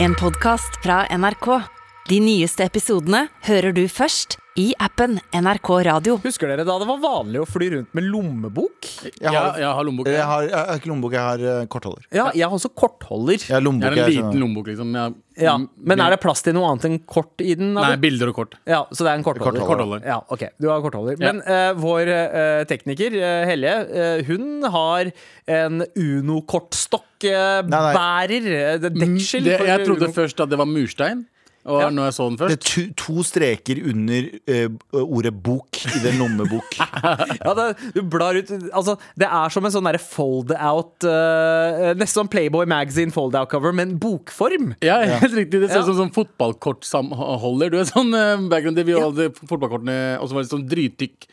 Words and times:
En 0.00 0.14
podkast 0.14 0.78
fra 0.82 1.06
NRK. 1.10 1.77
De 2.08 2.16
nyeste 2.24 2.64
episodene 2.64 3.26
hører 3.44 3.74
du 3.76 3.82
først 3.92 4.38
i 4.58 4.70
appen 4.82 5.18
NRK 5.36 5.68
Radio. 5.86 6.14
Husker 6.24 6.48
dere 6.50 6.64
da 6.66 6.78
det 6.80 6.86
var 6.88 6.96
vanlig 7.02 7.38
å 7.42 7.44
fly 7.46 7.66
rundt 7.74 7.90
med 7.94 8.04
lommebok? 8.08 8.86
Jeg 9.04 9.12
Ja, 9.22 9.30
har, 9.34 9.58
jeg 9.60 9.68
har 9.76 9.84
lommebok. 9.86 10.06
jeg 10.08 10.14
Jeg 10.16 10.24
har, 10.26 10.42
jeg 10.48 10.56
har 10.56 10.76
ikke 10.80 10.88
lommebok, 10.90 11.12
jeg 11.14 11.20
har 11.26 11.38
eh, 11.52 11.66
kortholder. 11.70 12.02
Ja, 12.16 12.24
jeg 12.34 12.42
har 12.48 12.54
også 12.56 12.70
kortholder. 12.74 13.36
Jeg 13.44 13.54
har 13.54 13.60
lommebok, 13.62 13.92
har 13.92 13.94
en 13.98 13.98
liten 14.08 14.24
skjønner. 14.24 14.40
lommebok, 14.40 14.66
liksom. 14.72 14.88
Jeg, 14.98 15.12
Ja, 15.44 15.54
men 15.60 16.00
er 16.02 16.10
det 16.10 16.18
plass 16.24 16.42
til 16.42 16.54
noe 16.56 16.66
annet 16.72 16.84
enn 16.88 16.96
kort 17.06 17.40
i 17.44 17.52
den? 17.60 17.74
Nei, 17.76 17.92
bilder 18.02 18.28
og 18.32 18.36
kort. 18.40 18.56
Ja, 18.66 18.80
Så 18.90 19.04
det 19.04 19.10
er 19.12 19.16
en 19.20 19.24
kortholder? 19.28 19.60
Kortholder. 19.60 20.00
Kortholder. 20.00 20.08
Ja, 20.08 20.18
ok, 20.34 20.42
du 20.58 20.66
har 20.72 20.80
kortholder. 20.82 21.14
Ja. 21.20 21.24
Men 21.28 21.36
uh, 21.44 21.72
vår 21.78 22.08
uh, 22.10 22.64
tekniker, 22.66 23.12
Helje, 23.52 23.76
hun 24.26 24.62
har 24.64 25.12
en 25.46 25.84
Uno-kortstokkbærer. 25.94 28.48
Uh, 28.80 28.88
deksel. 28.96 29.44
Det, 29.44 29.60
jeg 29.60 29.84
trodde 29.86 30.08
Uno- 30.08 30.14
først 30.16 30.40
at 30.42 30.48
det 30.50 30.58
var 30.58 30.66
murstein, 30.66 31.26
og 31.68 31.82
Ja. 31.84 31.88
når 31.94 32.08
jeg 32.08 32.14
så 32.16 32.26
den 32.28 32.36
Det 32.38 32.44
er 32.46 32.52
først 32.56 32.68
to, 32.72 32.82
to 32.96 33.22
streker 33.28 33.80
under 33.92 34.28
uh, 34.48 35.02
ordet 35.04 35.34
bok 35.44 35.80
i 35.84 36.00
den 36.04 36.18
lommebok. 36.22 36.78
Ja, 37.44 37.52
det, 37.54 37.66
du 37.94 38.00
blar 38.10 38.34
ut 38.38 38.50
Altså, 38.72 38.96
det 39.20 39.28
er 39.28 39.52
som 39.54 39.64
en 39.68 39.74
sånn 39.74 39.86
derre 39.86 40.00
fold-out 40.02 41.06
uh, 41.06 41.92
Nesten 41.98 42.24
som 42.24 42.28
Playboy 42.32 42.66
Magazine 42.68 43.12
fold-out-cover, 43.14 43.72
men 43.76 43.94
bokform. 44.00 44.72
Ja, 44.84 44.98
helt 45.22 45.36
riktig. 45.36 45.60
Det 45.62 45.70
ser 45.70 45.80
Ja. 45.80 45.84
ut 45.86 45.90
som 45.92 46.00
sånn 46.02 46.14
fotballkortholder. 46.16 47.70
Du 47.72 47.78
er 47.78 47.88
sånn 47.88 48.10
uh, 48.16 48.48
background 48.50 48.78
det 48.80 48.86
vi 48.88 48.96
hadde 48.98 49.30
fotballkortene, 49.44 49.98
og 50.18 50.28
så 50.30 50.36
var 50.38 50.44
det 50.46 50.52
sånn 50.52 50.66
drytykk 50.68 51.28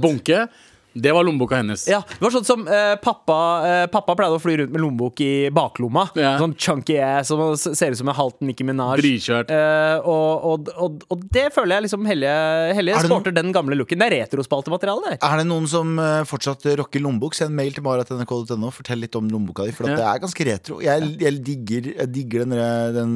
bunke. 0.00 0.46
Det 0.94 1.12
var 1.14 1.22
lommeboka 1.24 1.56
hennes. 1.60 1.84
Ja, 1.88 2.00
det 2.08 2.20
var 2.24 2.32
sånn 2.34 2.46
som 2.46 2.64
eh, 2.68 2.96
pappa, 3.02 3.36
eh, 3.68 3.84
pappa 3.92 4.16
pleide 4.18 4.38
å 4.38 4.40
fly 4.42 4.56
rundt 4.58 4.72
med 4.74 4.82
lommebok 4.82 5.20
i 5.22 5.32
baklomma. 5.54 6.08
Ja. 6.18 6.32
Sånn 6.40 6.54
chunky 6.58 6.96
ass 6.98 7.28
som 7.30 7.42
ser 7.56 7.92
ut 7.94 7.98
som 8.00 8.08
en 8.10 8.16
halvt 8.18 8.40
Nicki 8.42 8.66
Minaj. 8.66 8.96
Dritkjørt. 8.98 9.52
Eh, 9.54 10.08
og, 10.08 10.46
og, 10.50 10.70
og, 10.76 11.04
og 11.14 11.22
det 11.30 11.46
føler 11.54 11.76
jeg 11.78 11.86
liksom 11.86 12.08
Helje, 12.10 12.32
Helje 12.74 12.96
Er 12.98 13.06
sporter 13.06 13.34
den 13.36 13.52
gamle 13.54 13.78
looken. 13.78 14.00
Det 14.02 14.08
er 14.10 14.16
retrospaltemateriale 14.24 15.12
der. 15.14 15.20
Er 15.30 15.42
det 15.42 15.46
noen 15.50 15.68
som 15.70 15.94
eh, 16.02 16.24
fortsatt 16.28 16.66
rocker 16.80 17.04
lommebok, 17.04 17.38
send 17.38 17.54
mail 17.54 17.70
til 17.76 17.86
marat.nrk.no. 17.86 18.72
Fortell 18.74 19.04
litt 19.04 19.14
om 19.20 19.30
lommeboka 19.30 19.68
di, 19.68 19.76
for 19.76 19.86
at 19.86 19.94
Ja. 19.94 20.00
det 20.02 20.08
er 20.10 20.24
ganske 20.26 20.48
retro. 20.50 20.80
Jeg, 20.84 21.12
jeg, 21.22 21.38
digger, 21.46 21.90
jeg 22.00 22.12
digger 22.16 22.44
den, 22.46 22.56
der- 22.58 22.92
den 22.98 23.14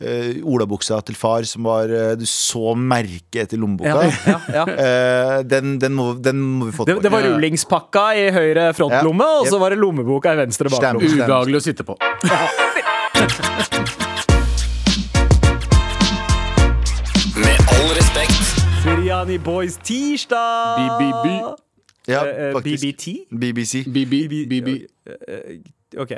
uh, 0.00 0.46
olabuksa 0.46 1.00
til 1.06 1.16
far 1.18 1.44
som 1.48 1.66
var 1.66 1.90
uh, 1.90 2.12
Du 2.18 2.24
så 2.28 2.72
merket 2.78 3.42
etter 3.46 3.60
lommeboka. 3.60 4.06
Ja, 4.06 4.14
ja, 4.26 4.40
ja. 4.60 4.66
Eh, 4.82 5.42
den, 5.46 5.76
den, 5.80 5.94
må, 5.94 6.04
den 6.22 6.38
må 6.52 6.68
vi 6.70 6.74
få 6.76 6.84
Det, 6.88 6.98
det 7.02 7.12
var 7.12 7.22
rullingspakka 7.26 8.04
i 8.18 8.26
høyre 8.34 8.68
frontlomme, 8.76 9.24
Ja. 9.24 9.40
og 9.40 9.46
så 9.50 9.58
var 9.62 9.70
det 9.74 9.78
lommeboka 9.82 10.32
i 10.36 10.40
venstre 10.44 10.68
baklomme. 10.72 11.02
Ubehagelig 11.08 11.60
å 11.60 11.64
sitte 11.70 11.84
på. 11.88 11.96
Med 17.36 17.58
all 17.74 17.90
respekt. 17.96 18.42
Biryani 18.84 19.38
Boys 19.38 19.76
tirsdag! 19.76 20.76
BBB. 20.78 21.26
Ja, 22.08 22.24
Eh, 22.26 22.46
eh, 22.48 22.52
faktisk. 22.52 22.82
BBT? 22.82 23.04
BBC. 23.40 23.84
BB. 23.84 24.12
BB. 24.50 24.68
OK. 25.98 26.12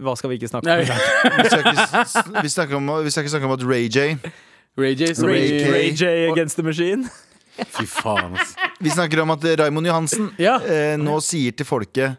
Hva 0.00 0.14
skal 0.16 0.30
vi 0.30 0.34
ikke 0.40 0.48
snakke 0.48 0.72
om? 0.72 0.78
Vi 1.42 1.48
skal 1.50 1.60
ikke, 1.60 2.42
vi 2.42 2.48
snakker 2.48 2.76
om, 2.76 2.86
vi 3.04 3.10
skal 3.10 3.20
ikke 3.22 3.30
snakke 3.34 3.46
om 3.46 3.52
at 3.52 3.64
Ray 3.68 3.88
J 3.92 4.16
Ray 4.78 4.94
J. 4.96 5.12
Ray, 5.20 5.72
Ray 5.72 5.90
J 5.92 6.30
against 6.32 6.56
the 6.56 6.62
machine. 6.62 7.04
Fy 7.68 7.86
faen, 7.86 8.34
altså. 8.36 8.68
Vi 8.80 8.90
snakker 8.90 9.20
om 9.22 9.30
at 9.34 9.44
Raymond 9.60 9.86
Johansen 9.86 10.30
Ja. 10.40 10.56
eh, 10.64 10.96
nå 11.00 11.18
sier 11.24 11.52
til 11.56 11.66
folket 11.68 12.16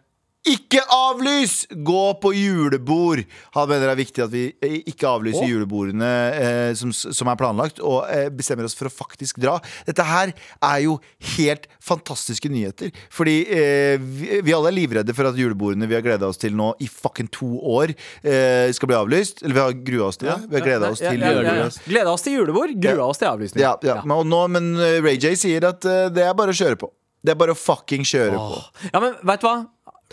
ikke 0.48 0.82
avlys! 0.90 1.68
Gå 1.70 2.06
på 2.22 2.32
julebord! 2.34 3.22
Han 3.54 3.68
mener 3.70 3.92
det 3.92 3.94
er 3.94 4.00
viktig 4.00 4.24
at 4.26 4.32
vi 4.34 4.44
eh, 4.58 4.80
ikke 4.90 5.10
avlyser 5.10 5.44
oh. 5.44 5.50
julebordene 5.52 6.10
eh, 6.34 6.70
som, 6.78 6.90
som 6.94 7.30
er 7.30 7.38
planlagt, 7.38 7.82
og 7.86 8.08
eh, 8.10 8.26
bestemmer 8.34 8.66
oss 8.66 8.74
for 8.78 8.90
å 8.90 8.94
faktisk 8.94 9.38
dra. 9.44 9.60
Dette 9.86 10.06
her 10.08 10.32
er 10.34 10.80
jo 10.82 10.96
helt 11.36 11.68
fantastiske 11.78 12.50
nyheter. 12.50 12.90
Fordi 13.14 13.36
eh, 13.54 14.02
vi, 14.02 14.40
vi 14.48 14.56
alle 14.58 14.72
er 14.72 14.78
livredde 14.80 15.14
for 15.18 15.30
at 15.30 15.38
julebordene 15.38 15.90
vi 15.90 15.98
har 15.98 16.06
gleda 16.06 16.32
oss 16.32 16.42
til 16.42 16.58
nå 16.58 16.72
i 16.82 16.90
fucking 16.90 17.30
to 17.36 17.52
år, 17.76 17.94
eh, 18.26 18.72
skal 18.74 18.90
bli 18.90 18.98
avlyst. 18.98 19.44
Eller 19.46 19.60
vi 19.60 19.64
har 19.66 19.78
grua 19.92 20.08
oss 20.10 20.18
til 20.22 20.32
det. 20.32 20.40
Vi 20.48 20.58
har 20.58 20.66
gleda 20.66 20.90
oss 20.96 21.04
ja, 21.06 21.14
ja, 21.14 21.44
ja. 21.62 21.68
Gleda 21.86 22.16
oss 22.16 22.26
til 22.26 22.40
julebord, 22.40 22.74
grua 22.82 23.12
oss 23.12 23.22
til 23.22 23.30
avlysning. 23.30 23.62
Ja, 23.62 23.76
ja. 23.86 24.00
Men, 24.02 24.26
nå, 24.32 24.42
men 24.58 24.74
eh, 24.80 24.98
Ray 25.06 25.22
J 25.22 25.36
sier 25.38 25.70
at 25.70 25.86
det 25.86 26.26
er 26.26 26.34
bare 26.38 26.56
å 26.56 26.58
kjøre 26.58 26.82
på. 26.82 26.90
Det 27.22 27.36
er 27.36 27.38
bare 27.38 27.54
å 27.54 27.58
fucking 27.58 28.02
kjøre 28.08 28.34
på. 28.34 28.58
Ja, 28.90 28.98
men 29.04 29.14
vet 29.22 29.44
du 29.44 29.46
hva? 29.46 29.60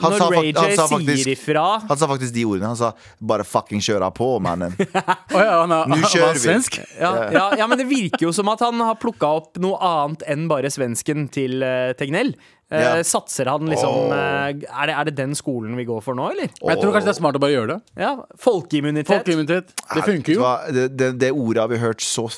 Han 0.03 0.15
Når 0.15 0.35
Ray 0.35 0.53
J 0.53 0.77
sa 0.79 0.87
sier 0.91 1.31
ifra 1.33 1.65
Han 1.89 2.01
sa 2.01 2.09
faktisk 2.11 2.35
de 2.35 2.45
ordene. 2.49 2.73
Han 2.73 2.79
sa 2.79 2.93
'bare 3.19 3.47
fucking 3.47 3.83
kjøra 3.85 4.11
på, 4.15 4.29
mannen'. 4.45 4.77
oh, 5.35 5.41
ja, 5.41 5.61
han 5.63 5.73
er, 5.75 5.89
Nå 5.91 6.01
kjører 6.05 6.37
vi. 6.37 6.45
svensk. 6.45 6.79
ja, 6.99 7.13
ja, 7.33 7.47
ja, 7.63 7.67
men 7.71 7.81
det 7.81 7.89
virker 7.91 8.29
jo 8.29 8.35
som 8.35 8.49
at 8.53 8.63
han 8.65 8.81
har 8.85 8.99
plukka 9.01 9.31
opp 9.41 9.59
noe 9.63 9.79
annet 9.81 10.25
enn 10.29 10.47
bare 10.51 10.71
svensken 10.73 11.29
til 11.33 11.63
uh, 11.65 11.93
Tegnell. 11.99 12.35
Ja. 12.69 12.99
Satser 13.05 13.49
han 13.49 13.65
liksom 13.65 14.11
oh. 14.11 14.13
er, 14.13 14.53
det, 14.53 14.93
er 14.93 15.07
det 15.09 15.15
den 15.17 15.33
skolen 15.39 15.73
vi 15.79 15.87
går 15.89 16.03
for 16.05 16.19
nå, 16.19 16.27
eller? 16.35 16.51
Oh. 16.61 16.69
Jeg 16.69 16.83
tror 16.83 16.93
kanskje 16.93 17.09
det 17.09 17.15
er 17.15 17.21
smart 17.23 17.39
å 17.39 17.41
bare 17.41 17.55
gjøre 17.55 17.71
det. 17.79 17.79
Ja, 18.05 18.13
Folkeimmunitet. 18.37 19.09
Folkeimmunitet. 19.09 19.73
Det 19.95 20.05
funker 20.05 20.35
jo. 20.37 20.45
Det, 20.77 20.87
det, 20.93 21.11
det 21.23 21.33
ordet 21.33 21.65
har 21.65 21.73
vi 21.73 21.81
hørt 21.81 22.05
så 22.05 22.29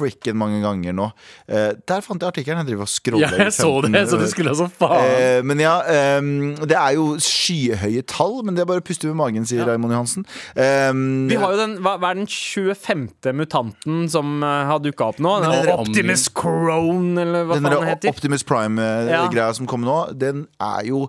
frikken 0.00 0.36
mange 0.40 0.58
ganger 0.64 0.96
nå. 0.96 1.06
Eh, 1.48 1.72
der 1.86 2.00
fant 2.04 2.20
jeg 2.24 2.32
artikkelen. 2.32 2.62
Jeg 2.64 2.72
driver 2.72 2.88
og 2.88 3.20
Ja, 3.20 3.30
jeg 3.44 3.52
så 3.54 3.70
det, 3.84 4.02
så 4.10 4.18
du 4.20 4.26
skulle 4.32 4.50
ha 4.54 4.58
så 4.58 4.68
faen. 4.72 5.14
Eh, 5.20 5.42
men 5.46 5.60
ja, 5.62 5.76
eh, 5.84 6.20
det 6.66 6.76
er 6.80 6.96
jo 6.98 7.14
skyhøye 7.20 8.02
tall, 8.10 8.40
men 8.46 8.56
det 8.56 8.64
er 8.64 8.70
bare 8.72 8.82
å 8.82 8.86
puste 8.86 9.06
med 9.10 9.18
magen, 9.20 9.46
sier 9.48 9.66
Raymond 9.68 9.92
Johansen. 9.94 10.26
Ehm, 10.56 11.28
Vi 11.30 11.36
har 11.40 11.52
jo 11.54 11.60
den, 11.60 11.76
hva, 11.84 11.96
hva 12.00 12.10
er 12.14 12.20
den 12.22 12.26
25. 12.30 13.08
mutanten 13.36 14.08
som 14.12 14.42
eh, 14.42 14.64
har 14.70 14.80
dukka 14.84 15.10
opp 15.12 15.20
nå? 15.22 15.36
Den 15.44 15.50
den 15.50 15.66
der- 15.66 15.78
Optimus 15.84 16.28
Crone, 16.34 17.20
eller 17.20 17.44
hva 17.48 17.54
den 17.60 17.68
faen 17.68 17.76
den 17.80 17.88
heter? 17.92 18.08
Optimus 18.14 18.42
Prime-greia 18.48 19.46
Ja. 19.46 19.52
som 19.52 19.66
kommer 19.70 19.86
nå, 19.90 20.00
den 20.18 20.46
er 20.60 20.84
jo 20.88 21.06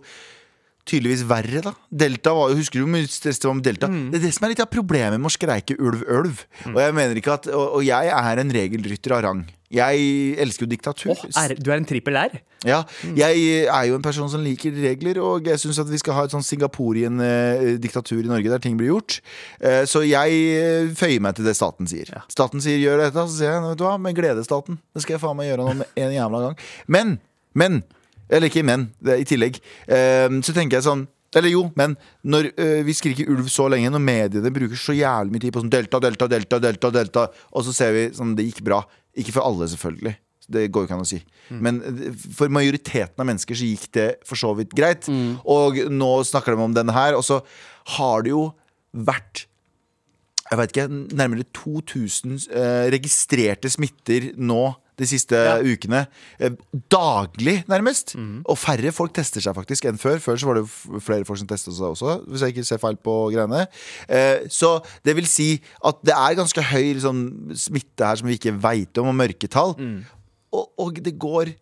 tydeligvis 0.90 1.24
verre, 1.30 1.62
da. 1.62 1.74
Delta 1.92 2.34
var 2.34 2.50
jo, 2.52 2.58
Husker 2.62 2.80
du 2.82 2.86
hvor 2.86 2.94
mye 2.96 3.08
stress 3.12 3.40
det 3.40 3.48
var 3.50 3.58
med 3.60 3.64
Delta? 3.68 3.88
Mm. 3.92 4.12
Det 4.12 4.20
er 4.22 4.26
det 4.28 4.34
som 4.36 4.46
er 4.48 4.54
litt 4.56 4.64
av 4.66 4.70
problemet 4.74 5.20
med 5.22 5.30
å 5.30 5.34
skreike 5.34 5.78
ulv, 5.80 6.04
ulv. 6.10 6.46
Og 6.74 6.80
jeg 6.82 6.94
mener 6.98 7.18
ikke 7.22 7.34
at 7.40 7.48
Og, 7.54 7.66
og 7.80 7.84
jeg 7.86 8.12
er 8.12 8.42
en 8.42 8.54
regelrytter 8.56 9.18
av 9.18 9.24
rang. 9.28 9.44
Jeg 9.72 10.36
elsker 10.44 10.66
jo 10.66 10.70
diktatur. 10.74 11.12
Åh, 11.14 11.22
er, 11.40 11.54
du 11.56 11.70
er 11.72 11.78
en 11.80 11.86
trippel 11.88 12.18
R? 12.20 12.34
Ja, 12.68 12.82
jeg 13.16 13.46
er 13.72 13.86
jo 13.88 13.96
en 13.96 14.04
person 14.04 14.28
som 14.30 14.44
liker 14.44 14.76
regler, 14.76 15.16
og 15.24 15.48
jeg 15.48 15.62
syns 15.64 15.80
at 15.80 15.88
vi 15.88 15.98
skal 16.02 16.18
ha 16.18 16.26
et 16.28 16.34
sånn 16.36 16.44
Singaporien-diktatur 16.44 18.20
i 18.20 18.28
Norge 18.28 18.52
der 18.52 18.60
ting 18.60 18.76
blir 18.80 18.92
gjort. 18.92 19.22
Eh, 19.64 19.84
Så 19.88 20.04
jeg 20.04 20.42
eh, 20.60 20.92
føyer 20.98 21.24
meg 21.24 21.38
til 21.40 21.48
det 21.48 21.56
staten 21.56 21.88
sier. 21.88 22.12
Staten 22.32 22.60
sier 22.64 22.78
'gjør 22.84 23.06
dette', 23.06 23.24
så 23.28 23.32
sier 23.38 23.56
jeg 23.56 23.64
vet 23.64 23.78
du 23.80 23.86
hva, 23.88 23.96
med 23.98 24.16
glede, 24.16 24.44
staten. 24.44 24.80
Det 24.94 25.04
skal 25.04 25.16
jeg 25.16 25.24
faen 25.24 25.38
meg 25.38 25.48
gjøre 25.52 25.64
noe 25.64 25.80
med 25.82 25.88
en 25.96 26.14
jævla 26.20 26.44
gang. 26.48 26.58
Men, 26.88 27.20
men 27.56 27.84
Eller 28.32 28.48
ikke 28.52 28.64
men, 28.66 28.90
det 29.04 29.14
er 29.16 29.24
i 29.24 29.28
tillegg. 29.28 29.60
eh, 29.88 30.30
Så 30.42 30.56
tenker 30.56 30.80
jeg 30.80 30.88
sånn 30.88 31.08
eller 31.32 31.48
jo, 31.48 31.62
men 31.80 31.94
når 32.28 32.50
eh, 32.60 32.82
vi 32.84 32.92
skriker 32.92 33.30
ulv 33.32 33.46
så 33.48 33.70
lenge, 33.72 33.88
når 33.94 34.02
mediene 34.04 34.52
bruker 34.52 34.76
så 34.76 34.92
jævlig 34.92 35.32
mye 35.32 35.44
tid 35.46 35.54
på 35.56 35.62
sånn 35.64 35.72
delta, 35.72 36.00
delta, 36.04 36.28
delta, 36.28 36.58
delta, 36.60 36.90
delta, 36.92 37.22
og 37.56 37.64
så 37.64 37.72
ser 37.76 37.94
vi 37.96 38.02
sånn 38.18 38.34
det 38.36 38.50
gikk 38.50 38.60
bra. 38.68 38.82
Ikke 39.16 39.32
for 39.38 39.46
alle, 39.48 39.70
selvfølgelig. 39.72 40.12
Det 40.52 40.66
går 40.68 40.84
jo 40.84 40.90
ikke 40.90 40.98
an 40.98 41.06
å 41.06 41.08
si. 41.08 41.22
Men 41.64 41.80
eh, 41.88 42.10
for 42.36 42.52
majoriteten 42.52 43.24
av 43.24 43.30
mennesker 43.30 43.56
så 43.56 43.70
gikk 43.70 43.88
det 43.96 44.10
for 44.28 44.36
så 44.42 44.52
vidt 44.60 44.76
greit. 44.76 45.08
Og 45.48 45.80
nå 45.88 46.12
snakker 46.28 46.52
de 46.58 46.66
om 46.68 46.76
denne 46.76 46.92
her, 46.96 47.16
og 47.16 47.24
så 47.24 47.40
har 47.96 48.28
det 48.28 48.34
jo 48.36 48.50
vært 48.92 49.46
jeg 50.52 50.60
vet 50.60 50.74
ikke, 50.74 50.88
nærmere 51.16 51.46
2000 51.56 52.34
eh, 52.52 52.90
registrerte 52.92 53.70
smitter 53.72 54.34
nå 54.36 54.74
de 55.00 55.08
siste 55.08 55.38
ukene. 55.66 56.04
Eh, 56.40 56.52
daglig, 56.92 57.64
nærmest. 57.72 58.16
Og 58.46 58.58
færre 58.60 58.92
folk 58.94 59.14
tester 59.16 59.42
seg 59.42 59.56
faktisk 59.58 59.88
enn 59.90 59.98
før. 60.02 60.20
Før 60.22 60.38
så 60.38 60.50
var 60.50 60.60
det 60.60 60.66
flere 61.02 61.26
folk 61.26 61.40
som 61.42 61.48
testet 61.50 61.78
seg 61.78 61.88
også, 61.94 62.20
hvis 62.28 62.42
jeg 62.46 62.56
ikke 62.56 62.68
ser 62.68 62.82
feil 62.84 63.00
på 63.02 63.16
greiene. 63.34 63.66
Eh, 64.10 64.48
så 64.52 64.76
det 65.06 65.16
vil 65.18 65.28
si 65.30 65.50
at 65.88 66.04
det 66.06 66.14
er 66.18 66.38
ganske 66.42 66.68
høy 66.74 66.94
liksom, 66.94 67.26
smitte 67.56 68.06
her 68.06 68.22
som 68.22 68.28
vi 68.30 68.38
ikke 68.40 68.56
veit 68.62 69.02
om, 69.02 69.12
og 69.14 69.20
mørketall. 69.24 69.76
Og, 70.52 70.66
og 70.78 71.02
det 71.04 71.16
går 71.20 71.54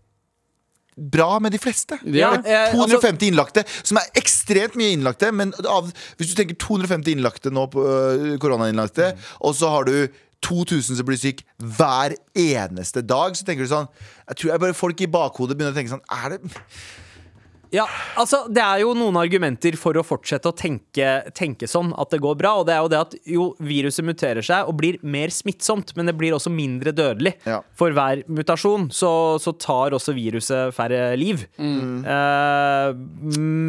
bra 1.00 1.38
med 1.40 1.54
de 1.56 1.60
fleste. 1.62 1.96
Ja, 2.04 2.34
eh, 2.44 2.74
altså- 2.74 3.00
250 3.00 3.28
innlagte, 3.32 3.64
som 3.84 3.98
er 3.98 4.10
ekstremt 4.20 4.76
mye 4.76 4.92
innlagte. 4.98 5.32
Men 5.32 5.54
av, 5.66 5.92
hvis 6.18 6.34
du 6.34 6.36
tenker 6.36 6.58
250 6.60 7.12
innlagte 7.16 7.52
nå 7.52 7.68
på 7.72 7.86
øh, 7.86 8.38
koronainnlagte, 8.38 9.14
og 9.40 9.56
så 9.56 9.70
har 9.70 9.84
du 9.88 10.10
2000 10.46 10.98
som 11.00 11.06
blir 11.08 11.20
syk 11.20 11.44
hver 11.60 12.16
eneste 12.38 13.04
dag, 13.06 13.36
så 13.36 13.46
tenker 13.46 13.68
du 13.68 13.72
sånn 13.74 13.90
Jeg 14.30 14.40
tror 14.40 14.52
jeg 14.54 14.64
bare 14.64 14.78
folk 14.78 15.02
i 15.04 15.10
bakhodet 15.12 15.58
begynner 15.58 15.76
å 15.76 15.78
tenke 15.78 15.92
sånn 15.92 16.06
Er 16.10 16.36
det 16.36 16.40
Ja, 17.76 17.84
altså 18.18 18.40
Det 18.50 18.64
er 18.64 18.80
jo 18.82 18.96
noen 18.98 19.20
argumenter 19.22 19.76
for 19.78 19.94
å 20.00 20.02
fortsette 20.06 20.50
å 20.50 20.56
tenke, 20.58 21.10
tenke 21.38 21.68
sånn, 21.70 21.92
at 22.02 22.10
det 22.10 22.18
går 22.24 22.34
bra. 22.40 22.56
Og 22.58 22.66
det 22.66 22.74
er 22.74 22.80
jo 22.82 22.90
det 22.90 23.02
at 23.04 23.14
jo, 23.30 23.44
viruset 23.62 24.08
muterer 24.08 24.42
seg 24.46 24.66
og 24.72 24.80
blir 24.80 24.98
mer 25.06 25.30
smittsomt, 25.30 25.94
men 26.00 26.10
det 26.10 26.16
blir 26.18 26.34
også 26.34 26.50
mindre 26.50 26.96
dødelig. 26.98 27.36
Ja. 27.46 27.60
For 27.78 27.94
hver 27.94 28.24
mutasjon 28.26 28.88
så, 28.90 29.12
så 29.38 29.54
tar 29.54 29.94
også 29.94 30.16
viruset 30.18 30.74
færre 30.74 31.12
liv. 31.22 31.46
Mm, 31.62 32.02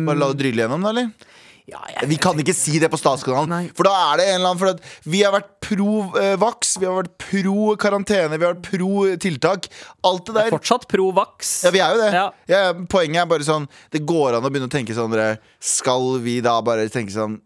Bare 0.08 0.16
la 0.23 0.31
det 0.32 0.40
drylle 0.46 0.64
gjennom, 0.64 0.87
da, 0.88 0.94
eller? 0.94 1.37
Ja, 1.68 1.78
jeg- 1.88 2.08
Vi 2.08 2.16
kan 2.16 2.36
ikke 2.38 2.54
si 2.54 2.78
det 2.78 2.90
på 2.90 2.98
Statskanalen, 2.98 3.70
for 3.74 3.84
da 3.84 4.12
er 4.12 4.16
det 4.18 4.26
en 4.28 4.34
eller 4.40 4.48
annen 4.50 4.58
For 4.58 4.68
at 4.68 4.80
vi 5.04 5.22
har 5.22 5.32
vært 5.32 5.50
pro 5.60 6.16
eh, 6.18 6.36
vaks, 6.36 6.78
vi 6.80 6.86
har 6.86 7.02
vært 7.02 7.18
pro 7.18 7.76
karantene, 7.76 8.38
vi 8.38 8.44
har 8.44 8.54
vært 8.54 8.62
pro 8.70 9.16
tiltak. 9.16 9.68
Alt 10.04 10.26
det 10.26 10.34
der. 10.34 10.50
Fortsatt 10.50 10.88
pro 10.88 11.10
vaks. 11.12 11.62
Ja, 11.64 11.70
vi 11.70 11.78
er 11.80 11.94
jo 11.94 12.00
det. 12.02 12.12
Ja. 12.12 12.30
Ja, 12.48 12.72
poenget 12.72 13.22
er 13.22 13.26
bare 13.26 13.44
sånn 13.46 13.68
Det 13.92 14.04
går 14.06 14.34
an 14.36 14.42
å 14.42 14.50
begynne 14.50 14.68
å 14.68 14.72
tenke 14.72 14.94
sånn 14.96 15.10
dere, 15.12 15.38
Skal 15.60 16.18
vi 16.20 16.40
da 16.40 16.60
bare 16.62 16.88
tenke 16.88 17.12
sånn 17.12 17.40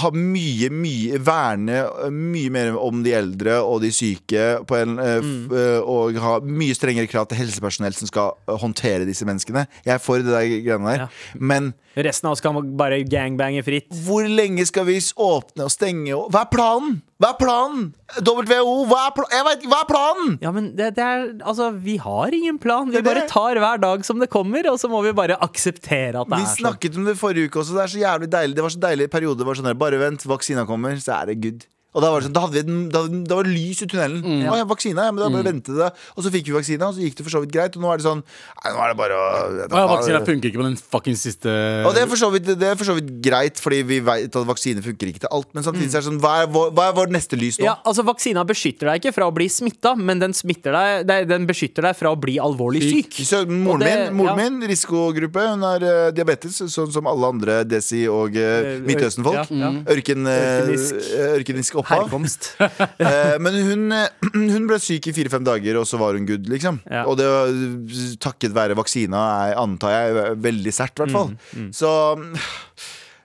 ha 0.00 0.10
mye, 0.14 0.70
mye 0.70 1.18
Verne 1.26 1.78
eh, 1.82 2.10
mye 2.12 2.52
mer 2.54 2.76
om 2.78 3.02
de 3.04 3.14
eldre 3.16 3.58
og 3.64 3.80
de 3.84 3.90
syke 3.94 4.44
på 4.68 4.78
en, 4.78 4.98
eh, 5.02 5.30
eh, 5.60 5.80
Og 5.80 6.18
ha 6.22 6.36
mye 6.44 6.76
strengere 6.76 7.10
krav 7.10 7.28
til 7.30 7.40
helsepersonell 7.40 7.96
som 7.96 8.10
skal 8.10 8.36
eh, 8.46 8.54
håndtere 8.62 9.08
disse 9.08 9.26
menneskene. 9.28 9.66
Jeg 9.86 9.96
er 9.96 10.02
for 10.02 10.22
det 10.22 10.32
der 10.32 10.46
greiene 10.46 10.92
der. 10.92 11.06
Ja. 11.06 11.34
Men 11.38 11.74
Resten 11.96 12.28
av 12.28 12.34
oss 12.36 12.42
kan 12.44 12.58
bare 12.76 13.00
gangbange 13.08 13.62
fritt. 13.64 13.88
hvor 14.04 14.26
lenge 14.28 14.66
skal 14.68 14.84
vi 14.84 14.98
åpne 15.00 15.64
og 15.64 15.72
stenge? 15.72 16.12
Hva 16.12 16.42
er 16.44 16.50
planen? 16.52 16.98
Hva 17.16 17.30
er 17.32 17.36
planen? 17.40 17.84
WHO, 18.20 18.72
hva 18.90 18.98
er, 19.06 19.12
pl 19.16 19.24
jeg 19.32 19.44
vet, 19.46 19.62
hva 19.72 19.78
er 19.80 19.86
planen? 19.88 20.34
Ja, 20.44 20.50
men 20.52 20.66
det, 20.76 20.90
det 20.98 21.04
er 21.04 21.22
Altså, 21.48 21.70
vi 21.72 21.94
har 22.02 22.34
ingen 22.36 22.58
plan. 22.60 22.90
Vi 22.92 23.00
bare 23.06 23.22
tar 23.30 23.56
hver 23.62 23.80
dag 23.80 24.04
som 24.04 24.20
det 24.20 24.28
kommer, 24.32 24.68
og 24.68 24.76
så 24.82 24.90
må 24.92 25.00
vi 25.06 25.14
bare 25.16 25.38
akseptere 25.46 26.20
at 26.20 26.28
det 26.28 26.36
Vi 26.36 26.44
er 26.44 26.50
sånn. 26.50 26.60
snakket 26.66 26.98
om 27.00 27.08
det 27.08 27.16
forrige 27.16 27.48
uke 27.48 27.62
også. 27.62 27.78
Det 27.78 27.86
er 27.86 27.94
så 27.94 28.02
jævlig 28.02 28.28
deilig 28.34 28.58
Det 28.58 28.66
var 28.66 28.74
så 28.76 28.82
deilig 28.84 29.08
periode. 29.16 29.40
Det 29.40 29.48
var 29.48 29.56
sånn 29.62 29.70
der, 29.70 29.80
Bare 29.80 30.02
vent, 30.02 30.28
vaksina 30.28 30.66
kommer, 30.68 31.00
så 31.00 31.16
er 31.22 31.32
det 31.32 31.38
good. 31.40 31.64
Og 31.96 32.04
da 32.04 32.10
var 32.12 32.20
det 32.20 32.28
sånn, 32.28 32.36
da, 32.36 32.42
hadde 32.44 32.56
vi 32.58 32.64
den, 32.66 32.80
da, 32.92 33.02
da 33.08 33.38
var 33.38 33.48
det 33.48 33.54
lys 33.54 33.80
i 33.80 33.88
tunnelen. 33.88 34.20
Mm. 34.20 34.42
Å, 34.52 34.56
ja, 34.60 34.66
vaksina, 34.68 35.06
ja, 35.08 35.14
men 35.14 35.22
da 35.22 35.30
bare 35.32 35.46
vente 35.48 35.76
det. 35.76 35.88
Og 36.12 36.26
så 36.26 36.32
fikk 36.34 36.50
vi 36.50 36.56
vaksina, 36.56 36.90
og 36.90 36.96
så 36.98 37.04
gikk 37.04 37.16
det 37.16 37.24
for 37.26 37.36
så 37.36 37.42
vidt 37.44 37.54
greit. 37.54 37.78
Og 37.78 37.84
nå 37.84 37.92
er 37.92 38.02
det 38.02 38.06
sånn 38.06 38.20
Nei, 38.20 38.72
nå 38.74 38.82
er 38.84 38.92
det 38.92 38.98
bare 38.98 39.16
å 39.16 39.26
ja, 39.56 39.84
Vaksina 39.90 40.20
funker 40.26 40.50
ikke 40.50 40.60
på 40.60 40.66
den 40.66 40.76
fucking 40.76 41.16
siste 41.18 41.52
Og 41.86 41.94
det 41.96 42.02
er, 42.04 42.10
for 42.10 42.20
så 42.20 42.28
vidt, 42.34 42.50
det 42.60 42.68
er 42.68 42.78
for 42.78 42.88
så 42.88 42.96
vidt 42.98 43.08
greit, 43.24 43.60
fordi 43.62 43.80
vi 43.86 44.00
vet 44.04 44.28
at 44.28 44.48
vaksine 44.48 44.84
funker 44.84 45.12
ikke 45.12 45.24
til 45.24 45.32
alt. 45.32 45.48
Men 45.56 45.64
samtidig 45.66 45.88
mm. 45.88 45.94
er 45.94 46.04
det 46.04 46.08
sånn, 46.10 46.20
hva 46.24 46.34
er, 46.42 46.50
vår, 46.52 46.72
hva 46.76 46.88
er 46.90 46.98
vår 46.98 47.14
neste 47.16 47.38
lys 47.40 47.60
nå? 47.60 47.68
Ja, 47.68 47.78
altså 47.86 48.04
Vaksina 48.06 48.44
beskytter 48.48 48.90
deg 48.90 49.00
ikke 49.00 49.14
fra 49.16 49.30
å 49.30 49.34
bli 49.34 49.48
smitta, 49.52 49.94
men 49.96 50.20
den, 50.22 50.34
deg, 50.36 51.06
nei, 51.08 51.20
den 51.28 51.48
beskytter 51.48 51.88
deg 51.88 51.96
fra 51.98 52.12
å 52.12 52.20
bli 52.20 52.36
alvorlig 52.42 52.84
syk. 52.84 53.20
Så 53.26 53.44
moren, 53.48 53.86
det- 53.86 53.94
min, 53.96 54.20
moren 54.20 54.32
ja. 54.32 54.36
min, 54.44 54.60
risikogruppe, 54.68 55.48
hun 55.54 55.64
har 55.66 55.86
uh, 55.86 56.10
diabetes, 56.14 56.60
sånn 56.72 56.92
som 56.92 57.08
alle 57.10 57.32
andre 57.36 57.60
desi- 57.68 58.04
og 58.10 58.36
uh, 58.36 58.66
Eh, 58.66 58.80
Midtøsten-folk. 58.86 59.50
ja, 59.50 59.56
ja. 59.60 59.70
Ørken, 59.92 60.26
uh, 60.26 61.36
Ørkenisk. 61.36 61.78
Ørkenisk. 61.90 62.50
Herkomst. 62.58 63.00
Eh, 63.06 63.36
men 63.38 63.54
hun, 63.68 63.86
eh, 63.92 64.08
hun 64.54 64.66
ble 64.68 64.78
syk 64.82 65.06
i 65.08 65.12
fire-fem 65.16 65.44
dager, 65.46 65.76
og 65.80 65.86
så 65.86 65.98
var 66.00 66.14
hun 66.18 66.26
good, 66.26 66.46
liksom. 66.50 66.80
Ja. 66.90 67.04
Og 67.06 67.16
det 67.20 67.26
eh, 67.26 68.16
takket 68.22 68.54
være 68.56 68.76
vaksina, 68.78 69.24
er, 69.50 69.56
antar 69.60 69.94
jeg, 69.96 70.36
veldig 70.42 70.72
sært, 70.74 70.96
i 70.98 71.04
hvert 71.04 71.14
fall. 71.16 71.34
Mm, 71.56 71.72
Så 71.76 71.90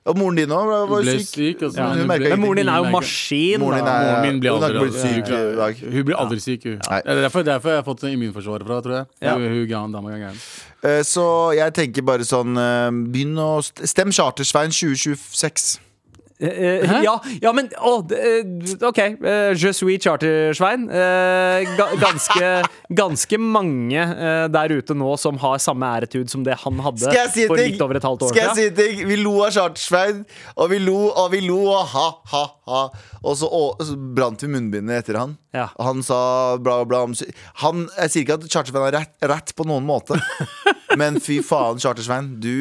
Og 0.10 0.16
moren 0.18 0.34
din 0.34 0.50
òg 0.50 0.66
var, 0.66 0.88
ble 0.90 1.12
syk. 1.20 1.28
syk. 1.30 1.60
altså, 1.68 1.78
Ja, 1.78 1.88
hun 1.92 2.00
hun 2.02 2.08
ble- 2.10 2.30
Men 2.32 2.40
moren 2.42 2.58
din 2.58 2.70
er 2.74 2.78
jo 2.82 2.88
maskin. 2.96 3.60
Moren 3.62 3.78
din 3.84 3.90
er- 3.92 4.08
Moren 4.08 4.24
min 4.26 4.40
blir 4.42 4.56
Hun 4.56 4.64
aldri 4.66 4.88
ikke 4.88 5.04
syk 5.04 5.30
Ja. 5.30 5.42
i 5.52 5.56
dag. 5.60 5.84
Hun 5.94 6.06
blir 6.08 6.18
aldri 6.18 6.40
syk, 6.42 6.64
hun. 6.66 6.80
Ja. 6.90 6.98
Det 7.06 7.12
er 7.14 7.22
derfor, 7.22 7.44
derfor 7.46 7.70
jeg 7.70 7.78
har 7.78 7.86
fått 7.86 8.04
immunforsvaret 8.10 8.66
fra, 8.66 8.80
tror 8.82 8.96
jeg. 8.98 9.06
Ja. 9.22 9.36
Hun, 9.38 9.46
hun 9.54 9.68
gæren, 9.70 9.94
dame. 9.94 10.32
Eh, 10.82 11.04
Så 11.06 11.28
jeg 11.54 11.74
tenker 11.78 12.02
bare 12.02 12.26
sånn 12.26 12.58
Begynn 13.14 13.38
å 13.38 13.62
st 13.62 13.86
Stem 13.94 14.10
Chartersveien 14.10 14.74
2026. 14.74 15.78
Eh, 16.42 17.04
ja, 17.06 17.14
ja, 17.42 17.52
men 17.54 17.68
å, 17.78 18.00
eh, 18.18 18.42
OK. 18.88 19.00
Uh, 19.22 19.52
Je 19.54 19.72
suis 19.78 20.00
chartersvein. 20.02 20.88
Ga, 21.78 21.88
ganske, 22.02 22.50
ganske 22.90 23.38
mange 23.42 24.06
der 24.52 24.74
ute 24.74 24.96
nå 24.98 25.12
som 25.22 25.38
har 25.42 25.60
samme 25.62 25.86
æretud 26.00 26.32
som 26.32 26.44
det 26.46 26.56
han 26.64 26.80
hadde 26.82 27.04
Skal 27.04 27.20
jeg 27.20 27.32
si 27.36 27.46
for 27.50 27.60
litt 27.62 27.82
over 27.84 28.00
et 28.00 28.06
halvt 28.08 28.26
år 28.26 28.32
Skal 28.34 28.48
jeg 28.48 28.58
si 28.58 28.66
ting? 28.78 29.04
Vi 29.10 29.20
lo 29.22 29.36
av 29.46 29.52
Chartersvein, 29.56 30.24
og 30.56 30.72
vi 30.74 30.80
lo 30.82 30.98
og 31.12 31.30
vi 31.34 31.42
lo 31.46 31.60
og 31.72 31.86
ha, 31.94 32.08
ha, 32.34 32.44
ha. 32.72 32.82
Og 33.22 33.38
så, 33.38 33.48
og, 33.48 33.82
så 33.86 33.96
brant 33.98 34.42
vi 34.42 34.50
munnbindet 34.52 35.04
etter 35.04 35.20
han. 35.22 35.36
Ja. 35.54 35.68
Han 35.84 36.02
sa 36.06 36.58
bla, 36.64 36.80
bla 36.88 37.04
om 37.10 37.14
han, 37.62 37.86
Jeg 38.00 38.14
sier 38.14 38.24
ikke 38.26 38.38
at 38.40 38.48
Chartersvein 38.50 38.88
har 38.88 38.96
rett, 39.02 39.14
rett 39.30 39.54
på 39.58 39.68
noen 39.68 39.86
måte. 39.88 40.18
Men 41.00 41.20
fy 41.24 41.38
faen, 41.46 41.80
Chartersvein. 41.80 42.34
Du 42.44 42.52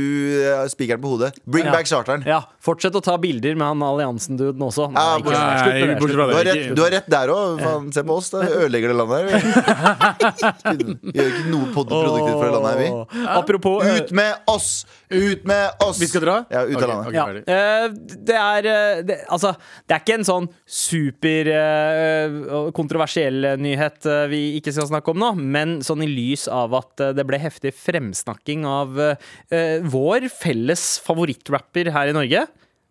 er 0.46 0.68
spikeren 0.70 1.02
på 1.02 1.14
hodet. 1.16 1.32
Bring 1.46 1.66
Ja. 1.66 1.72
back 1.74 1.86
charteren. 1.90 2.22
Ja, 2.26 2.42
Fortsett 2.62 2.94
å 2.94 3.02
ta 3.02 3.16
bilder 3.18 3.56
med 3.58 3.66
han 3.70 3.84
alliansen-duden 3.86 4.64
også. 4.66 4.88
Ja, 4.90 4.94
Nei, 4.98 5.06
ikke, 5.16 5.26
bortsett- 5.30 5.62
slutt 5.62 5.80
med 5.80 5.88
det, 5.90 5.96
slutt 6.00 6.10
Du 6.10 6.20
har 6.20 6.30
det. 6.30 6.54
rett, 6.54 6.74
du 6.76 6.82
har 6.84 6.92
rett 6.96 7.10
der 7.16 7.32
òg. 7.34 7.64
Se 7.94 8.02
på 8.10 8.16
oss, 8.20 8.30
da. 8.34 8.42
Vi 8.44 8.52
ødelegger 8.64 8.92
det 8.92 8.98
landet 9.00 9.16
her. 9.20 9.26
Vi 9.30 10.86
Gjør 11.16 11.30
ikke 11.30 11.46
noe 11.50 11.68
pod- 11.74 11.90
produktivt 11.90 12.36
for 12.36 12.44
det 12.46 12.52
landet 12.54 12.70
her, 12.70 12.80
vi. 12.80 12.88
Åh. 12.94 13.28
Apropos 13.36 13.84
eh, 13.86 13.98
Ut 14.00 14.12
med 14.16 14.50
oss! 14.50 14.68
Ut 15.10 15.44
med 15.48 15.82
oss! 15.86 15.98
Vi 16.00 16.08
skal 16.10 16.24
dra? 16.24 16.36
Ja, 16.52 16.62
ut 16.66 16.76
Ok, 16.76 16.82
av 16.84 16.88
landet. 16.92 17.08
ok, 17.08 17.14
ja, 17.16 17.26
ferdig. 17.26 17.42
eh, 17.46 18.16
det 18.30 18.38
er 18.40 18.68
eh, 18.70 19.02
det, 19.08 19.18
Altså, 19.30 19.52
det 19.88 19.96
er 19.96 20.02
ikke 20.04 20.18
en 20.20 20.28
sånn 20.28 20.48
super 20.70 21.50
eh, 21.56 22.70
kontroversiell 22.76 23.50
nyhet 23.60 24.06
eh, 24.10 24.24
vi 24.30 24.42
ikke 24.60 24.74
skal 24.76 24.88
snakke 24.90 25.12
om 25.14 25.20
nå, 25.22 25.32
men 25.40 25.78
sånn 25.86 26.04
i 26.06 26.10
lys 26.10 26.46
av 26.52 26.74
at 26.78 27.04
eh, 27.04 27.12
det 27.16 27.26
ble 27.28 27.40
heftig 27.42 27.74
fremsnakking 27.76 28.66
av 28.68 28.98
eh, 29.10 29.80
vår 29.90 30.28
felles 30.32 30.86
favorittrapper 31.04 31.90
her 31.94 32.10
i 32.12 32.16
Norge. 32.16 32.44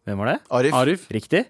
Hvem 0.08 0.22
var 0.22 0.34
det? 0.34 0.38
Arif. 0.60 0.76
Arif? 0.80 1.08
Riktig. 1.14 1.46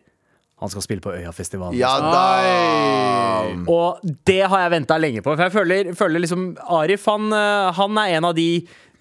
Han 0.60 0.72
skal 0.72 0.84
spille 0.84 1.04
på 1.04 1.13
Øyafestivalen. 1.16 1.78
Ja 1.80 1.94
da! 2.04 3.46
Og 3.72 4.01
det 4.28 4.42
har 4.51 4.66
jeg 4.66 4.74
venta 4.75 4.98
lenge 5.00 5.24
på. 5.24 5.31
For 5.31 5.46
jeg 5.48 5.56
føler, 5.56 5.94
føler 5.96 6.24
liksom 6.25 6.50
Arif 6.80 7.06
han, 7.07 7.31
eh, 7.36 7.69
han 7.78 8.01
er 8.01 8.18
en 8.18 8.28
av 8.28 8.36
de 8.36 8.50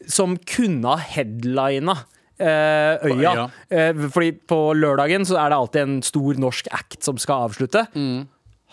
som 0.06 0.37
kunne 0.47 0.87
ha 0.87 1.03
headlina 1.03 1.97
eh, 2.39 3.03
Øya. 3.11 3.49
Eh, 3.75 4.05
fordi 4.15 4.31
på 4.47 4.61
lørdagen 4.79 5.27
så 5.27 5.41
er 5.43 5.50
det 5.50 5.59
alltid 5.59 5.83
en 5.83 5.99
stor 6.06 6.39
norsk 6.39 6.71
act 6.79 7.03
som 7.03 7.19
skal 7.19 7.49
avslutte. 7.49 7.89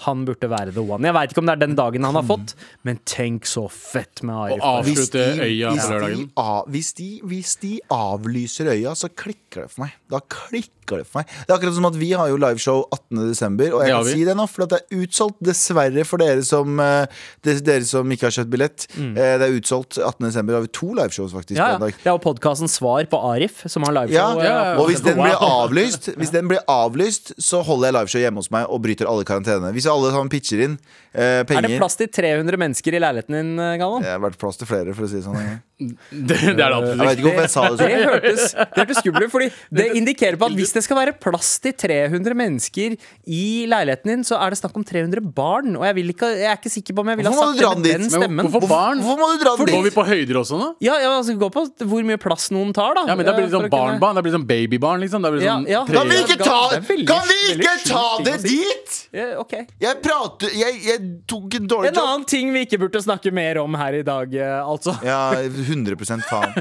Han 0.03 0.25
burde 0.27 0.50
være 0.51 0.74
the 0.75 0.83
one. 0.83 1.07
Jeg 1.07 1.15
veit 1.15 1.31
ikke 1.31 1.39
om 1.39 1.47
det 1.47 1.56
er 1.56 1.62
den 1.62 1.75
dagen 1.77 2.03
han 2.03 2.18
har 2.19 2.25
fått, 2.27 2.51
men 2.83 3.00
tenk 3.07 3.47
så 3.47 3.63
fett 3.71 4.25
med 4.27 4.36
Arif. 4.36 4.59
Og 4.59 4.81
Avslutte 4.81 5.24
øya 5.39 5.71
på 5.71 5.86
lørdagen. 5.94 6.25
hvis, 6.74 6.89
de, 6.97 7.09
hvis 7.24 7.56
de 7.62 7.74
avlyser 7.95 8.74
øya, 8.74 8.92
så 9.00 9.07
klikker 9.07 9.63
det 9.63 9.71
for 9.71 9.86
meg. 9.86 9.94
Da 10.12 10.19
klikker 10.19 11.00
det 11.00 11.07
for 11.07 11.21
meg. 11.21 11.31
Det 11.31 11.47
er 11.47 11.56
akkurat 11.56 11.77
som 11.77 11.88
at 11.88 11.95
vi 11.97 12.12
har 12.12 12.27
jo 12.27 12.36
liveshow 12.44 12.83
18.12., 12.92 13.71
og 13.71 13.86
jeg 13.86 13.95
kan 13.95 14.09
si 14.09 14.25
det 14.27 14.36
nå, 14.36 14.47
for 14.51 14.68
det 14.68 14.81
er 14.81 15.00
utsolgt. 15.06 15.39
Dessverre 15.45 16.06
for 16.07 16.21
dere 16.21 16.44
som, 16.45 16.75
eh, 16.83 17.24
dere 17.48 17.80
som 17.88 18.12
ikke 18.12 18.27
har 18.27 18.36
kjøpt 18.36 18.51
billett. 18.51 18.88
Mm. 19.00 19.13
Det 19.15 19.48
er 19.48 19.56
utsolgt 19.56 19.95
18.12. 20.01 20.53
har 20.59 20.68
vi 20.68 20.74
to 20.75 20.91
liveshows, 21.00 21.31
faktisk. 21.31 21.56
Mm. 21.56 21.63
Ja, 21.63 21.65
på 21.65 21.71
ja. 21.71 21.75
en 21.80 21.86
dag. 21.88 22.03
Det 22.03 22.12
er 22.12 22.18
jo 22.18 22.24
podkasten 22.27 22.71
Svar 22.71 23.07
på 23.07 23.24
Arif, 23.31 23.63
som 23.71 23.88
har 23.88 23.95
Ja, 23.95 24.03
liveshow. 24.03 24.44
Ja, 24.44 24.75
og 24.75 24.91
hvis 24.91 25.01
den 25.06 25.21
blir 25.21 25.39
avlyst 25.39 26.12
Hvis 26.19 26.33
den 26.33 26.50
blir 26.51 26.59
avlyst 26.68 27.31
Så 27.39 27.62
holder 27.63 27.88
jeg 27.88 27.95
liveshow 27.95 28.21
hjemme 28.24 28.44
hos 28.44 28.50
meg 28.51 28.68
Og 28.69 28.81
bryter 28.83 29.07
alle 29.09 29.24
karantene 29.27 29.71
Hvis 29.75 29.85
alle 29.92 30.12
sammen 30.13 30.30
pitcher 30.32 30.63
inn 30.65 30.77
eh, 31.13 31.44
Er 31.46 31.62
det 31.68 31.77
plass 31.80 31.96
til 32.00 32.08
300 32.08 32.58
mennesker 32.58 32.94
i 32.98 33.00
leiligheten 33.04 33.36
din, 33.39 33.54
eh, 33.60 33.77
Galvan? 33.82 34.01
Det 34.04 34.12
har 34.15 34.20
vært 34.24 34.38
plass 34.42 34.58
til 34.58 34.68
flere, 34.68 34.94
for 34.96 35.06
å 35.06 35.10
si 35.12 35.20
det 35.22 35.25
sånn. 35.27 35.39
Det, 35.75 35.92
det 36.15 36.36
er 36.39 36.54
det 36.56 36.63
Jeg 36.63 36.72
absolutt 36.72 37.01
vet 37.04 37.18
ikke 37.20 37.25
hvorfor 37.27 37.44
jeg 37.44 37.51
sa 37.51 37.63
det 37.68 37.72
Det 37.75 37.88
sånn. 37.89 38.04
hørtes, 38.08 38.44
det 38.56 38.77
hørtes 38.80 39.00
skummelt 39.01 39.32
fordi 39.34 39.48
det 39.75 39.86
indikerer 40.00 40.38
på 40.39 40.48
at 40.48 40.54
hvis 40.56 40.72
det 40.72 40.84
skal 40.86 40.96
være 41.01 41.13
plass 41.20 41.50
til 41.65 41.74
300 41.75 42.32
mennesker 42.39 42.94
i 43.27 43.42
leiligheten 43.68 44.08
din, 44.13 44.24
så 44.24 44.38
er 44.39 44.56
det 44.56 44.60
snakk 44.62 44.77
om 44.80 44.86
300 44.88 45.20
barn. 45.36 45.75
Og 45.75 45.84
jeg, 45.84 45.98
vil 45.98 46.13
ikke, 46.13 46.30
jeg 46.32 46.48
er 46.48 46.56
ikke 46.62 46.72
sikker 46.72 46.96
på 46.96 47.04
om 47.04 47.12
jeg 47.12 47.20
ville 47.20 47.34
ha 47.36 47.42
sagt 47.50 47.60
det 47.60 47.68
med 47.68 47.84
den 47.89 48.06
dit? 48.06 48.15
Men 48.15 48.24
stemmen. 48.24 48.50
hvorfor 48.54 48.72
barn? 48.72 49.04
Hvorfor 49.04 49.20
må 49.20 49.27
du 49.34 49.44
dra 49.44 49.56
den 49.60 49.74
Går 49.75 49.84
vi 49.89 49.94
på 49.98 50.06
høyder 50.08 50.39
også 50.46 50.62
nå? 50.63 50.70
Ja, 50.88 50.96
ja, 51.04 51.12
altså 51.18 51.36
Gå 51.44 51.50
på 51.58 51.65
hvor 51.92 52.08
mye 52.08 52.22
plass 52.24 52.48
noen 52.56 52.72
tar, 52.72 52.96
da. 52.96 53.04
Ja, 53.12 53.18
men 53.20 53.27
Da 53.27 53.36
blir 53.36 53.50
det 53.50 53.51
sånn 53.58 53.68
å 53.68 53.68
kunne- 53.68 53.75
barnbarn. 54.00 54.15
Da 54.15 54.24
blir 54.24 54.32
det 54.32 54.39
sånn 54.39 54.48
babybarn, 54.48 55.04
liksom. 55.04 55.27
Da 55.27 55.34
blir 55.36 55.44
det 55.44 55.50
Ja, 55.51 55.58
sånn 55.60 55.68
ja. 55.75 55.84
tre- 55.92 56.00
Kan 56.00 56.08
vi 56.08 56.22
ikke 56.24 56.39
ta, 56.39 56.62
Det 56.72 56.82
veldig- 56.88 57.08
kan 57.12 57.27
vi 57.27 57.42
ikke 57.51 57.75
ta 57.92 58.06
det 58.30 58.38
dit? 58.48 58.95
Ja, 59.15 59.25
ok 59.39 59.53
Jeg 59.79 60.00
prater 60.03 60.51
Jeg, 60.51 60.79
jeg 60.84 61.03
tok 61.29 61.55
en 61.60 61.69
dårlig 61.72 61.91
En 61.91 61.95
jobb. 61.95 62.03
annen 62.03 62.25
ting 62.27 62.51
vi 62.51 62.65
ikke 62.67 62.81
burde 62.84 63.00
snakke 63.03 63.31
mer 63.36 63.62
om 63.62 63.77
her 63.79 64.01
i 64.01 64.03
dag, 64.05 64.34
eh, 64.36 64.60
altså. 64.60 64.95
Ja, 65.05 65.31
100% 65.39 66.25
faen. 66.27 66.51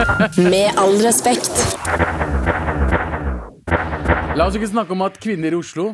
Med 0.52 0.78
all 0.78 0.94
respekt. 1.02 1.50
La 4.34 4.46
oss 4.46 4.58
ikke 4.58 4.70
snakke 4.70 4.94
om 4.94 5.02
at 5.06 5.18
kvinner 5.22 5.54
i 5.54 5.58
Oslo 5.58 5.92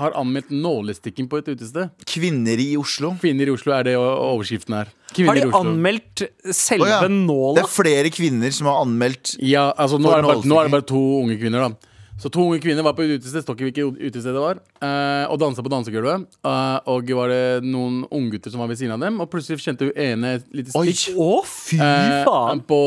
har 0.00 0.14
anmeldt 0.18 0.52
nålestikking 0.54 1.26
på 1.30 1.40
et 1.40 1.50
utested. 1.50 1.90
Kvinner 2.08 2.60
i 2.62 2.72
Oslo. 2.80 3.12
Kvinner 3.20 3.50
i 3.50 3.54
Oslo 3.54 3.74
er 3.76 3.88
det 3.90 3.96
overskriften 3.98 4.76
her. 4.78 4.92
Har 5.18 5.38
de 5.38 5.48
anmeldt 5.58 6.24
selve 6.54 6.86
oh, 6.86 6.92
ja. 6.92 7.54
Det 7.58 7.64
er 7.64 7.70
flere 7.70 8.12
kvinner 8.14 8.54
som 8.54 8.68
har 8.70 8.84
anmeldt 8.84 9.34
Ja, 9.42 9.72
altså 9.74 9.98
nå 9.98 10.06
For 10.06 10.20
er, 10.20 10.22
det 10.22 10.30
bare, 10.30 10.50
nå 10.52 10.60
er 10.60 10.68
det 10.68 10.74
bare 10.76 10.86
to 10.86 11.02
unge 11.24 11.38
kvinner, 11.40 11.66
da. 11.66 11.89
Så 12.20 12.28
to 12.28 12.42
unge 12.44 12.60
kvinner 12.60 12.84
var 12.84 12.92
på 12.92 13.00
et 13.06 13.14
utested, 13.16 13.40
står 13.46 13.56
ikke 13.56 13.70
hvilket 13.70 14.10
utested 14.10 14.34
det 14.36 14.42
var, 14.42 14.58
eh, 14.84 15.24
og 15.32 15.38
dansa 15.40 15.62
på 15.64 15.72
dansegulvet. 15.72 16.26
Eh, 16.44 16.78
og 16.92 17.08
var 17.16 17.32
det 17.32 17.64
noen 17.64 18.02
unggutter 18.12 18.52
som 18.52 18.60
var 18.60 18.68
ved 18.68 18.76
siden 18.76 18.92
av 18.92 19.00
dem, 19.00 19.20
og 19.24 19.30
plutselig 19.32 19.62
kjente 19.64 19.88
hun 19.88 19.96
ene 19.96 20.34
et 20.36 20.44
lite 20.52 20.74
Oi. 20.76 20.90
stikk 20.92 21.16
Å, 21.16 21.30
fy 21.48 21.78
eh, 21.80 22.20
faen! 22.28 22.60
på, 22.68 22.80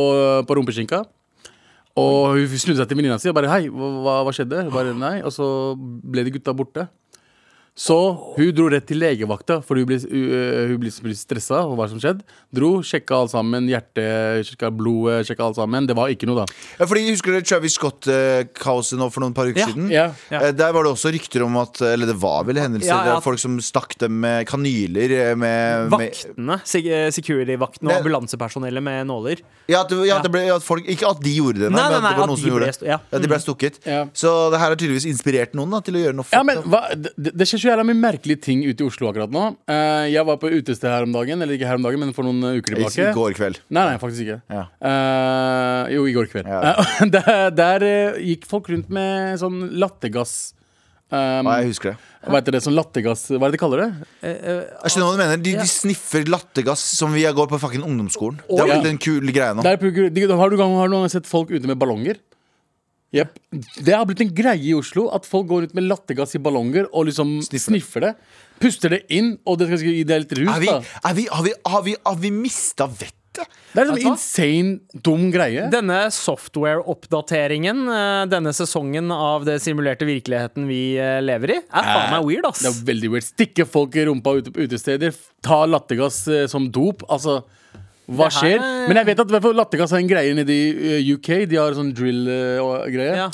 på 0.45 0.57
rumpeskinka. 0.59 1.01
Og 1.97 2.37
hun 2.37 2.57
snudde 2.57 2.81
seg 2.81 2.89
til 2.89 2.97
venninna 2.97 3.19
si 3.21 3.29
og 3.29 3.35
bare 3.37 3.49
'hei, 3.49 3.67
hva, 3.69 3.89
hva- 4.05 4.21
hva 4.25 4.31
skjedde?' 4.33 4.63
Hun 4.65 4.73
bare 4.73 4.93
nei, 4.97 5.21
Og 5.21 5.29
så 5.33 5.45
ble 5.77 6.23
de 6.25 6.31
gutta 6.37 6.53
borte. 6.53 6.87
Så 7.75 7.95
hun 8.37 8.51
dro 8.53 8.67
rett 8.69 8.85
til 8.85 8.99
legevakta 9.01 9.55
for 9.65 9.79
hun 9.79 9.87
ble, 9.89 9.97
uh, 9.97 10.67
hun 10.69 10.77
ble, 10.77 10.91
ble 11.01 11.15
stressa 11.17 11.63
over 11.65 11.79
hva 11.79 11.87
som 11.89 11.97
skjedde. 12.01 12.21
Dro, 12.53 12.83
sjekka 12.85 13.15
alt 13.17 13.31
sammen. 13.33 13.65
Hjertet, 13.71 14.45
sjekka 14.45 14.69
blodet, 14.69 15.23
sjekka 15.25 15.47
alt 15.47 15.57
sammen. 15.57 15.87
Det 15.89 15.95
var 15.97 16.11
ikke 16.13 16.27
noe, 16.29 16.43
da. 16.43 16.59
Ja, 16.77 16.85
fordi 16.85 17.07
Husker 17.09 17.33
dere 17.33 17.41
Travis 17.49 17.73
Scott-kaoset 17.79 18.99
nå 19.01 19.07
for 19.13 19.23
noen 19.25 19.33
par 19.33 19.49
uker 19.49 19.63
Ja. 19.63 19.67
siden? 19.71 19.89
Ja. 19.89 20.05
Ja. 20.29 20.39
Eh, 20.47 20.51
Der 20.53 20.71
var 20.71 20.83
det 20.85 20.91
også 20.93 21.09
rykter 21.11 21.43
om 21.45 21.57
at 21.57 21.81
Eller 21.81 22.05
det 22.05 22.15
var 22.21 22.43
vel 22.45 22.55
hendelser 22.61 22.93
Ja, 22.93 23.15
var 23.15 23.21
Folk 23.25 23.39
som 23.39 23.57
stakk 23.59 23.97
dem 23.97 24.19
med 24.21 24.45
kanyler 24.47 25.09
eh, 25.31 25.35
med, 25.35 25.89
med 25.89 25.97
Vaktene, 25.97 26.59
eh, 26.61 27.09
security-vaktene 27.11 27.89
og 27.89 27.97
ambulansepersonellet 28.03 28.83
med 28.83 29.07
nåler. 29.07 29.41
ja, 29.67 29.81
at, 29.81 29.89
det- 29.89 30.07
ja, 30.07 30.17
at 30.17 30.23
det 30.23 30.31
ble, 30.31 30.45
at 30.53 30.61
folk, 30.63 30.85
Ikke 30.87 31.09
at 31.09 31.19
de 31.23 31.33
gjorde 31.39 31.57
det, 31.65 31.71
nei, 31.71 31.81
Nei, 31.81 31.89
men 31.89 32.05
at 32.05 32.13
det 32.13 32.19
var 32.21 32.27
noen 32.27 32.37
som 32.37 32.45
de 32.45 32.51
gjorde 32.53 32.69
det. 32.69 32.87
ja. 32.87 32.99
Ja, 33.11 33.17
de 33.19 33.27
ble 33.27 33.39
stukket. 33.39 33.79
Ja. 33.85 34.05
Så 34.13 34.51
det 34.51 34.59
her 34.59 34.69
har 34.69 34.75
tydeligvis 34.75 35.05
inspirert 35.09 35.53
noen 35.57 35.71
da, 35.71 35.79
til 35.81 35.95
å 35.95 36.03
gjøre 36.05 36.15
noe 36.21 36.25
Ja, 36.31 36.43
men 36.43 36.61
hva, 36.69 36.83
det, 36.95 37.33
det 37.33 37.47
skjer 37.47 37.62
så 37.63 37.71
jævla 37.71 37.87
mye 37.87 37.99
merkelige 38.01 38.43
ting 38.49 38.65
ute 38.67 38.83
i 38.83 38.87
Oslo 38.89 39.07
akkurat 39.09 39.31
nå. 39.33 39.45
Eh, 39.71 40.11
jeg 40.11 40.27
var 40.27 40.39
på 40.41 40.51
utested 40.51 40.91
her 40.91 41.07
om 41.07 41.15
dagen, 41.15 41.39
eller 41.41 41.55
ikke 41.55 41.69
her 41.69 41.79
om 41.79 41.87
dagen, 41.87 42.03
men 42.03 42.13
for 42.15 42.27
noen 42.27 42.59
uker 42.59 42.73
uker 42.73 42.79
I 42.79 42.89
tilbake. 42.89 43.13
går 43.17 43.37
kveld. 43.37 43.61
Nei, 43.69 43.85
nei, 43.91 43.99
faktisk 44.01 44.25
ikke. 44.25 44.41
Ja. 44.49 44.65
Eh, 44.89 45.93
jo, 45.95 46.07
i 46.07 46.15
går 46.15 46.27
kveld. 46.31 46.49
Ja. 46.49 46.73
Eh, 46.73 47.05
der 47.15 47.53
der 47.53 47.87
eh, 47.87 48.19
gikk 48.33 48.49
folk 48.49 48.69
rundt 48.71 48.91
med 48.93 49.39
sånn 49.41 49.69
lattergass. 49.79 50.53
Um, 51.13 51.45
Ja, 51.45 51.59
jeg 51.61 51.69
husker 51.69 51.91
det. 51.91 51.97
hva 52.25 52.39
heter 52.39 52.55
det? 52.55 52.59
Sånn 52.65 52.73
lattergass 52.73 53.27
Hva 53.29 53.45
er 53.45 53.51
det 53.51 53.53
de 53.53 53.59
kaller 53.61 53.81
det? 53.83 53.89
Jeg 54.25 54.93
skjønner 54.95 55.05
hva 55.05 55.13
du 55.13 55.19
mener. 55.21 55.41
De, 55.45 55.51
de 55.59 55.67
sniffer 55.69 56.25
lattergass 56.25 56.81
som 56.97 57.13
vi 57.13 57.21
går 57.27 57.51
på 57.51 57.59
fucking 57.61 57.83
ungdomsskolen. 57.85 58.39
Det 58.47 58.57
har 58.63 58.71
ja. 58.71 58.79
blitt 58.81 58.95
en 58.95 59.29
greia 59.29 59.51
nå. 59.53 59.61
Der, 59.61 59.77
har, 59.77 60.49
du 60.49 60.57
gang, 60.57 60.73
har 60.79 60.89
du 60.89 60.95
noen 60.95 61.05
gang 61.05 61.13
sett 61.13 61.29
folk 61.29 61.53
ute 61.53 61.69
med 61.69 61.77
ballonger? 61.77 62.17
Jepp. 63.13 63.35
Det 63.77 63.93
har 63.93 64.07
blitt 64.09 64.23
en 64.25 64.31
greie 64.33 64.71
i 64.71 64.73
Oslo 64.73 65.07
at 65.13 65.27
folk 65.29 65.45
går 65.51 65.67
ut 65.67 65.75
med 65.77 65.85
lattergass 65.85 66.33
i 66.33 66.41
ballonger 66.41 66.87
og 66.89 67.07
liksom 67.11 67.35
Sniffer 67.45 67.69
sniffer, 67.69 68.07
det. 68.07 68.13
Puster 68.63 68.95
det 68.95 69.03
inn, 69.13 69.35
og 69.45 69.59
det 69.61 69.69
skal 69.73 69.91
gi 69.91 70.05
deg 70.07 70.23
litt 70.23 70.37
rus. 70.39 70.53
Er 70.55 70.63
vi, 70.63 70.71
er 70.71 71.17
vi, 71.19 71.27
har 71.29 71.45
vi, 71.45 71.53
har 71.69 71.83
vi, 71.85 71.97
har 72.07 72.17
vi 72.23 72.31
mista 72.33 72.87
vettet? 72.89 73.19
Det 73.73 73.81
er 73.81 73.87
en 73.89 73.95
sånn 73.95 74.11
insane, 74.11 75.01
dum 75.05 75.23
greie. 75.33 75.65
Denne 75.73 76.03
software-oppdateringen, 76.13 77.79
eh, 77.89 78.25
denne 78.29 78.53
sesongen 78.53 79.09
av 79.13 79.47
det 79.47 79.57
simulerte 79.63 80.05
virkeligheten 80.05 80.67
vi 80.69 80.81
eh, 81.01 81.17
lever 81.23 81.55
i, 81.55 81.57
er 81.63 81.87
faen 81.89 82.13
meg 82.13 82.27
weird, 82.27 82.45
ass. 82.49 82.61
Det 82.61 82.69
er 82.69 82.85
veldig 82.91 83.11
weird. 83.15 83.25
Stikke 83.25 83.65
folk 83.69 83.97
i 83.97 84.05
rumpa 84.09 84.35
ute 84.37 84.53
på 84.53 84.67
utesteder. 84.67 85.17
Ta 85.45 85.63
lattergass 85.65 86.21
eh, 86.29 86.45
som 86.51 86.69
dop. 86.73 87.05
Altså, 87.09 87.41
hva 88.11 88.27
skjer? 88.29 88.57
er- 88.59 88.87
Men 88.87 88.97
jeg 88.97 89.05
vet 89.05 89.19
at 89.23 89.31
lattergass 89.55 89.93
er 89.93 90.01
en 90.03 90.07
greie 90.09 90.33
nede 90.35 90.49
i 90.51 90.97
eh, 90.99 91.13
UK. 91.15 91.45
De 91.47 91.55
har 91.55 91.71
sånn 91.73 91.93
drill-greie. 91.95 93.15
Ja. 93.15 93.29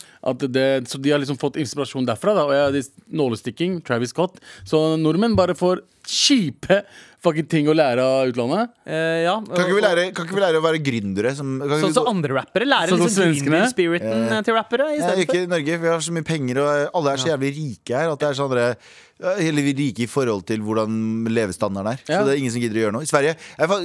Så 0.86 1.02
de 1.02 1.10
har 1.12 1.20
liksom 1.20 1.40
fått 1.40 1.58
inspirasjon 1.58 2.06
derfra. 2.06 2.36
Da. 2.36 2.46
Og 2.46 2.74
jeg, 2.76 2.86
nålestikking, 3.10 3.82
Travis 3.84 4.10
Scott. 4.14 4.38
Så 4.64 4.98
nordmenn 5.02 5.36
bare 5.36 5.56
får 5.58 5.82
kjipe 6.06 6.84
fucking 7.24 7.48
ting 7.52 7.68
å 7.72 7.76
lære 7.76 8.04
av 8.04 8.30
utlandet. 8.32 8.72
Eh, 8.88 9.26
ja. 9.26 9.36
Kan 9.44 9.66
ikke 9.66 9.78
vi 9.78 9.84
lære, 9.84 10.06
kan 10.16 10.28
ikke 10.28 10.38
vi 10.38 10.44
lære 10.44 10.62
å 10.62 10.66
være 10.66 10.82
gründere? 10.84 11.34
Som, 11.38 11.58
kan 11.62 11.76
Sånn 11.76 11.94
som 11.94 12.06
så 12.06 12.14
andre 12.14 12.38
rappere 12.40 12.68
lærer 12.68 12.94
Sånn 12.94 13.04
som 13.06 13.30
liksom 13.30 13.50
gründer-spiriten 13.50 14.26
eh, 14.30 14.42
til 14.48 14.58
rappere 14.58 14.90
i 14.96 15.02
Nei, 15.04 15.14
ikke 15.26 15.36
for. 15.36 15.44
i 15.44 15.52
Norge. 15.54 15.80
Vi 15.84 15.92
har 15.94 16.06
så 16.06 16.16
mye 16.16 16.28
penger, 16.28 16.62
og 16.64 17.00
alle 17.00 17.14
er 17.14 17.24
så 17.24 17.32
jævlig 17.34 17.54
rike 17.58 18.02
her. 18.02 18.14
At 18.14 18.24
det 18.24 18.30
er 18.30 18.40
sånn 18.40 18.52
andre 18.52 18.68
ja, 18.70 19.34
Eller 19.36 19.66
vi 19.68 19.74
er 19.76 19.82
rike 19.84 20.06
i 20.06 20.12
forhold 20.12 20.46
til 20.50 20.64
hvordan 20.64 21.02
levestandarden 21.30 21.94
er. 21.94 22.06
Ja. 22.06 22.22
Så 22.22 22.30
det 22.30 22.38
er 22.38 22.44
ingen 22.44 22.56
som 22.56 22.64
gidder 22.64 22.80
å 22.80 22.86
gjøre 22.86 22.98
noe. 22.98 23.08
I 23.08 23.12
Sverige 23.12 23.36
jeg, 23.36 23.82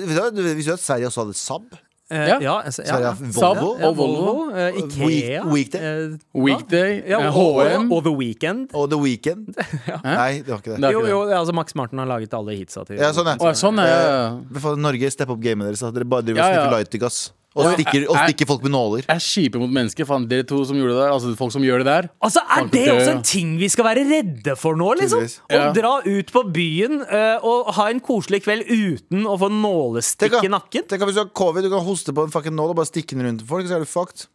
Hvis 0.55 0.71
du 0.71 0.77
at 0.77 0.87
Sverige 0.87 1.11
også 1.11 1.27
hadde 1.27 1.39
Saab? 1.41 1.75
Eh, 2.15 2.29
Ja. 2.31 2.37
ja, 2.41 2.55
altså, 2.63 2.85
ja, 2.87 3.11
Volvo 3.19 3.71
og 3.89 3.97
Volvo. 3.99 4.51
eh, 4.55 4.77
Ikea. 4.79 5.43
Week- 5.43 5.53
Weekday. 5.55 5.83
eh, 5.83 6.17
Weekday, 6.35 7.03
ja, 7.11 7.19
eh, 7.27 7.33
HM. 7.35 7.91
og, 7.93 8.05
The 8.05 8.13
Weekend. 8.15 8.69
og 8.75 8.91
The 8.93 8.99
Weekend. 9.03 9.49
Nei, 10.05 10.43
det 10.45 10.49
var 10.53 10.61
ikke 10.63 10.75
det. 10.75 10.81
Det 10.81 10.89
er 10.89 10.93
Jo, 10.93 11.03
det. 11.03 11.11
jo, 11.11 11.23
altså 11.41 11.55
Max 11.59 11.75
Martin 11.75 11.99
har 11.99 12.07
laget 12.07 12.35
alle 12.39 12.55
hitsa 12.59 12.85
til 12.87 12.97
Ja, 13.03 13.11
sånn, 13.17 13.27
er. 13.35 13.55
Sånn, 13.59 13.77
ja, 13.83 13.87
ja, 13.87 14.11
ja. 14.15 14.29
Eh, 14.55 14.61
faen, 14.63 14.79
Norge, 14.85 15.11
step 15.11 15.31
up 15.35 15.41
gamet 15.43 15.67
deres. 15.73 15.83
Dere 15.93 16.05
bare 16.05 16.23
driver 16.23 16.39
og 16.41 16.45
Ja, 16.47 16.53
ja. 16.55 16.61
sniffer 16.63 16.79
lightergass. 16.79 17.19
Og 17.55 17.69
stikker, 17.77 18.09
og 18.11 18.17
er- 18.19 18.27
stikker 18.33 18.47
folk 18.51 18.63
med 18.67 18.73
nåler. 18.75 19.05
Jeg 19.07 19.15
er 19.15 19.23
kjipe 19.23 19.61
mot 19.63 19.71
mennesker. 19.71 20.05
Faen, 20.09 20.25
dere 20.27 20.43
to 20.43 20.65
som 20.67 20.75
gjorde 20.75 20.91
det 20.97 21.03
der. 21.05 21.13
Altså 21.15 21.37
folk 21.39 21.53
som 21.55 21.63
gjør 21.63 21.85
det 21.85 21.87
der. 21.87 22.09
Altså, 22.21 22.41
Er 22.51 22.67
det 22.67 22.89
også 22.91 23.13
en 23.15 23.23
ting 23.23 23.53
vi 23.61 23.69
skal 23.69 23.85
være 23.85 24.03
redde 24.11 24.57
for 24.59 24.75
nå, 24.75 24.89
liksom? 24.99 25.23
Å 25.23 25.55
Ja. 25.55 25.73
dra 25.73 26.01
ut 26.05 26.33
på 26.35 26.43
byen 26.53 27.03
eh, 27.07 27.39
og 27.47 27.71
ha 27.75 27.87
en 27.91 28.01
koselig 28.01 28.43
kveld 28.43 28.67
uten 28.67 29.23
å 29.25 29.39
få 29.39 29.49
nålestikk 29.55 30.33
Tenk, 30.35 30.45
i 30.45 30.49
nakken? 30.51 30.83
tenk 30.89 31.01
at 31.03 31.07
Hvis 31.09 31.15
du 31.15 31.21
har 31.23 31.31
covid, 31.31 31.63
du 31.63 31.71
kan 31.71 31.85
hoste 31.87 32.13
på 32.13 32.25
en 32.25 32.31
fucking 32.31 32.57
nål 32.57 32.71
og 32.71 32.77
bare 32.77 32.87
stikke 32.91 33.15
den 33.15 33.23
rundt 33.27 33.47
folk, 33.47 33.67
så 33.67 33.77
er 33.77 33.79
du 33.79 33.87
fucked. 33.87 34.27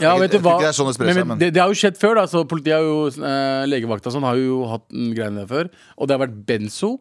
Ja, 0.00 0.16
vet 0.16 0.30
du 0.30 0.38
tror 0.38 0.42
hva? 0.46 0.52
ikke 0.54 0.60
det 0.60 0.70
er 0.70 0.78
sånn 0.78 0.86
det 0.86 0.94
sprer 0.94 1.08
seg, 1.10 1.16
men 1.16 1.28
men- 1.28 1.38
det, 1.38 1.52
det 1.54 1.60
har 1.60 1.68
jo 1.68 1.74
skjedd 1.74 1.98
før. 1.98 2.14
da 2.14 2.26
Så 2.26 2.44
Politiet 2.46 2.72
har 2.78 2.86
jo 2.86 3.08
eh, 3.08 3.66
Legevakta 3.66 4.06
og 4.06 4.12
sånn 4.14 4.22
har 4.22 4.36
jo 4.36 4.64
hatt 4.70 4.86
en 4.94 5.12
greiene 5.12 5.42
der 5.42 5.46
før. 5.50 5.70
Og 5.98 6.06
det 6.06 6.16
har 6.16 6.26
vært 6.28 6.46
benzo 6.46 7.00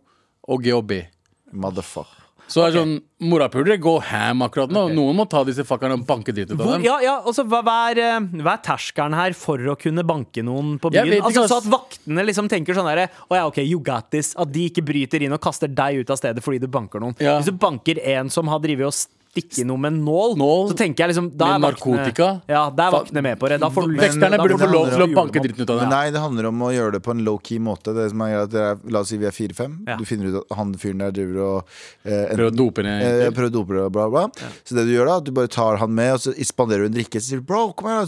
og 0.50 0.63
GHB. 0.63 1.05
Motherfucker. 1.53 2.23
Så 2.53 2.62
det 2.62 2.67
er 2.69 2.75
sånn 2.83 2.93
morapulere 3.24 3.79
går 3.81 4.03
ham 4.12 4.43
akkurat 4.45 4.69
nå. 4.74 4.83
Noen 4.93 5.17
må 5.17 5.25
ta 5.29 5.41
disse 5.48 5.63
fuckerne 5.65 5.95
og 5.98 6.03
banke 6.05 6.36
dritt 6.36 6.51
ut 6.51 6.60
av 6.60 6.75
dem. 6.75 6.83
ja, 6.86 7.00
ja, 7.01 7.15
altså, 7.24 7.45
hva, 7.50 7.63
hva, 7.65 7.77
er, 7.89 8.01
eh, 8.03 8.27
hva 8.43 8.53
er 8.53 8.62
terskelen 8.67 9.15
her 9.17 9.33
for 9.38 9.57
å 9.74 9.75
kunne 9.79 10.05
banke 10.05 10.43
noen 10.45 10.75
på 10.83 10.91
byen? 10.93 11.15
ikke, 11.17 11.31
Altså, 11.31 11.48
så 11.50 11.57
at 11.63 11.69
vaktene 11.72 12.27
liksom 12.27 12.51
tenker 12.51 12.77
sånn 12.77 12.89
derre 12.91 13.07
Å 13.31 13.39
ja, 13.39 13.48
OK, 13.50 13.57
you 13.65 13.79
got 13.81 14.12
this. 14.13 14.36
At 14.38 14.53
de 14.53 14.67
ikke 14.69 14.86
bryter 14.86 15.25
inn 15.25 15.33
og 15.33 15.41
kaster 15.41 15.72
deg 15.72 16.03
ut 16.03 16.13
av 16.13 16.19
stedet 16.22 16.45
fordi 16.45 16.62
du 16.62 16.69
banker 16.69 17.01
noen. 17.01 17.17
Ja. 17.24 17.39
Hvis 17.39 17.50
du 17.50 17.57
banker 17.57 17.98
en 18.13 18.29
som 18.33 18.51
har 18.51 18.62
drevet 18.62 18.91
og 18.91 18.93
stikke 19.34 19.66
noe 19.66 19.82
med 19.82 19.96
nål, 19.98 20.36
Nål, 20.38 20.68
så 20.70 20.75
tenker 20.78 21.04
jeg 21.04 21.13
liksom 21.13 21.30
da 21.38 21.56
er 21.56 21.62
med 21.62 21.74
narkotika. 21.74 22.28
Ja, 22.50 22.68
da 22.70 22.86
er 22.88 22.94
vaktene 22.94 23.24
med 23.25 23.40
på 23.42 23.50
det. 23.50 23.58
Da 23.63 23.70
får 23.74 23.88
du 23.90 23.96
Veksterne 23.98 24.38
burde 24.42 24.60
få 24.62 24.70
lov 24.70 24.92
til 24.94 25.06
å 25.06 25.08
banke 25.16 25.42
dritten 25.42 25.66
ut 25.66 25.74
av 25.74 25.82
det. 25.82 25.88
nei, 25.90 26.04
det 26.13 26.22
handler 26.22 26.50
om 26.52 26.62
å 26.68 26.70
gjøre 26.74 26.96
det 26.98 27.02
på 27.06 27.16
en 27.16 27.24
low-key 27.25 27.58
måte. 27.63 27.96
Det 27.98 28.06
som 28.13 28.22
er 28.25 28.36
greit, 28.36 28.58
er, 28.62 28.84
La 28.94 29.02
oss 29.02 29.10
si 29.10 29.18
vi 29.18 29.25
er 29.30 29.34
fire-fem. 29.34 29.80
Ja. 29.90 29.98
Du 29.98 30.06
finner 30.06 30.30
ut 30.30 30.40
at 30.44 30.58
han 30.60 30.75
fyren 30.78 31.02
der 31.02 31.16
driver 31.16 31.42
og 31.48 31.75
eh, 32.06 32.30
Prøver 32.34 32.52
å 32.52 32.56
dope 32.56 32.86
ned 32.86 33.06
eh, 33.08 33.30
prøver 33.34 33.50
å 33.50 33.56
dope 33.58 33.78
ned, 33.78 33.88
og 33.90 33.96
bla, 33.98 34.28
Ja. 34.44 34.52
Så 34.68 34.78
det 34.78 34.86
du 34.86 34.94
gjør 34.94 35.10
da, 35.10 35.20
at 35.22 35.28
du 35.28 35.34
bare 35.36 35.52
tar 35.52 35.82
han 35.82 35.96
med, 35.98 36.13
og 36.13 36.22
så 36.22 36.36
spanderer 36.46 36.86
du 36.86 36.92
en 36.92 36.98
drikke. 37.00 37.22
Så 37.22 37.34
sier 37.34 37.42
du 37.42 37.48
bro, 37.50 37.72
kom 37.78 37.90
her, 37.90 38.06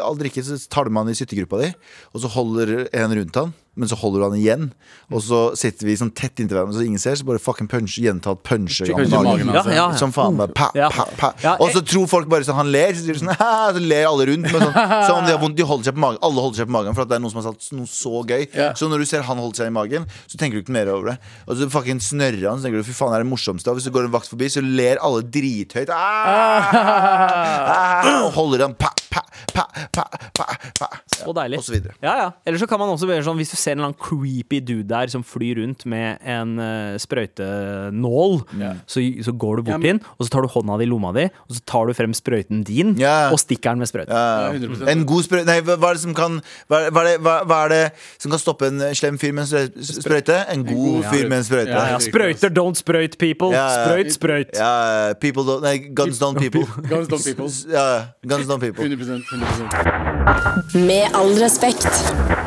all 0.00 0.20
drikke, 0.20 0.44
så 0.46 0.56
tar 0.72 0.88
du 0.88 0.94
med 0.94 1.04
han 1.04 1.12
i 1.12 1.18
syttegruppa 1.20 1.60
di, 1.60 1.72
og 2.14 2.24
så 2.24 2.32
holder 2.32 2.88
en 2.96 3.18
rundt 3.20 3.42
han. 3.42 3.52
Men 3.80 3.88
så 3.88 3.96
holder 3.96 4.20
du 4.20 4.24
han 4.28 4.36
igjen, 4.36 4.64
og 5.08 5.22
så 5.24 5.38
sitter 5.58 5.88
vi 5.88 5.94
sånn 5.96 6.12
tett 6.12 6.36
inntil 6.42 6.58
hverandre 6.58 6.76
så 6.76 6.84
ingen 6.84 7.00
ser. 7.00 7.16
Så 7.16 7.24
bare 7.28 7.40
fucking 7.40 7.68
punch, 7.70 7.96
gjentatt 8.02 8.42
puncher. 8.44 8.90
Ja, 8.92 8.98
altså. 9.00 9.72
ja. 9.72 9.86
Som 9.96 10.12
faen 10.12 10.36
bare 10.36 10.52
pa, 10.56 10.68
pa, 10.92 11.06
pa. 11.16 11.30
Og 11.56 11.72
så 11.74 11.80
tror 11.86 12.04
folk 12.10 12.28
bare 12.30 12.44
sånn 12.44 12.58
han 12.60 12.68
ler, 12.72 12.92
så, 12.98 13.16
sånn, 13.22 13.32
så 13.32 13.82
ler 13.82 14.04
alle 14.10 14.28
rundt. 14.30 14.50
Men 14.50 14.66
sånn, 14.66 14.76
så 15.08 15.16
om 15.16 15.24
de 15.24 15.32
har 15.32 15.40
vondt, 15.42 15.56
de 15.58 15.66
holder 15.66 15.90
seg 15.90 15.96
på 15.96 16.04
magen. 16.04 16.20
Alle 16.28 16.44
holder 16.44 16.62
seg 16.62 16.70
på 16.70 16.76
magen 16.76 16.96
for 16.98 17.06
at 17.06 17.12
det 17.12 17.16
er 17.18 17.24
noen 17.24 17.32
som 17.32 17.40
har 17.42 17.48
sagt 17.50 17.72
noe 17.76 17.88
så 17.90 18.22
gøy. 18.28 18.46
Så 18.78 18.90
når 18.92 19.04
du 19.04 19.08
ser 19.10 19.24
han 19.26 19.40
holde 19.40 19.56
seg 19.62 19.72
i 19.72 19.74
magen, 19.74 20.06
så 20.28 20.40
tenker 20.40 20.60
du 20.60 20.64
ikke 20.66 20.76
mer 20.76 20.92
over 20.92 21.14
det. 21.14 21.16
Og 21.46 21.56
så 21.58 21.70
fucking 21.72 22.04
snørrer 22.04 22.46
han, 22.50 22.60
så 22.60 22.68
tenker 22.68 22.84
du 22.84 22.88
fy 22.90 22.96
faen, 22.96 23.14
det 23.14 23.22
er 23.22 23.26
det 23.26 23.32
morsomste. 23.32 23.72
Og 23.72 23.80
hvis 23.80 23.88
det 23.88 23.94
går 23.96 24.10
en 24.10 24.14
vakt 24.14 24.30
forbi, 24.30 24.50
så 24.52 24.62
ler 24.64 25.00
alle 25.00 25.24
drithøyt. 25.26 25.92
Ah! 25.94 26.70
Ah! 27.70 28.24
Og 28.26 28.32
holder 28.34 28.64
han 28.64 28.74
pa, 28.78 28.90
pa, 29.12 29.22
pa, 29.52 29.64
pa, 29.92 30.04
pa, 30.36 30.46
pa. 30.78 30.88
Så 31.20 31.34
deilig. 31.36 31.60
Og 31.60 31.64
så 31.66 31.74
videre. 31.74 31.94
Ja, 32.02 32.14
ja. 32.18 32.28
Eller 32.46 32.60
så 32.60 32.68
kan 32.70 32.80
man 32.80 32.92
også 32.92 33.08
gjøre 33.10 33.24
sånn 33.26 33.38
hvis 33.40 33.52
du 33.52 33.58
ser 33.60 33.69
en 33.70 33.78
eller 33.78 33.90
annen 33.90 33.98
creepy 34.00 34.60
dude 34.60 34.88
der 34.90 35.10
som 35.12 35.22
flyr 35.26 35.60
rundt 35.62 35.84
med 35.88 36.18
en 36.26 36.56
uh, 36.60 36.98
sprøytenål, 37.00 38.40
så, 38.86 39.02
så 39.24 39.32
går 39.32 39.60
du 39.60 39.62
bort 39.62 39.74
Ja, 39.74 39.78
men- 39.78 39.96
inn, 39.96 40.02
og 40.18 40.26
så 40.26 40.30
tar 40.34 40.42
du 40.46 40.50
hånda 40.52 40.78
di 40.80 40.86
i 40.88 40.90
lomma 40.90 41.12
di, 41.16 41.26
og 41.48 41.56
så 41.56 41.62
tar 41.66 41.86
du 41.90 41.94
frem 41.96 42.14
sprøyten 42.16 42.64
din 42.66 42.94
yeah. 43.00 43.30
og 43.32 43.38
stikker 43.40 43.70
den 43.74 43.78
med 43.84 43.90
sprøyten. 43.90 44.14
Ja, 44.14 44.50
Ja, 44.50 44.52
100%. 44.58 44.88
en 44.90 45.06
god 45.06 45.22
sprøyte 45.26 45.46
Nei, 45.46 45.58
hva 45.66 45.76
er 45.90 45.94
det 45.96 46.02
som 46.02 46.14
kan 46.14 46.40
hva, 46.70 46.82
hva, 46.90 47.02
er 47.02 47.08
det, 47.10 47.14
hva, 47.24 47.34
hva 47.48 47.58
er 47.66 47.72
det 47.74 47.82
som 48.20 48.30
kan 48.32 48.40
stoppe 48.42 48.66
en 48.70 48.82
slem 48.96 49.18
fyr 49.20 49.32
med 49.36 49.46
en 49.48 49.84
sprøyte? 49.84 50.36
En 50.52 50.64
god 50.66 51.04
fyr 51.10 51.28
med 51.28 51.38
en 51.40 51.44
sprøyte. 51.46 51.70
Ja, 51.70 51.86
Ja, 51.94 51.98
sprøyter, 52.02 52.50
don't 52.54 52.78
sprøyt, 52.78 53.16
people. 53.18 53.50
Sprøyt, 53.54 54.12
sprøyt. 54.14 54.54
Ja, 54.58 55.12
people 55.20 55.42
don't 55.46 55.62
Nei, 55.64 55.76
guns 55.94 56.20
don't 56.22 56.38
people. 56.38 56.64
Guns 56.92 57.08
don't 57.08 57.24
people. 57.24 57.50
Ja, 57.72 58.04
guns 58.26 58.46
don't 58.46 58.60
people. 58.60 58.84
100%, 58.84 59.22
100%. 59.32 60.86
Med 60.86 61.04
all 61.14 61.34
respekt. 61.42 62.39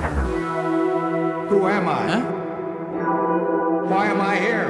Who 1.63 1.70
am 1.70 1.88
I? 1.88 2.20
Why 3.88 4.08
am 4.12 4.20
I 4.20 4.36
here? 4.36 4.67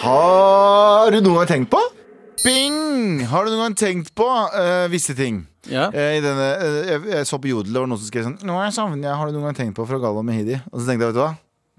Har 0.00 1.10
du 1.12 1.18
noen 1.20 1.36
gang 1.42 1.50
tenkt 1.50 1.68
på? 1.74 1.82
Bing! 2.40 3.20
Har 3.28 3.44
du 3.44 3.52
noen 3.52 3.60
gang 3.66 3.76
tenkt 3.76 4.14
på 4.16 4.24
uh, 4.24 4.86
visse 4.88 5.12
ting? 5.18 5.42
Ja. 5.68 5.90
Uh, 5.92 6.14
i 6.16 6.22
denne, 6.24 6.48
uh, 6.64 6.78
jeg, 6.88 7.04
jeg 7.12 7.28
så 7.28 7.36
på 7.44 7.52
Jodel, 7.52 7.76
det 7.76 7.82
var 7.84 7.92
noen 7.92 8.00
som 8.00 8.08
skrev 8.08 8.24
sånn 8.30 8.38
Nå 8.40 8.56
er 8.56 8.70
jeg 8.70 8.76
savnet, 8.78 9.04
jeg 9.04 9.20
har 9.20 9.28
du 9.28 9.36
noen 9.36 9.50
gang 9.50 9.60
tenkt 9.60 9.76
på 9.76 9.84
fra 9.92 10.00
Galvan 10.00 10.30
Mehidi? 10.32 10.56
Og 10.72 10.80
så 10.80 10.88
tenkte 10.88 11.10
jeg, 11.10 11.12
vet 11.12 11.20
du 11.20 11.22
hva? 11.26 11.30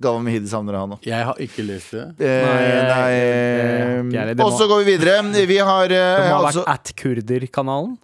Galvan 0.06 0.30
Mehidi 0.30 0.54
savner 0.54 0.78
han 0.84 0.94
òg. 1.00 1.10
Jeg 1.10 1.26
har 1.32 1.42
ikke 1.42 1.66
lest 1.66 1.98
det. 1.98 2.06
Eh, 2.22 2.46
Nei, 2.46 2.56
nei, 2.86 3.12
det- 3.18 4.10
det- 4.14 4.26
det- 4.30 4.38
det 4.38 4.46
Og 4.46 4.54
så 4.62 4.70
går 4.70 4.86
vi 4.86 4.92
videre. 4.94 5.22
Vi 5.50 5.58
har 5.58 5.88
Det 5.90 6.06
må 6.30 6.38
ha 6.38 6.42
altså 6.52 6.68
vært 6.70 6.74
at 6.78 6.94
kurder-kanalen. 7.02 7.98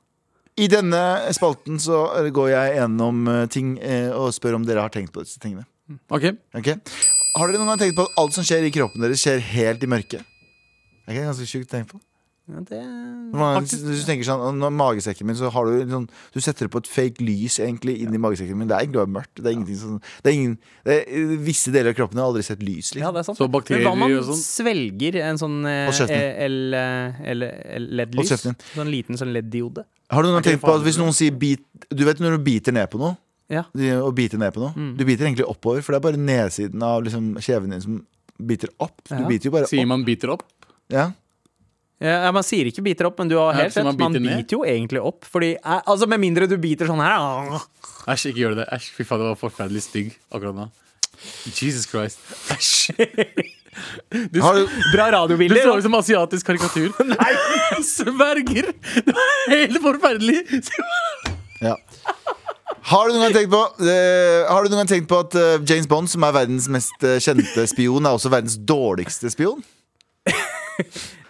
I 0.61 0.67
denne 0.69 1.01
spalten 1.33 1.79
så 1.81 2.03
eh, 2.19 2.29
går 2.33 2.51
jeg 2.51 2.75
gjennom 2.77 3.23
eh, 3.31 3.45
ting 3.49 3.73
eh, 3.81 4.11
og 4.13 4.29
spør 4.35 4.59
om 4.59 4.67
dere 4.67 4.83
har 4.85 4.93
tenkt 4.93 5.13
på 5.15 5.23
disse 5.25 5.41
tingene. 5.41 5.65
Ok 6.13 6.29
Okay. 6.55 6.77
Har 7.31 7.47
dere 7.47 7.61
noen 7.61 7.71
gang 7.71 7.81
tenkt 7.81 7.97
på 7.97 8.05
at 8.05 8.19
alt 8.21 8.35
som 8.35 8.45
skjer 8.45 8.67
i 8.67 8.73
kroppen 8.75 9.01
deres, 9.01 9.23
skjer 9.23 9.41
helt 9.53 9.83
i 9.83 9.89
mørket? 9.89 10.27
Er 11.07 11.17
ganske 11.17 11.47
sjukt 11.49 11.71
å 11.71 11.77
tenke 11.77 11.95
på? 11.95 12.01
Ja, 12.51 12.59
det 12.67 12.79
Man, 13.31 13.63
hvis 13.63 13.79
du 13.79 14.03
tenker 14.03 14.25
sånn, 14.27 14.57
Når 14.59 14.73
magesekken 14.75 15.25
min, 15.29 15.37
så 15.39 15.47
har 15.55 15.65
du 15.69 15.85
sånn 15.87 16.07
Du 16.35 16.39
setter 16.43 16.67
på 16.67 16.81
et 16.83 16.87
fake 16.91 17.23
lys 17.23 17.59
egentlig 17.63 17.93
inn 18.03 18.11
i 18.13 18.19
magesekken 18.19 18.57
min. 18.59 18.67
Det 18.67 18.75
er 18.75 18.83
egentlig 18.83 18.99
bare 18.99 19.13
mørkt. 19.15 19.35
Det 19.39 19.45
er 19.47 19.55
ingenting 19.55 19.77
sånn 19.79 20.01
det 20.21 20.27
er 20.27 20.35
ingen, 20.35 20.57
det 20.83 20.97
er, 21.07 21.37
Visse 21.47 21.71
deler 21.71 21.93
av 21.93 21.95
kroppen 22.01 22.19
har 22.19 22.27
aldri 22.27 22.43
sett 22.43 22.59
lys. 22.61 22.91
Ja, 22.91 23.07
Liksom. 23.07 23.13
det 23.15 23.19
er 23.23 23.27
sant. 23.29 23.37
Så 23.39 23.47
bakterier 23.53 23.85
Men 23.85 23.87
hva 23.87 23.93
om 23.93 23.99
man 24.03 24.17
og 24.17 24.25
sånn? 24.27 24.41
svelger 24.43 25.15
en 25.23 25.37
sånn 25.39 25.57
eh, 25.65 26.43
el- 26.43 26.75
Hold 27.31 27.97
LED-lys? 27.97 28.45
Sånn 28.75 28.91
liten 28.91 29.17
sånn 29.19 29.31
LED-diode? 29.33 29.85
Har 30.11 30.23
du 30.23 30.29
noen 30.33 30.43
tenkt 30.43 30.61
på 30.65 30.73
at 30.75 30.83
hvis 30.83 30.97
noen 30.99 31.13
sier 31.15 31.31
bit 31.31 31.63
Du 31.89 32.03
vet 32.03 32.19
når 32.19 32.35
du 32.37 32.43
biter 32.43 32.75
ned 32.75 32.89
på 32.91 32.99
noe? 32.99 33.15
Ja. 33.51 33.63
Og 34.03 34.13
biter 34.15 34.37
ned 34.39 34.53
på 34.55 34.59
noe 34.63 34.73
Mm. 34.75 34.97
Du 34.97 35.03
biter 35.05 35.25
egentlig 35.27 35.47
oppover, 35.47 35.81
for 35.83 35.91
det 35.93 35.99
er 35.99 36.11
bare 36.11 36.19
nedsiden 36.19 36.83
av 36.83 37.03
liksom, 37.03 37.35
kjeven 37.39 37.69
din 37.71 37.81
som 37.81 38.05
biter 38.41 38.69
opp. 38.79 39.01
Du 39.07 39.15
Ja. 39.15 39.27
biter 39.27 39.45
jo 39.45 39.51
bare 39.51 39.67
Sier 39.67 39.81
opp. 39.83 39.87
man 39.87 40.03
biter 40.05 40.29
opp? 40.31 40.43
Ja. 40.89 41.11
Ja, 42.01 42.31
Man 42.33 42.45
sier 42.45 42.65
ikke 42.65 42.83
biter 42.85 43.07
opp, 43.11 43.19
men 43.21 43.29
du 43.29 43.37
har 43.37 43.53
helt 43.53 43.75
rett. 43.75 43.85
man 43.85 43.97
Man 43.99 44.15
biter 44.17 44.25
biter 44.25 44.57
jo 44.57 44.63
egentlig 44.65 45.01
opp. 45.05 45.25
Fordi, 45.29 45.53
eh, 45.55 45.81
altså 45.85 46.09
Med 46.09 46.21
mindre 46.23 46.49
du 46.49 46.57
biter 46.61 46.89
sånn 46.89 47.01
her. 47.03 47.61
Æsj, 48.09 48.31
ikke 48.31 48.41
gjør 48.41 48.55
det. 48.61 48.67
Æsj, 48.73 48.91
fy 48.97 49.05
faen, 49.05 49.21
det 49.21 49.29
var 49.29 49.41
forferdelig 49.41 49.83
stygg 49.85 50.15
akkurat 50.33 50.57
nå. 50.57 50.69
Jesus 51.45 51.85
Christ. 51.85 52.17
Æsj. 52.49 52.95
Du, 54.33 54.41
Har 54.43 54.57
du, 54.57 54.65
Bra 54.91 55.05
du 55.27 55.37
så 55.61 55.77
ut 55.77 55.85
som 55.85 55.93
asiatisk 55.95 56.49
karikatur. 56.49 56.89
Nei, 57.13 57.35
sverger! 57.87 58.73
Det 59.05 59.13
var 59.15 59.53
helt 59.53 59.79
forferdelig. 59.85 60.41
ja. 61.61 61.77
Har 62.91 63.07
du 63.07 63.13
noen 63.13 63.27
gang 63.29 63.35
tenkt 63.37 63.51
på 63.53 63.61
uh, 63.61 64.49
Har 64.49 64.65
du 64.65 64.73
noen 64.73 64.81
gang 64.81 64.89
tenkt 64.89 65.07
på 65.07 65.21
at 65.21 65.37
uh, 65.37 65.53
James 65.69 65.87
Bond, 65.87 66.09
som 66.11 66.25
er 66.27 66.33
verdens 66.35 66.67
mest 66.73 67.05
kjente 67.23 67.63
spion, 67.69 68.03
er 68.03 68.17
også 68.17 68.33
verdens 68.33 68.57
dårligste 68.57 69.31
spion? 69.31 69.61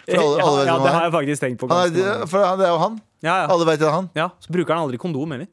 Alle, 0.08 0.38
ja, 0.38 0.44
alle 0.46 0.62
ja, 0.66 0.76
det 0.82 0.92
har 0.92 1.04
jeg 1.06 1.12
faktisk 1.14 1.42
tenkt 1.44 1.58
på. 1.62 1.68
Han 1.70 1.94
er, 1.94 2.26
for 2.26 2.42
han- 2.44 2.58
det 2.58 2.66
er 2.66 2.72
jo 2.74 2.78
han. 2.82 2.96
Ja, 3.22 3.34
ja. 3.44 3.46
Alle 3.54 3.66
vet 3.68 3.78
det 3.78 3.86
er 3.86 3.92
han. 3.94 4.08
ja, 4.18 4.28
Så 4.42 4.50
bruker 4.50 4.74
han 4.74 4.82
aldri 4.88 4.98
kondom 4.98 5.30
heller. 5.30 5.46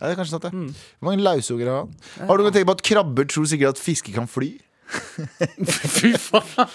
Ja, 0.00 0.08
det 0.08 0.12
er 0.16 0.18
kanskje 0.18 0.34
sant, 0.34 0.42
det. 0.48 0.50
Hvor 0.98 1.06
mange 1.12 1.22
lausunger 1.22 1.68
har 1.70 1.76
han? 1.84 1.92
Har 2.26 2.36
du 2.36 2.42
noen 2.42 2.52
tenkt 2.56 2.66
på 2.66 2.74
at 2.74 2.82
krabber 2.82 3.28
tror 3.30 3.46
sikkert 3.46 3.76
at 3.76 3.82
fisker 3.82 4.12
kan 4.16 4.26
fly? 4.26 4.50
Fy 5.94 6.10
faen. 6.18 6.74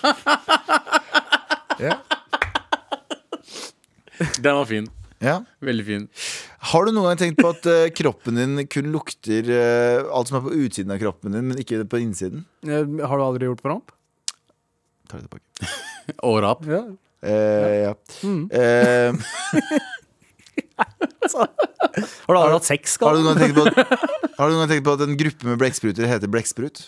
Ja. 1.79 1.97
Den 4.39 4.55
var 4.55 4.65
fin. 4.67 4.87
Ja. 5.19 5.41
Veldig 5.63 5.85
fin. 5.87 6.07
Har 6.71 6.85
du 6.87 6.91
noen 6.95 7.09
gang 7.11 7.19
tenkt 7.19 7.39
på 7.43 7.49
at 7.51 7.67
uh, 7.67 7.85
kroppen 7.95 8.39
din 8.39 8.63
kun 8.71 8.87
lukter 8.93 9.47
uh, 9.51 10.07
alt 10.15 10.31
som 10.31 10.39
er 10.39 10.45
på 10.47 10.55
utsiden 10.63 10.91
av 10.95 10.99
kroppen 11.03 11.35
din, 11.35 11.47
men 11.51 11.59
ikke 11.59 11.83
på 11.91 11.99
innsiden? 12.03 12.45
Eh, 12.67 12.83
Har 13.03 13.19
du 13.19 13.23
aldri 13.25 13.47
gjort 13.49 13.63
promp? 13.63 13.91
Tar 15.11 15.19
det 15.21 15.27
tilbake. 15.27 15.71
Og 16.27 16.39
rap. 16.43 16.63
Ja. 16.67 16.83
Eh, 17.23 17.83
ja. 17.83 17.93
Mm. 18.23 18.43
Eh, 18.51 19.13
Har 21.29 22.33
du 22.33 22.37
aldri 22.39 22.53
hatt 22.55 22.67
sex? 22.67 22.95
har, 23.01 23.15
du 23.17 23.23
noen 23.23 23.35
gang 23.35 23.41
tenkt 23.43 23.57
på 23.57 23.65
at, 23.67 23.75
har 24.37 24.47
du 24.49 24.53
noen 24.55 24.61
gang 24.63 24.71
tenkt 24.71 24.85
på 24.87 24.93
at 24.95 25.03
en 25.05 25.17
gruppe 25.19 25.49
med 25.49 25.59
blekkspruter 25.61 26.07
heter 26.09 26.31
blekksprut? 26.31 26.85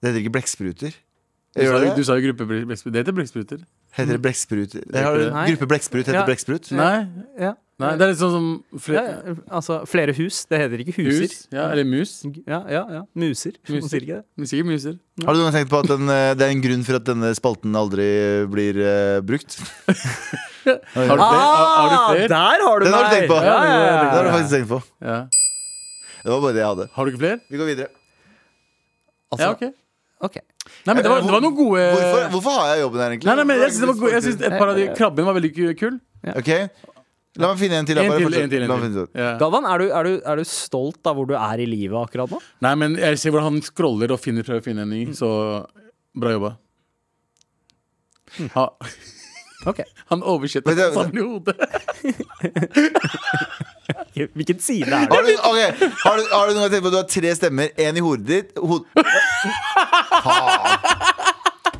Det 0.00 0.10
heter 0.10 0.20
ikke 0.22 0.34
blekkspruter. 0.36 0.94
Du 1.54 1.62
du 1.96 2.02
sa 2.04 2.16
jo 2.18 2.28
gruppe 2.28 2.46
blekkspruter. 2.50 2.94
Det 2.94 3.02
heter 3.04 3.16
blekkspruter. 3.16 3.60
Heter 3.94 4.16
det 4.16 4.22
blekkspruter? 4.22 4.82
Er 4.90 5.04
ikke 5.06 5.24
det. 5.24 5.44
Gruppe 5.52 5.66
blekksprut 5.70 6.06
heter 6.06 6.18
Ja. 6.20 6.24
blekksprut? 6.26 6.70
Nei, 6.74 7.06
Ja. 7.38 7.52
Nei, 7.82 7.90
det 7.98 8.04
er 8.06 8.10
litt 8.12 8.20
sånn 8.20 8.34
som 8.34 8.92
Ja, 8.94 9.02
altså 9.58 9.80
flere 9.90 10.14
hus. 10.16 10.44
Det 10.50 10.60
heter 10.60 10.82
ikke 10.84 10.94
huser. 10.98 11.24
hus. 11.26 11.48
Ja, 11.52 11.64
eller 11.72 11.84
mus. 11.88 12.12
Ja, 12.46 12.60
ja, 12.70 12.82
ja. 12.98 13.02
Muser. 13.18 13.56
Muser. 13.68 13.88
sier 13.90 14.04
ikke 14.06 14.20
det. 14.22 14.48
Sikkert 14.50 14.68
muser. 14.70 14.98
Har 15.24 15.34
du 15.34 15.40
noen 15.40 15.48
gang 15.50 15.56
tenkt 15.58 15.72
på 15.72 15.80
at 15.82 15.90
den, 15.90 16.08
eh, 16.08 16.34
det 16.38 16.46
er 16.46 16.54
en 16.54 16.62
grunn 16.64 16.84
for 16.86 17.00
at 17.00 17.04
denne 17.08 17.32
spalten 17.38 17.74
aldri 17.78 18.06
blir 18.52 18.78
uh, 18.78 19.20
brukt? 19.26 19.58
Har 20.64 21.18
du 21.18 21.20
flere? 21.20 21.90
Du 21.90 21.96
flere? 22.14 22.28
Der 22.32 22.62
har 22.64 22.78
du 22.80 22.84
Den 22.86 22.94
har 22.94 23.04
du 23.04 23.14
tenkt 23.16 23.28
på. 23.28 23.36
Ja, 23.44 23.56
ja, 23.68 23.74
ja, 23.84 23.96
Det 24.00 24.16
har 24.16 24.24
du 24.24 24.30
faktisk 24.38 24.54
tenkt 24.56 24.70
på. 24.70 24.80
Ja. 25.04 25.18
Det 26.24 26.30
var 26.32 26.40
bare 26.40 26.54
det 26.56 26.62
jeg 26.62 26.68
hadde. 26.70 26.86
Har 26.94 27.04
du 27.04 27.10
ikke 27.12 27.20
flere? 27.20 27.38
Vi 27.50 27.58
går 27.60 27.68
videre. 27.68 27.88
Altså, 29.34 29.44
Ja, 29.44 29.50
ok. 29.52 29.74
ok. 30.30 30.36
Nei, 30.86 30.94
men 30.94 31.02
det 31.04 31.10
var, 31.10 31.20
det 31.20 31.32
var 31.34 31.42
noen 31.44 31.56
gode 31.58 31.82
Hvorfor, 31.92 32.28
hvorfor 32.32 32.54
har 32.56 32.70
jeg 32.72 32.80
jobben 32.86 33.00
her, 33.02 33.10
egentlig? 33.12 33.28
Nei, 33.28 33.34
nei, 33.36 33.44
men 33.50 33.58
jeg 33.60 33.72
synes, 33.74 33.80
det 33.82 33.88
var 33.90 33.98
gode, 34.00 34.12
jeg 34.14 34.22
synes 34.24 34.40
et 34.48 34.56
par 34.56 34.68
av 34.72 34.76
de 34.78 34.86
Krabben 34.96 35.26
var 35.28 35.36
veldig 35.36 35.50
ku- 35.58 35.74
kul. 35.82 35.98
Ok, 36.32 36.50
La 37.42 37.48
meg 37.50 37.58
finne 37.58 37.80
en 37.82 37.88
til. 37.88 37.98
En 37.98 38.12
til, 38.14 38.36
en 38.38 38.50
til. 38.52 38.66
En 38.66 38.84
til. 38.94 39.08
Ja. 39.18 39.32
Galvan, 39.40 39.64
er 39.66 39.82
du, 39.82 39.88
er, 39.90 40.06
du, 40.06 40.20
er 40.22 40.38
du 40.38 40.44
stolt 40.46 41.10
av 41.10 41.18
hvor 41.18 41.26
du 41.26 41.34
er 41.34 41.64
i 41.64 41.66
livet 41.66 41.98
akkurat 41.98 42.30
nå? 42.30 42.38
Nei, 42.62 42.74
men 42.78 42.94
jeg 43.00 43.18
ser 43.18 43.34
hvordan 43.34 43.56
han 43.56 43.64
scroller 43.66 44.14
og 44.14 44.22
finner, 44.22 44.46
prøver 44.46 44.62
å 44.62 44.66
finne 44.68 44.86
en 44.86 44.94
ny, 44.94 45.02
så 45.18 45.30
bra 46.14 46.36
jobba. 46.36 46.52
Ha, 48.54 48.68
Ok. 49.66 49.80
han 50.10 50.22
oversetter 50.22 50.74
det- 50.76 50.92
sammen 50.94 51.18
i 51.18 51.20
hodet. 51.24 51.56
Hvilken 54.34 54.58
side 54.62 54.86
er 54.86 55.08
det? 55.08 55.16
Har 55.16 55.22
du, 55.26 55.32
okay. 55.50 55.88
har, 56.04 56.16
du, 56.16 56.24
har 56.30 56.46
du 56.46 56.54
noen 56.54 56.62
gang 56.62 56.72
tenkt 56.72 56.84
på 56.84 56.90
at 56.90 56.94
du 56.94 57.00
har 57.00 57.10
tre 57.10 57.34
stemmer? 57.34 57.72
Én 57.80 57.98
i 57.98 58.04
hodet 58.04 58.26
ditt 58.30 58.58
hod... 58.62 58.82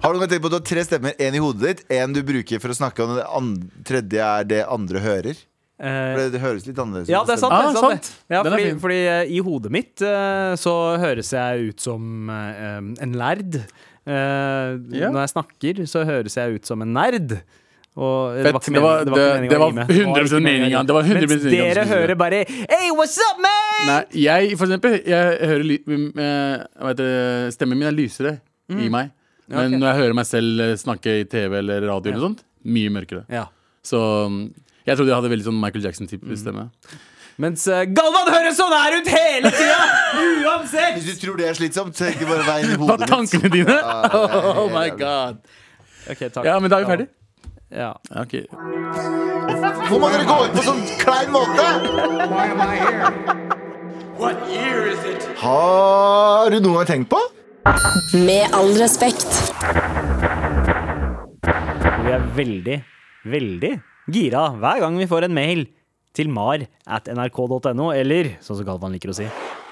Har 0.05 0.12
du 0.12 0.18
noen 0.18 0.26
gang 0.26 0.33
tenkt 0.35 0.44
på 0.44 0.48
at 0.50 0.52
du 0.52 0.59
har 0.59 0.66
tre 0.68 0.83
stemmer? 0.85 1.14
Én 1.22 1.37
i 1.38 1.40
hodet 1.40 1.64
ditt, 1.64 1.83
én 1.96 2.12
du 2.12 2.20
bruker 2.26 2.61
for 2.61 2.74
å 2.74 2.76
snakke, 2.76 3.07
og 3.07 3.22
den 3.22 3.52
tredje 3.88 4.20
er 4.20 4.44
det 4.50 4.59
andre 4.68 5.00
hører? 5.00 5.38
For 5.74 5.90
Eh, 5.90 6.16
det, 6.16 6.26
det 6.37 6.40
høres 6.40 6.66
litt 6.68 6.76
annerledes 6.78 7.08
ut. 7.08 7.10
ja, 7.10 7.24
det 7.26 7.32
er 7.34 7.40
sant. 7.42 7.52
Ah, 7.52 7.62
det 7.64 7.70
er 7.74 7.80
sant, 7.80 8.04
sant. 8.04 8.10
det. 8.28 8.34
Ja, 8.37 8.42
er 8.44 8.50
fordi, 8.54 8.66
fordi 8.78 8.98
eh, 9.10 9.32
i 9.34 9.40
hodet 9.42 9.72
mitt 9.74 10.02
eh, 10.06 10.52
så 10.60 10.74
høres 11.02 11.32
jeg 11.34 11.72
ut 11.72 11.80
som 11.82 12.30
en 12.30 13.12
lærd. 13.18 13.56
Eh, 14.06 14.78
Ja. 14.94 15.10
Når 15.10 15.20
jeg 15.24 15.32
snakker, 15.34 15.82
så 15.90 16.04
høres 16.06 16.37
jeg 16.38 16.60
ut 16.60 16.66
som 16.66 16.82
en 16.84 16.92
nerd. 16.94 17.40
Og 17.96 18.34
det 18.34 18.42
Fett. 18.44 18.52
var 18.54 18.60
ikke 18.60 18.72
Det 18.74 18.82
var- 18.82 19.04
meningen- 19.04 19.04
det 19.04 19.10
var 19.14 19.18
ikke 19.18 19.40
det- 19.40 19.50
det 19.50 19.58
var 19.58 19.68
rime. 19.70 19.87
Det 19.87 19.94
var 19.94 20.14
100% 20.14 20.24
ikke 20.24 20.34
meningen 20.34 20.34
å 20.34 20.44
meningen, 20.44 20.78
rime. 20.78 20.87
det 20.87 20.94
var 20.94 21.02
100% 21.02 21.28
Mens 21.30 21.42
dere 21.42 21.84
skulle 21.84 21.87
hører 21.94 22.14
bare 22.18 22.44
Hey, 22.70 22.90
what's 22.90 23.18
up, 23.18 23.38
man? 23.38 23.87
Nei, 23.87 24.04
jeg 24.22 24.58
for 24.58 24.66
eksempel 24.66 25.06
Jeg 25.06 25.38
hører 25.48 25.64
ly, 25.64 25.76
eh, 26.18 26.66
hva 26.82 27.50
Stemmen 27.52 27.78
min 27.78 27.88
er 27.88 27.92
lysere 27.92 28.40
i 28.70 28.88
meg. 28.88 29.10
Men 29.48 29.66
okay. 29.74 29.78
når 29.78 29.87
jeg 29.94 29.96
hører 30.02 30.14
meg 30.14 30.26
selv 30.26 30.78
snakke 30.78 31.20
i 31.20 31.24
TV 31.24 31.58
eller 31.58 31.80
radio, 31.87 32.12
eller 32.12 32.28
sånt 32.28 32.42
mye 32.64 32.90
mørkere. 32.90 33.24
Ja. 33.28 33.46
Så 33.84 33.98
mm, 34.28 34.54
jeg 34.87 34.97
trodde 34.97 35.11
jeg 35.11 35.16
hadde 35.18 35.31
veldig 35.33 35.47
sånn 35.49 35.61
Michael 35.61 35.85
Jackson-type 35.88 36.25
Mm. 36.27 36.37
stemme. 36.40 36.64
Mens 37.42 37.64
uh, 37.66 37.81
Galvan 37.90 38.29
høres 38.31 38.55
sånn 38.61 38.70
her 38.77 38.94
ut 39.01 39.09
hele 39.11 39.51
tida! 39.51 39.79
Uansett! 40.47 40.94
Hvis 41.01 41.09
du 41.18 41.27
tror 41.27 41.37
det 41.40 41.49
er 41.51 41.55
slitsomt, 41.59 41.99
ikke 41.99 42.29
bare 42.31 42.44
veien 42.47 42.70
i 42.70 42.77
Hva 42.79 42.85
hodet 42.92 42.94
er 42.94 43.01
mitt. 43.03 43.11
tankene 43.11 43.49
dine? 43.51 43.79
Oh 44.62 44.68
my 44.70 44.88
god. 44.94 45.40
Ok, 46.11 46.20
takk. 46.31 46.44
Ja, 46.47 46.59
men 46.62 46.70
da 46.70 46.79
er 46.79 46.85
vi 46.85 46.90
ferdig. 46.92 47.09
Ja. 47.75 47.88
Ja, 48.14 48.23
ok. 48.23 48.35
Hvor 49.88 49.99
må 49.99 50.11
dere 50.12 50.27
gå 50.29 50.37
ut 50.44 50.53
på 50.55 50.62
sånn 50.62 50.83
klein 51.01 51.33
måte? 51.35 51.64
Why 52.31 52.47
am 52.53 52.61
I 52.62 52.77
here? 52.79 53.11
Har 55.40 56.51
du 56.55 56.61
noen 56.61 56.77
gang 56.79 56.87
tenkt 56.92 57.11
på? 57.11 57.18
Med 58.29 58.55
all 58.55 58.70
respekt. 58.79 59.27
Vi 62.05 62.12
er 62.14 62.23
veldig, 62.37 62.79
veldig 63.33 63.73
gira 64.10 64.50
hver 64.60 64.82
gang 64.84 64.98
vi 65.00 65.08
får 65.08 65.28
en 65.28 65.34
mail 65.36 65.64
til 66.14 66.28
mar 66.30 66.62
at 66.86 67.08
nrk.no, 67.10 67.90
eller 67.90 68.34
sånn 68.44 68.60
som 68.60 68.66
Galvan 68.66 68.92
liker 68.94 69.10
å 69.10 69.16
si. 69.16 69.26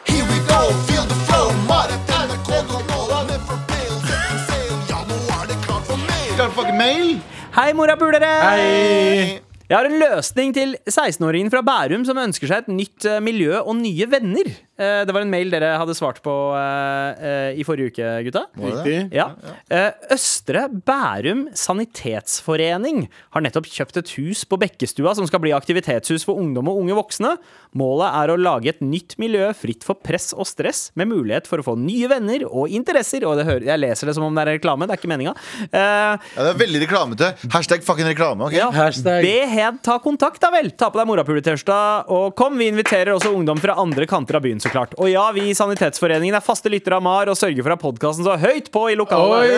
Here 0.09 0.27
we 0.27 0.39
go, 0.49 0.61
feel 0.89 1.05
the 1.07 1.19
flow 1.29 1.53
Mar 1.69 1.93
at 1.93 2.11
NRK.no 2.11 2.99
I'm 3.15 3.31
in 3.31 3.45
for 3.47 3.61
bill, 3.71 3.95
setting 4.09 4.41
sail 4.49 4.73
Ja, 4.91 4.99
nå 5.07 5.19
er 5.37 5.47
det 5.53 5.59
klart 5.63 5.87
for 5.87 6.01
mail 6.09 6.33
Klart 6.41 6.57
for 6.57 6.73
mail 6.81 7.13
Hei, 7.55 7.69
morapulere! 7.79 8.33
Hei 8.43 9.39
Jeg 9.69 9.77
har 9.77 9.87
en 9.87 10.01
løsning 10.01 10.57
til 10.57 10.75
16-åringen 10.91 11.53
fra 11.53 11.63
Bærum 11.65 12.03
som 12.09 12.19
ønsker 12.21 12.51
seg 12.51 12.65
et 12.65 12.73
nytt 12.75 13.07
eh, 13.09 13.23
miljø 13.25 13.61
og 13.63 13.77
nye 13.79 14.09
venner. 14.11 14.51
Eh, 14.83 15.03
det 15.07 15.15
var 15.15 15.23
en 15.25 15.31
mail 15.33 15.53
dere 15.53 15.73
hadde 15.81 15.95
svart 15.97 16.19
på 16.25 16.33
eh, 16.59 17.23
eh, 17.31 17.61
i 17.61 17.67
forrige 17.67 17.93
uke, 17.95 18.11
gutta. 18.29 18.45
Riktig. 18.59 18.97
Ja. 19.15 19.29
Eh, 19.71 19.91
Østre 20.15 20.67
Bærum 20.87 21.47
Sanitetsforening 21.57 23.07
har 23.35 23.45
nettopp 23.45 23.69
kjøpt 23.71 24.01
et 24.03 24.13
hus 24.19 24.45
på 24.49 24.59
Bekkestua 24.61 25.15
som 25.17 25.27
skal 25.29 25.43
bli 25.45 25.53
aktivitetshus 25.57 26.27
for 26.29 26.41
ungdom 26.41 26.69
og 26.71 26.81
unge 26.83 26.97
voksne. 26.99 27.35
Målet 27.79 28.11
er 28.21 28.33
å 28.35 28.39
lage 28.41 28.73
et 28.75 28.83
nytt 28.85 29.17
miljø 29.23 29.49
fritt 29.57 29.85
for 29.87 29.97
press 30.03 30.33
og 30.37 30.47
stress, 30.49 30.91
med 30.99 31.09
mulighet 31.13 31.47
for 31.49 31.63
å 31.63 31.67
få 31.67 31.77
nye 31.81 32.09
venner 32.11 32.45
og 32.49 32.73
interesser. 32.75 33.25
Og 33.29 33.39
det 33.39 33.47
hører, 33.49 33.69
jeg 33.71 33.81
leser 33.83 34.11
det 34.11 34.17
som 34.19 34.27
om 34.27 34.35
det 34.37 34.45
er 34.47 34.53
reklame, 34.57 34.89
det 34.89 34.97
er 34.97 35.01
ikke 35.03 35.13
meninga. 35.13 35.35
Uh, 35.73 36.19
Ja, 36.33 36.45
det 36.45 36.51
er 36.53 36.59
veldig 36.61 36.81
reklamete 36.83 37.29
Hashtag 37.53 37.85
fucking 37.87 38.09
reklame, 38.09 38.47
Okay? 38.49 38.59
ja. 38.59 38.69
Hashtag. 38.75 39.23
Be 39.25 39.47
Hed 39.49 39.81
ta 39.85 39.99
kontakt, 40.03 40.41
da 40.43 40.51
vel. 40.53 40.71
Ta 40.77 40.91
på 40.93 41.01
deg 41.01 41.09
morapuletørsta, 41.11 41.79
og 42.13 42.35
kom. 42.39 42.59
Vi 42.61 42.69
inviterer 42.73 43.13
også 43.15 43.33
ungdom 43.33 43.61
fra 43.63 43.77
andre 43.81 44.07
kanter 44.11 44.37
av 44.39 44.45
byen, 44.45 44.61
så 44.63 44.72
klart. 44.73 44.95
Og 44.99 45.09
ja, 45.13 45.25
vi 45.37 45.49
i 45.51 45.55
Sanitetsforeningen 45.57 46.35
er 46.39 46.45
faste 46.45 46.71
lyttere 46.73 46.99
av 46.99 47.05
MAR 47.05 47.31
og 47.33 47.37
sørger 47.39 47.63
for 47.67 47.75
at 47.77 47.83
podkasten 47.83 48.25
står 48.27 48.41
høyt 48.43 48.71
på 48.75 48.87
i 48.93 48.97
lokalet. 48.99 49.53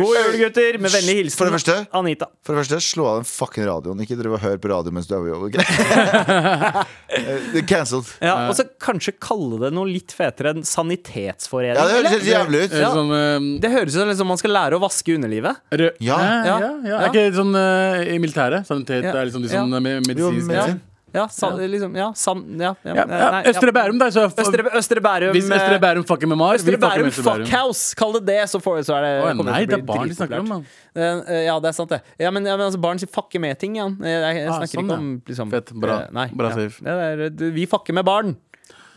God 0.00 0.14
jul, 0.16 0.36
gutter. 0.40 0.78
Med 0.80 0.92
vennlig 0.94 1.16
hilsen 1.20 1.38
For 1.40 1.48
det 1.50 1.56
første 1.58 1.76
Anita. 1.96 2.28
For 2.46 2.54
det 2.54 2.62
første, 2.64 2.80
slå 2.84 3.06
av 3.10 3.20
den 3.20 3.28
fucking 3.28 3.66
radioen. 3.68 4.00
Ikke 4.04 4.16
drive 4.20 4.38
og 4.38 4.44
hør 4.44 4.60
på 4.62 4.70
radio 4.72 4.94
mens 4.94 5.08
du 5.10 5.16
er 5.16 5.24
på 5.24 5.30
jobb. 5.34 5.44
Eh, 7.10 7.40
Det 7.50 7.58
er 7.64 7.66
cancelled. 7.66 8.06
Ja, 8.22 8.36
og 8.46 8.54
så 8.54 8.62
kanskje 8.78 9.16
kalle 9.18 9.56
det 9.64 9.72
noe 9.74 9.88
litt 9.90 10.12
fetere 10.14 10.52
enn 10.54 10.62
sanitetsforening. 10.66 11.74
Ja, 11.74 11.86
det 11.88 11.96
høres 11.96 12.12
helt 12.14 12.28
jævlig 12.28 12.60
ut. 12.68 12.76
Ja. 12.78 12.90
sånn 12.94 13.10
eh, 13.16 13.48
Det 13.64 13.70
høres 13.72 13.96
ut 13.98 14.12
som 14.20 14.30
man 14.30 14.38
skal 14.38 14.54
lære 14.54 14.78
å 14.78 14.82
vaske 14.84 15.16
underlivet. 15.18 15.58
rød 15.74 15.98
Ja. 15.98 16.18
ja, 16.22 16.44
Ja. 16.46 16.58
ja, 16.62 16.70
ja. 16.86 17.00
Er 17.00 17.10
ikke 17.10 17.24
sånn 17.34 17.50
uh, 17.58 17.98
i 18.14 18.18
militæret? 18.22 18.68
Sanitet 18.70 19.02
Ja. 19.08 19.16
er 19.16 19.26
liksom 19.26 19.42
de 19.42 19.50
Ja. 19.50 19.64
sånn 19.66 20.80
Ja, 21.14 21.24
san, 21.34 21.56
liksom, 21.72 21.96
ja, 21.98 22.12
san, 22.14 22.42
ja, 22.60 22.70
ja, 22.86 22.94
ja, 22.94 23.04
ja. 23.08 23.30
nei, 23.34 23.40
Østre 23.50 23.72
Bærum, 23.74 23.96
da. 23.98 24.06
Så 24.14 24.26
Østre, 24.30 24.64
Østre 24.78 25.00
Bærum 25.02 25.32
hvis 25.34 25.48
Østre 25.50 25.74
eh, 25.74 25.80
Bærum 25.82 26.04
fucker 26.06 26.30
med 26.30 26.38
Mar, 26.38 26.52
vi 26.54 26.60
Østre 26.60 26.76
fucker 26.76 26.80
med 26.80 26.86
Bærum 26.86 27.08
Østre 27.10 27.24
Bærum. 27.26 27.46
fuckhouse! 27.48 27.96
Kall 27.98 28.12
det 28.18 28.22
det, 28.28 28.36
så, 28.52 28.60
får, 28.62 28.82
så 28.86 28.94
er 29.00 29.06
det 29.06 29.10
Å, 29.24 29.32
nei, 29.48 29.64
det 29.66 29.78
er 29.80 29.82
barn 29.88 30.06
de 30.06 30.14
snakker 30.18 30.44
om, 30.44 30.48
mann. 30.54 30.66
Eh, 30.94 31.40
Ja, 31.48 31.56
det 31.64 31.72
er 31.72 31.76
sant, 31.80 31.90
det. 31.90 32.00
Ja, 32.22 32.30
men, 32.30 32.46
ja, 32.46 32.54
men 32.56 32.68
altså, 32.68 32.78
barn 32.86 33.02
sier 33.02 33.10
fucker 33.10 33.42
med 33.42 33.58
ting, 33.58 33.74
ja. 33.80 33.88
Jeg, 33.90 34.20
jeg, 34.22 34.38
jeg 34.44 34.48
Ah, 34.50 34.60
snakker 34.60 34.76
sånn, 34.76 34.86
ikke 34.86 34.94
ja. 34.94 35.00
om 35.02 35.10
liksom, 35.32 35.50
Fett, 35.56 35.72
bra. 35.86 35.98
eh, 36.06 36.14
Nei, 36.20 36.28
Bra 36.38 36.52
ja. 36.54 36.60
safe. 36.62 36.86
Det 36.86 36.94
er, 37.10 37.52
vi 37.58 37.66
fucker 37.74 37.98
med 37.98 38.06
barn. 38.06 38.36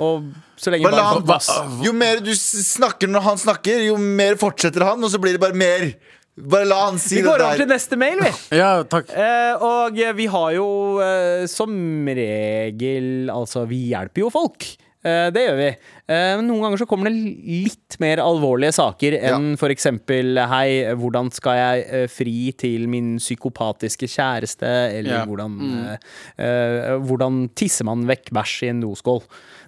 Og 0.01 0.29
så 0.57 0.71
lenge 0.73 0.89
Bare 0.89 1.01
barn 1.25 1.41
han, 1.45 1.75
jo 1.85 1.91
mer 1.93 2.21
du 2.25 2.31
snakker 2.33 3.09
når 3.13 3.21
han 3.27 3.37
snakker, 3.37 3.83
jo 3.85 3.97
mer 4.01 4.37
fortsetter 4.41 4.85
han, 4.87 5.01
og 5.05 5.11
så 5.13 5.19
blir 5.21 5.35
det 5.37 5.41
bare 5.43 5.53
mer. 5.57 5.89
Bare 6.33 6.65
la 6.65 6.79
han 6.87 6.95
si 6.97 7.19
Vi 7.19 7.25
går 7.25 7.43
over 7.45 7.59
til 7.61 7.69
neste 7.69 7.97
mail, 7.99 8.17
vi. 8.23 8.31
Ja, 8.61 8.79
takk. 8.89 9.11
Eh, 9.13 9.53
og 9.61 9.99
vi 10.17 10.25
har 10.33 10.53
jo 10.55 10.67
eh, 11.03 11.43
som 11.51 11.75
regel 12.09 13.29
Altså, 13.33 13.67
vi 13.69 13.83
hjelper 13.91 14.25
jo 14.25 14.31
folk. 14.33 14.65
Eh, 15.03 15.27
det 15.35 15.43
gjør 15.45 15.57
vi. 15.59 15.67
Eh, 16.07 16.31
men 16.39 16.47
noen 16.49 16.63
ganger 16.65 16.81
så 16.81 16.87
kommer 16.89 17.11
det 17.11 17.19
litt 17.19 17.97
mer 18.01 18.21
alvorlige 18.23 18.73
saker 18.79 19.17
enn 19.19 19.51
for 19.59 19.71
eksempel 19.73 20.39
Hei, 20.49 20.95
hvordan 20.97 21.29
skal 21.35 21.59
jeg 21.59 21.85
eh, 21.99 22.05
fri 22.11 22.35
til 22.57 22.87
min 22.91 23.17
psykopatiske 23.21 24.09
kjæreste? 24.15 24.69
Eller 24.97 25.19
Ja. 25.19 25.25
hvordan, 25.29 25.57
mm. 25.59 26.13
eh, 26.39 26.93
hvordan 27.03 27.43
tisser 27.53 27.85
man 27.91 28.07
vekk 28.09 28.33
bæsj 28.33 28.63
i 28.65 28.71
en 28.73 28.81
doskål? 28.87 29.21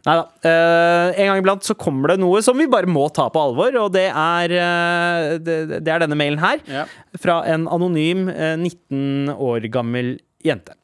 Nei 0.05 0.15
da. 0.19 0.25
Uh, 0.45 1.07
en 1.17 1.31
gang 1.31 1.39
iblant 1.41 1.65
så 1.65 1.73
kommer 1.77 2.13
det 2.13 2.19
noe 2.21 2.41
som 2.45 2.57
vi 2.59 2.67
bare 2.69 2.89
må 2.89 3.07
ta 3.13 3.25
på 3.33 3.41
alvor, 3.41 3.73
og 3.81 3.89
det 3.95 4.05
er, 4.11 4.53
uh, 4.53 5.35
det, 5.41 5.57
det 5.81 5.91
er 5.91 6.03
denne 6.03 6.17
mailen 6.19 6.41
her. 6.43 6.61
Ja. 6.69 6.85
Fra 7.21 7.39
en 7.49 7.65
anonym 7.73 8.27
uh, 8.29 8.53
19 8.53 9.33
år 9.33 9.65
gammel 9.73 10.17
jente. 10.45 10.77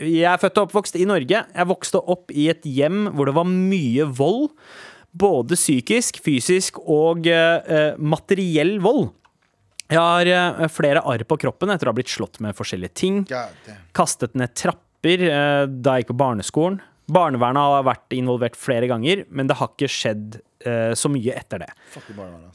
Jeg 0.00 0.24
er 0.24 0.40
født 0.40 0.58
og 0.58 0.68
oppvokst 0.68 0.96
i 0.96 1.06
Norge. 1.08 1.42
Jeg 1.44 1.68
vokste 1.68 2.00
opp 2.00 2.32
i 2.32 2.48
et 2.52 2.64
hjem 2.64 3.10
hvor 3.14 3.28
det 3.28 3.36
var 3.36 3.48
mye 3.48 4.06
vold. 4.16 4.50
Både 5.10 5.58
psykisk, 5.58 6.20
fysisk 6.22 6.78
og 6.84 7.26
eh, 7.28 7.56
eh, 7.66 7.98
materiell 7.98 8.78
vold. 8.82 9.10
Jeg 9.90 9.98
har 9.98 10.30
eh, 10.30 10.68
flere 10.70 11.02
arr 11.02 11.24
på 11.26 11.40
kroppen 11.42 11.72
etter 11.74 11.88
å 11.88 11.92
ha 11.92 11.98
blitt 11.98 12.12
slått 12.12 12.38
med 12.44 12.56
forskjellige 12.56 12.94
ting. 12.94 13.24
Kastet 13.96 14.38
ned 14.38 14.54
trapper 14.54 15.26
eh, 15.26 15.64
da 15.66 15.98
jeg 15.98 16.06
gikk 16.06 16.14
på 16.14 16.20
barneskolen. 16.22 16.78
Barnevernet 17.10 17.74
har 17.74 17.88
vært 17.88 18.14
involvert 18.16 18.56
flere 18.58 18.88
ganger, 18.90 19.24
men 19.30 19.50
det 19.50 19.56
har 19.58 19.70
ikke 19.72 19.90
skjedd 19.90 20.38
eh, 20.66 20.92
så 20.98 21.10
mye 21.12 21.34
etter 21.36 21.64
det. 21.64 21.70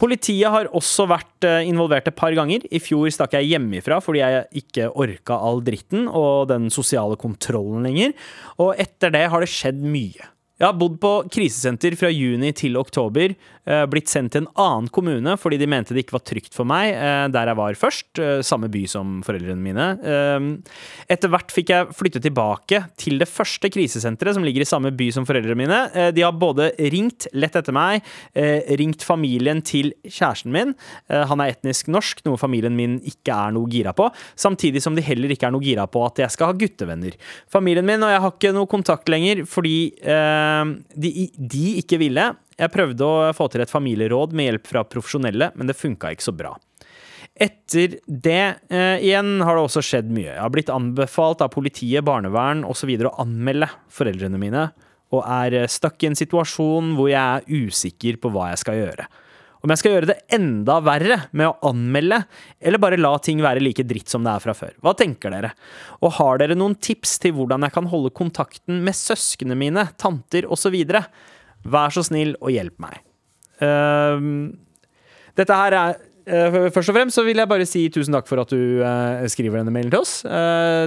Politiet 0.01 0.51
har 0.53 0.69
også 0.75 1.07
vært 1.11 1.47
eh, 1.47 1.65
involvert 1.69 2.07
et 2.09 2.17
par 2.17 2.35
ganger. 2.37 2.65
I 2.71 2.81
fjor 2.83 3.09
stakk 3.13 3.35
jeg 3.37 3.51
hjemmefra 3.53 3.99
fordi 4.03 4.23
jeg 4.23 4.63
ikke 4.63 4.91
orka 4.91 5.39
all 5.49 5.63
dritten 5.65 6.07
og 6.07 6.47
den 6.53 6.69
sosiale 6.73 7.19
kontrollen 7.19 7.85
lenger. 7.87 8.15
Og 8.61 8.73
etter 8.81 9.13
det 9.15 9.27
har 9.33 9.43
det 9.43 9.51
skjedd 9.51 9.83
mye. 9.83 10.31
Jeg 10.55 10.69
har 10.69 10.77
bodd 10.79 11.01
på 11.03 11.11
krisesenter 11.35 11.97
fra 11.99 12.07
juni 12.13 12.53
til 12.55 12.77
oktober. 12.79 13.33
Eh, 13.67 13.83
Blitt 13.89 14.11
sendt 14.11 14.33
til 14.35 14.45
en 14.45 14.51
annen 14.61 14.89
kommune 14.93 15.35
fordi 15.41 15.59
de 15.61 15.69
mente 15.69 15.95
det 15.95 16.05
ikke 16.05 16.17
var 16.17 16.25
trygt 16.27 16.55
for 16.55 16.67
meg 16.69 16.91
eh, 16.93 17.25
der 17.33 17.51
jeg 17.51 17.59
var 17.59 17.79
først. 17.79 18.21
eh, 18.21 18.39
Samme 18.45 18.69
by 18.71 18.83
som 18.89 19.19
foreldrene 19.25 19.61
mine. 19.61 19.85
Etter 21.11 21.31
hvert 21.31 21.51
fikk 21.53 21.71
jeg 21.71 21.93
flytte 21.95 22.21
tilbake 22.23 22.81
til 22.99 23.19
det 23.21 23.27
første 23.29 23.69
krisesenteret 23.73 24.37
som 24.37 24.45
ligger 24.45 24.63
i 24.63 24.67
samme 24.69 24.91
by 24.95 25.07
som 25.13 25.25
foreldrene 25.27 25.57
mine. 25.59 25.79
De 26.15 26.23
har 26.23 26.35
både 26.37 26.69
ringt 26.93 27.27
lett 27.33 27.55
etter 27.57 27.75
meg, 27.75 28.05
ringt 28.79 29.03
familien 29.05 29.61
til 29.65 29.91
kjæresten 30.03 30.53
min. 30.53 30.73
Han 31.09 31.43
er 31.43 31.53
etnisk 31.55 31.89
norsk, 31.91 32.23
noe 32.27 32.39
familien 32.41 32.75
min 32.77 32.97
ikke 33.07 33.33
er 33.33 33.55
noe 33.55 33.69
gira 33.71 33.95
på. 33.97 34.09
Samtidig 34.39 34.83
som 34.83 34.97
de 34.97 35.05
heller 35.05 35.33
ikke 35.33 35.49
er 35.49 35.55
noe 35.55 35.65
gira 35.65 35.87
på 35.89 36.05
at 36.05 36.21
jeg 36.23 36.35
skal 36.35 36.51
ha 36.51 36.57
guttevenner. 36.59 37.17
Familien 37.51 37.87
min 37.87 38.05
og 38.05 38.13
jeg 38.13 38.23
har 38.25 38.35
ikke 38.35 38.55
noe 38.55 38.71
kontakt 38.71 39.11
lenger 39.11 39.45
fordi 39.49 39.77
de 40.95 41.65
ikke 41.81 42.01
ville. 42.01 42.31
Jeg 42.55 42.71
prøvde 42.71 43.03
å 43.07 43.33
få 43.35 43.49
til 43.51 43.65
et 43.65 43.71
familieråd 43.71 44.35
med 44.35 44.49
hjelp 44.49 44.69
fra 44.69 44.85
profesjonelle, 44.87 45.51
men 45.59 45.67
det 45.67 45.75
funka 45.75 46.13
ikke 46.15 46.27
så 46.29 46.33
bra. 46.35 46.53
Etter 47.35 47.97
det 48.07 48.43
eh, 48.71 49.01
igjen 49.03 49.41
har 49.43 49.57
det 49.57 49.65
også 49.65 49.83
skjedd 49.83 50.07
mye. 50.07 50.29
Jeg 50.29 50.39
har 50.39 50.53
blitt 50.53 50.71
anbefalt 50.71 51.43
av 51.43 51.51
politiet, 51.51 52.05
barnevern 52.07 52.63
osv. 52.63 52.93
å 53.09 53.11
anmelde 53.19 53.67
foreldrene 53.91 54.39
mine, 54.39 54.69
og 55.11 55.27
er 55.27 55.59
eh, 55.59 55.69
stuck 55.71 55.99
i 56.03 56.13
en 56.13 56.15
situasjon 56.15 56.95
hvor 56.95 57.11
jeg 57.11 57.19
er 57.19 57.67
usikker 57.67 58.21
på 58.23 58.31
hva 58.31 58.53
jeg 58.53 58.63
skal 58.63 58.79
gjøre. 58.79 59.09
Om 59.65 59.71
jeg 59.73 59.81
skal 59.81 59.95
gjøre 59.95 60.11
det 60.11 60.17
enda 60.37 60.77
verre 60.85 61.19
med 61.33 61.49
å 61.49 61.71
anmelde, 61.71 62.21
eller 62.61 62.79
bare 62.79 63.01
la 63.01 63.15
ting 63.19 63.39
være 63.43 63.63
like 63.65 63.83
dritt 63.89 64.11
som 64.13 64.23
det 64.23 64.31
er 64.31 64.43
fra 64.43 64.53
før. 64.55 64.75
Hva 64.85 64.93
tenker 64.95 65.33
dere? 65.33 65.55
Og 66.05 66.15
har 66.21 66.39
dere 66.39 66.55
noen 66.55 66.77
tips 66.77 67.17
til 67.23 67.33
hvordan 67.35 67.65
jeg 67.65 67.73
kan 67.75 67.89
holde 67.91 68.13
kontakten 68.15 68.83
med 68.85 68.95
søsknene 68.95 69.57
mine, 69.59 69.89
tanter 69.99 70.47
osv.? 70.47 70.77
Vær 71.65 71.93
så 71.93 72.03
snill 72.05 72.35
og 72.39 72.51
hjelp 72.53 72.77
meg. 72.83 72.99
Uh, 73.61 74.51
dette 75.35 75.55
her 75.55 75.75
er 75.79 75.93
uh, 75.95 76.57
Først 76.75 76.91
og 76.91 76.97
fremst 76.97 77.15
så 77.15 77.23
vil 77.23 77.39
jeg 77.39 77.47
bare 77.49 77.67
si 77.69 77.85
tusen 77.93 78.15
takk 78.17 78.27
for 78.29 78.43
at 78.43 78.51
du 78.51 78.81
uh, 78.83 79.23
skriver 79.31 79.61
denne 79.61 79.73
mailen 79.73 79.93
til 79.93 80.03
oss. 80.03 80.17
Eh, 80.25 80.85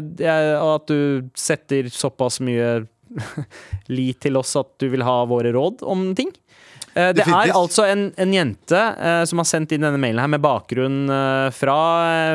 og 0.58 0.72
at 0.74 0.90
du 0.90 1.30
setter 1.38 1.88
såpass 1.92 2.40
mye 2.44 2.82
lit 3.96 4.20
til 4.20 4.36
oss 4.40 4.54
at 4.60 4.74
du 4.82 4.90
vil 4.92 5.04
ha 5.06 5.22
våre 5.30 5.54
råd 5.54 5.84
om 5.88 6.10
ting. 6.18 6.30
Eh, 6.98 7.12
det 7.14 7.24
er 7.26 7.52
altså 7.54 7.84
en, 7.88 8.08
en 8.18 8.32
jente 8.34 8.78
uh, 8.98 9.22
som 9.28 9.42
har 9.42 9.48
sendt 9.48 9.74
inn 9.76 9.84
denne 9.84 10.00
mailen 10.00 10.22
her 10.22 10.30
med 10.32 10.42
bakgrunn 10.42 11.04
uh, 11.10 11.48
fra, 11.54 11.78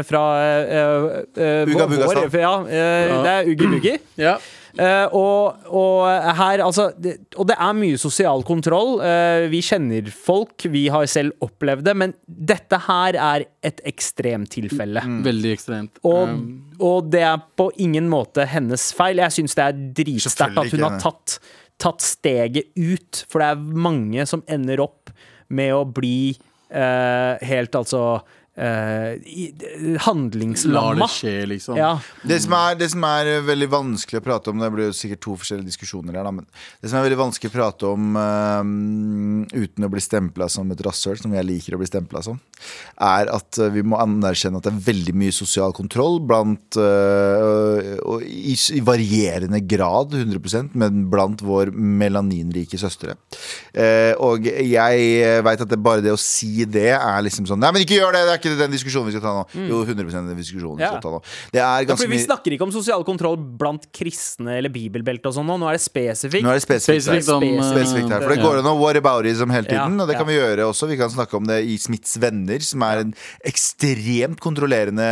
fra 0.07 0.23
uh, 0.39 1.07
eh, 1.35 1.63
Uga 1.67 1.87
vår- 1.87 1.95
Buga 1.95 2.09
vår- 2.11 2.37
Ja, 2.39 2.53
eh, 2.67 3.15
det 3.25 3.33
er 3.33 3.49
Uggi 3.51 3.71
Buggi. 3.75 3.95
Ja. 4.21 4.37
Eh, 4.73 5.13
og, 5.13 5.67
og 5.69 6.07
her, 6.33 6.63
altså 6.65 6.87
det, 6.97 7.19
Og 7.37 7.45
det 7.45 7.53
er 7.61 7.75
mye 7.77 7.97
sosial 8.01 8.41
kontroll. 8.47 8.95
Uh, 9.03 9.45
vi 9.51 9.59
kjenner 9.61 10.07
folk, 10.09 10.65
vi 10.73 10.87
har 10.89 11.05
selv 11.09 11.35
opplevd 11.45 11.85
det, 11.85 11.93
men 11.99 12.15
dette 12.25 12.79
her 12.87 13.17
er 13.21 13.45
et 13.65 13.83
ekstremtilfelle. 13.85 15.03
Veldig 15.25 15.53
ekstremt. 15.53 16.01
Og, 16.01 16.21
Um, 16.23 16.43
og 16.79 17.09
det 17.11 17.23
er 17.25 17.41
på 17.57 17.67
ingen 17.81 18.05
måte 18.09 18.45
hennes 18.47 18.85
feil. 18.95 19.19
Jeg 19.19 19.35
syns 19.35 19.57
det 19.57 19.63
er 19.65 19.81
dritsterkt 19.97 20.59
at 20.61 20.71
hun 20.71 20.85
har 20.85 20.97
tatt, 21.01 21.35
tatt 21.81 22.05
steget 22.05 22.71
ut, 22.77 23.23
for 23.29 23.43
det 23.43 23.49
er 23.51 23.81
mange 23.87 24.25
som 24.29 24.43
ender 24.47 24.81
opp 24.85 25.11
med 25.53 25.73
å 25.75 25.83
bli 25.89 26.33
uh, 26.73 27.35
helt 27.43 27.75
altså 27.75 28.21
eh, 28.55 29.13
i- 29.25 29.53
lar 29.93 29.99
handlingslamma. 30.05 30.95
det 30.99 31.09
skje, 31.09 31.45
liksom. 31.49 31.77
Ja. 31.77 31.99
Det 32.21 32.39
som, 32.43 32.53
er, 32.53 32.75
det 32.77 32.89
som 32.91 33.03
er 33.07 33.31
eh, 33.37 33.45
veldig 33.45 33.69
vanskelig 33.71 34.21
å 34.21 34.25
prate 34.25 34.51
om 34.51 34.59
Det 34.61 34.69
blir 34.73 34.89
jo 34.89 34.95
sikkert 34.97 35.21
to 35.25 35.35
forskjellige 35.41 35.71
diskusjoner 35.71 36.17
her, 36.17 36.27
da, 36.27 36.31
men 36.31 36.45
det 36.81 36.91
som 36.91 36.99
er 36.99 37.07
veldig 37.07 37.21
vanskelig 37.23 37.51
å 37.51 37.55
prate 37.55 37.89
om 37.89 38.17
uh, 38.17 38.61
uten 39.53 39.87
å 39.87 39.91
bli 39.91 40.03
stempla 40.03 40.49
som 40.51 40.69
et 40.71 40.83
rasshøl, 40.85 41.17
som 41.19 41.33
jeg 41.33 41.47
liker 41.47 41.75
å 41.75 41.81
bli 41.81 41.89
stempla 41.89 42.23
som, 42.25 42.39
er 43.01 43.31
at 43.33 43.59
vi 43.73 43.83
må 43.83 43.97
anerkjenne 44.01 44.59
at 44.59 44.67
det 44.67 44.73
er 44.73 44.85
veldig 44.87 45.15
mye 45.17 45.33
sosial 45.35 45.73
kontroll 45.75 46.19
blant 46.23 46.77
uh, 46.79 47.97
og 48.05 48.23
i, 48.23 48.53
I 48.53 48.83
varierende 48.85 49.59
grad, 49.67 50.13
100% 50.13 50.77
men 50.79 51.05
blant 51.11 51.41
vår 51.43 51.71
melaninrike 51.73 52.77
søstre. 52.79 53.15
Eh, 53.73 54.13
og 54.21 54.45
jeg 54.45 55.41
veit 55.45 55.61
at 55.63 55.69
det, 55.69 55.79
bare 55.81 56.03
det 56.03 56.13
å 56.13 56.19
si 56.19 56.65
det 56.69 56.91
er 56.95 57.23
liksom 57.25 57.47
sånn 57.49 57.61
Nei, 57.63 57.71
men 57.73 57.85
ikke 57.85 57.97
gjør 57.97 58.15
det! 58.15 58.23
Det 58.27 58.33
er 58.35 58.42
ikke 58.43 58.59
den 58.59 58.73
diskusjonen 58.73 59.09
vi 59.09 59.15
skal 59.15 59.23
ta 59.25 59.33
nå. 59.39 59.43
Jo, 59.69 59.81
100% 59.85 60.29
den 60.31 60.39
diskusjonen 60.39 60.79
vi 60.79 60.87
skal 60.87 61.03
ta 61.03 61.13
nå. 61.13 61.21
Det 61.53 61.61
er 61.61 61.63
Ja, 61.63 61.87
ganske 61.89 62.09
vi 62.11 62.19
snakker 62.21 62.55
ikke 62.55 62.67
om 62.67 62.73
sosial 62.75 63.05
kontroll 63.07 63.37
blant 63.39 63.87
kristne 63.95 64.57
eller 64.59 64.73
bibelbelte 64.73 65.31
og 65.31 65.37
sånn 65.37 65.47
nå. 65.49 65.57
Nå 65.61 65.69
er 65.69 65.77
det 65.77 65.83
spesifikt. 65.83 66.45
Nå 66.45 66.51
er 66.51 66.59
det 66.59 66.65
spesifikt, 66.65 67.05
Spesifikt 67.07 67.31
om 67.35 67.45
spesifikt 67.69 68.11
her. 68.11 68.25
For 68.25 68.33
det 68.33 68.39
går 68.43 68.61
an 68.61 68.69
å 68.71 68.75
whataboutism 68.79 69.53
hele 69.53 69.69
tiden, 69.69 69.97
Ja, 69.97 70.03
og 70.03 70.11
det 70.11 70.17
kan 70.17 70.27
ja. 70.27 70.31
vi 70.31 70.39
gjøre 70.39 70.67
også. 70.69 70.89
Vi 70.91 70.99
kan 70.99 71.13
snakke 71.13 71.39
om 71.39 71.47
det 71.49 71.61
i 71.69 71.77
Smiths 71.81 72.17
venner, 72.21 72.63
som 72.65 72.83
er 72.87 73.03
en 73.05 73.13
ekstremt 73.47 74.41
kontrollerende 74.43 75.07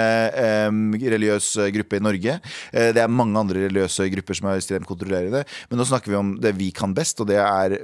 um, 0.68 0.82
religiøs 1.00 1.54
gruppe 1.78 2.00
i 2.00 2.04
Norge. 2.04 2.38
Eh, 2.72 2.92
det 2.96 3.04
er 3.04 3.12
mange 3.12 3.40
andre 3.40 3.66
religiøse 3.68 4.10
grupper 4.16 4.38
som 4.38 4.50
er 4.52 4.62
ekstremt 4.62 4.90
kontrollerende, 4.90 5.44
men 5.70 5.80
nå 5.80 5.88
snakker 5.88 6.12
vi 6.14 6.20
om 6.20 6.34
det 6.42 6.54
vi 6.60 6.72
kan 6.76 6.96
best, 6.98 7.22
og 7.24 7.30
det 7.32 7.40
er 7.40 7.78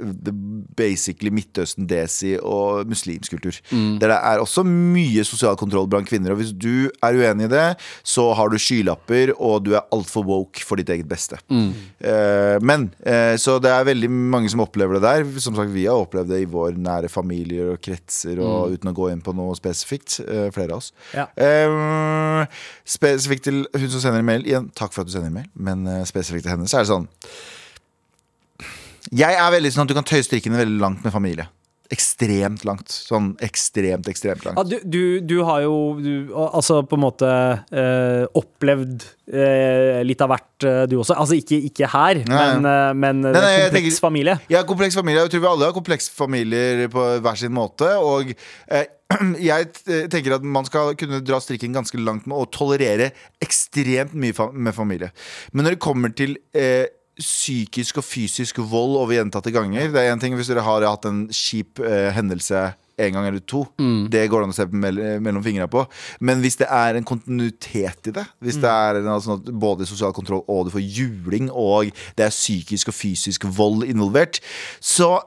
basically 0.77 1.31
Midtøsten, 1.33 1.87
desi 1.89 2.35
og 2.41 2.87
muslimsk 2.89 3.37
kultur. 3.37 3.57
Mm. 3.71 3.97
Der 4.01 4.07
det 4.11 4.17
er 4.17 4.41
også 4.41 4.63
mye 4.67 5.23
sosial 5.27 5.36
kontroll 5.59 5.87
blant 5.87 6.07
kvinner. 6.09 6.31
Og 6.33 6.37
hvis 6.41 6.53
du 6.53 6.89
er 7.03 7.13
uenig 7.17 7.45
i 7.47 7.51
det, 7.51 7.65
så 8.03 8.33
har 8.37 8.49
du 8.49 8.57
skylapper, 8.57 9.33
og 9.37 9.63
du 9.65 9.73
er 9.75 9.85
altfor 9.93 10.25
woke 10.27 10.63
for 10.65 10.75
ditt 10.77 10.89
eget 10.89 11.07
beste. 11.07 11.37
Eh, 11.49 12.57
men 12.61 12.89
eh, 13.05 13.35
Så 13.37 13.59
det 13.61 13.69
er 13.71 13.83
veldig 13.87 14.09
mange 14.09 14.49
som 14.49 14.59
opplever 14.65 14.97
det 14.97 15.03
der. 15.05 15.39
Som 15.39 15.55
sagt, 15.55 15.71
vi 15.73 15.85
har 15.85 15.95
opplevd 16.01 16.29
det 16.33 16.41
i 16.43 16.49
vår 16.49 16.77
nære 16.77 17.09
familier 17.09 17.73
og 17.73 17.81
kretser, 17.81 18.39
og 18.41 18.73
uten 18.75 18.89
å 18.91 18.95
gå 18.97 19.11
inn 19.13 19.21
på 19.21 19.33
noe 19.37 19.55
spesifikt. 19.55 20.19
eh, 20.27 20.49
flere 20.55 20.71
av 20.73 20.77
oss. 20.81 20.91
Ja. 21.13 21.27
Spesifikt 22.87 23.43
til 23.47 23.65
hun 23.73 23.89
som 23.91 24.01
sender 24.01 24.19
en 24.19 24.25
mail. 24.29 24.45
Igjen, 24.47 24.71
takk 24.75 24.93
for 24.93 25.01
at 25.03 25.07
du 25.09 25.13
sender 25.15 25.27
en 25.31 25.39
mail, 25.41 25.49
men 25.55 26.05
spesifikt 26.07 26.43
til 26.47 26.53
henne, 26.55 26.67
så 26.69 26.79
er 26.79 26.85
det 26.85 26.91
sånn 26.93 27.07
Jeg 29.15 29.37
er 29.39 29.51
veldig 29.53 29.71
sånn 29.71 29.85
at 29.85 29.91
du 29.91 29.95
kan 29.95 30.07
tøye 30.07 30.25
strikkene 30.25 30.59
veldig 30.59 30.81
langt 30.81 31.03
med 31.05 31.13
familie. 31.13 31.47
Ekstremt 31.93 32.65
langt. 32.67 32.89
Sånn 32.91 33.29
ekstremt, 33.45 34.07
ekstremt 34.11 34.43
langt. 34.45 34.57
Ja, 34.59 34.63
du, 34.67 34.77
du, 34.83 35.03
du 35.23 35.37
har 35.47 35.61
jo 35.63 35.75
du, 36.01 36.11
altså 36.35 36.81
på 36.87 36.97
en 36.97 37.03
måte 37.05 37.29
eh, 37.71 38.25
opplevd 38.37 39.05
eh, 39.31 40.01
litt 40.07 40.21
av 40.25 40.33
hvert, 40.33 40.49
eh, 40.67 40.81
du 40.91 40.97
også. 40.99 41.15
Altså 41.15 41.37
ikke, 41.39 41.61
ikke 41.69 41.87
her, 41.93 42.19
Nei. 42.27 42.41
men, 42.57 42.67
ja. 42.67 42.91
men 42.97 43.23
nei, 43.23 43.31
jeg 43.31 43.63
kompleks 43.69 43.77
tenker- 43.77 44.05
familie. 44.07 44.37
Ja, 44.51 44.65
kompleks 44.67 44.99
familie. 44.99 45.23
Jeg 45.25 45.35
tror 45.35 45.45
vi 45.45 45.51
alle 45.53 45.69
har 45.71 45.77
kompleks 45.77 46.11
familier 46.11 46.85
på 46.91 47.07
hver 47.23 47.39
sin 47.39 47.55
måte. 47.55 47.93
Og 48.03 48.33
eh, 48.35 48.85
jeg 49.49 49.71
tenker 50.11 50.35
at 50.35 50.43
man 50.43 50.67
skal 50.67 50.91
kunne 50.99 51.21
dra 51.23 51.39
strikken 51.43 51.75
ganske 51.77 51.99
langt 52.03 52.27
med 52.27 52.35
å 52.35 52.49
tolerere 52.51 53.13
ekstremt 53.43 54.11
mye 54.19 54.49
med 54.51 54.75
familie. 54.75 55.13
Men 55.53 55.63
når 55.69 55.77
det 55.77 55.83
kommer 55.87 56.11
til 56.17 56.35
eh, 56.57 56.89
psykisk 57.17 58.01
og 58.01 58.05
fysisk 58.05 58.59
vold 58.61 58.97
over 58.99 59.15
gjentatte 59.17 59.53
ganger 59.53 59.89
Det 59.93 60.03
er 60.03 60.11
en 60.13 60.21
ting 60.21 60.35
hvis 60.37 60.51
dere 60.51 60.65
har 60.65 60.85
hatt 60.85 61.07
en 61.09 61.25
kjip 61.33 61.81
eh, 61.83 62.11
hendelse 62.15 62.69
en 62.97 63.13
gang 63.13 63.27
eller 63.29 63.43
to. 63.45 63.63
Det 64.09 64.23
går 64.29 64.41
det 64.41 64.47
an 64.47 64.53
å 64.53 64.57
se 64.57 64.65
mellom 65.21 65.43
fingrene 65.45 65.69
på. 65.69 65.83
Men 66.25 66.41
hvis 66.41 66.57
det 66.57 66.67
er 66.73 66.97
en 66.97 67.05
kontinuitet 67.05 68.09
i 68.09 68.13
det, 68.15 68.23
hvis 68.41 68.57
det 68.61 68.71
er 68.71 69.01
en, 69.01 69.09
altså, 69.13 69.37
både 69.37 69.85
sosial 69.89 70.15
kontroll 70.17 70.41
og 70.49 70.65
du 70.67 70.73
får 70.73 70.81
juling, 70.81 71.51
og 71.53 71.91
det 72.17 72.25
er 72.25 72.33
psykisk 72.33 72.89
og 72.89 72.97
fysisk 72.97 73.45
vold 73.57 73.85
involvert, 73.85 74.41
så 74.81 75.19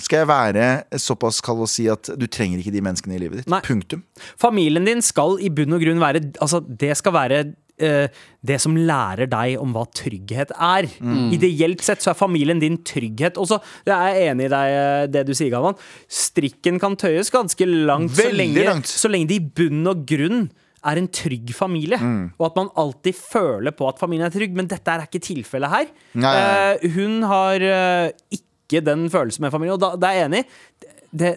skal 0.00 0.22
jeg 0.22 0.30
være 0.30 1.00
såpass 1.02 1.42
kald 1.44 1.64
og 1.66 1.70
si 1.70 1.88
at 1.90 2.12
du 2.14 2.28
trenger 2.30 2.62
ikke 2.62 2.74
de 2.76 2.84
menneskene 2.86 3.18
i 3.18 3.22
livet 3.24 3.42
ditt. 3.42 3.50
Nei. 3.50 3.60
Punktum. 3.66 4.06
Familien 4.40 4.86
din 4.86 5.02
skal 5.04 5.40
i 5.42 5.50
bunn 5.52 5.74
og 5.76 5.82
grunn 5.82 6.02
være 6.02 6.22
Altså, 6.42 6.62
det 6.62 6.94
skal 6.98 7.14
være 7.16 7.40
eh, 7.42 7.50
det 7.76 8.56
som 8.62 8.76
lærer 8.78 9.28
deg 9.28 9.56
om 9.60 9.72
hva 9.76 9.82
trygghet 9.92 10.52
er. 10.56 10.86
Mm. 11.00 11.30
Ideelt 11.36 11.82
sett 11.84 12.00
så 12.00 12.12
er 12.14 12.16
familien 12.18 12.60
din 12.62 12.78
trygghet. 12.88 13.36
Og 13.36 13.48
så 13.50 13.58
jeg 13.84 13.92
er 13.92 14.30
enig 14.32 14.46
i 14.48 14.52
deg, 14.52 14.76
eh, 14.76 15.06
det 15.12 15.24
du 15.28 15.34
sier, 15.36 15.50
Gavan. 15.52 15.76
Strikken 16.08 16.78
kan 16.80 16.96
tøyes 16.96 17.28
ganske 17.34 17.66
langt, 17.68 18.14
så 18.16 18.30
lenge, 18.32 18.64
langt. 18.64 18.86
så 18.88 19.10
lenge 19.12 19.28
det 19.28 19.40
i 19.42 19.50
bunn 19.60 19.84
og 19.92 20.06
grunn 20.08 20.46
er 20.86 21.00
en 21.00 21.08
trygg 21.08 21.50
familie, 21.56 21.98
Mm. 21.98 22.32
og 22.38 22.46
at 22.46 22.56
man 22.56 22.68
alltid 22.78 23.14
føler 23.18 23.72
på 23.74 23.88
at 23.88 23.98
familien 23.98 24.26
er 24.28 24.30
trygg. 24.30 24.54
Men 24.54 24.68
dette 24.70 24.86
er 24.88 25.02
ikke 25.04 25.20
tilfellet 25.20 25.68
her. 25.72 25.86
Eh, 26.16 26.88
hun 26.94 27.22
har 27.26 27.60
eh, 27.60 28.10
ikke 28.30 28.84
den 28.86 29.08
følelsen 29.10 29.40
med 29.42 29.50
familien, 29.52 29.74
og 29.74 29.80
da, 29.82 29.96
da 29.96 30.12
er 30.12 30.20
jeg 30.20 30.30
enig. 30.30 30.44
Det, 31.12 31.32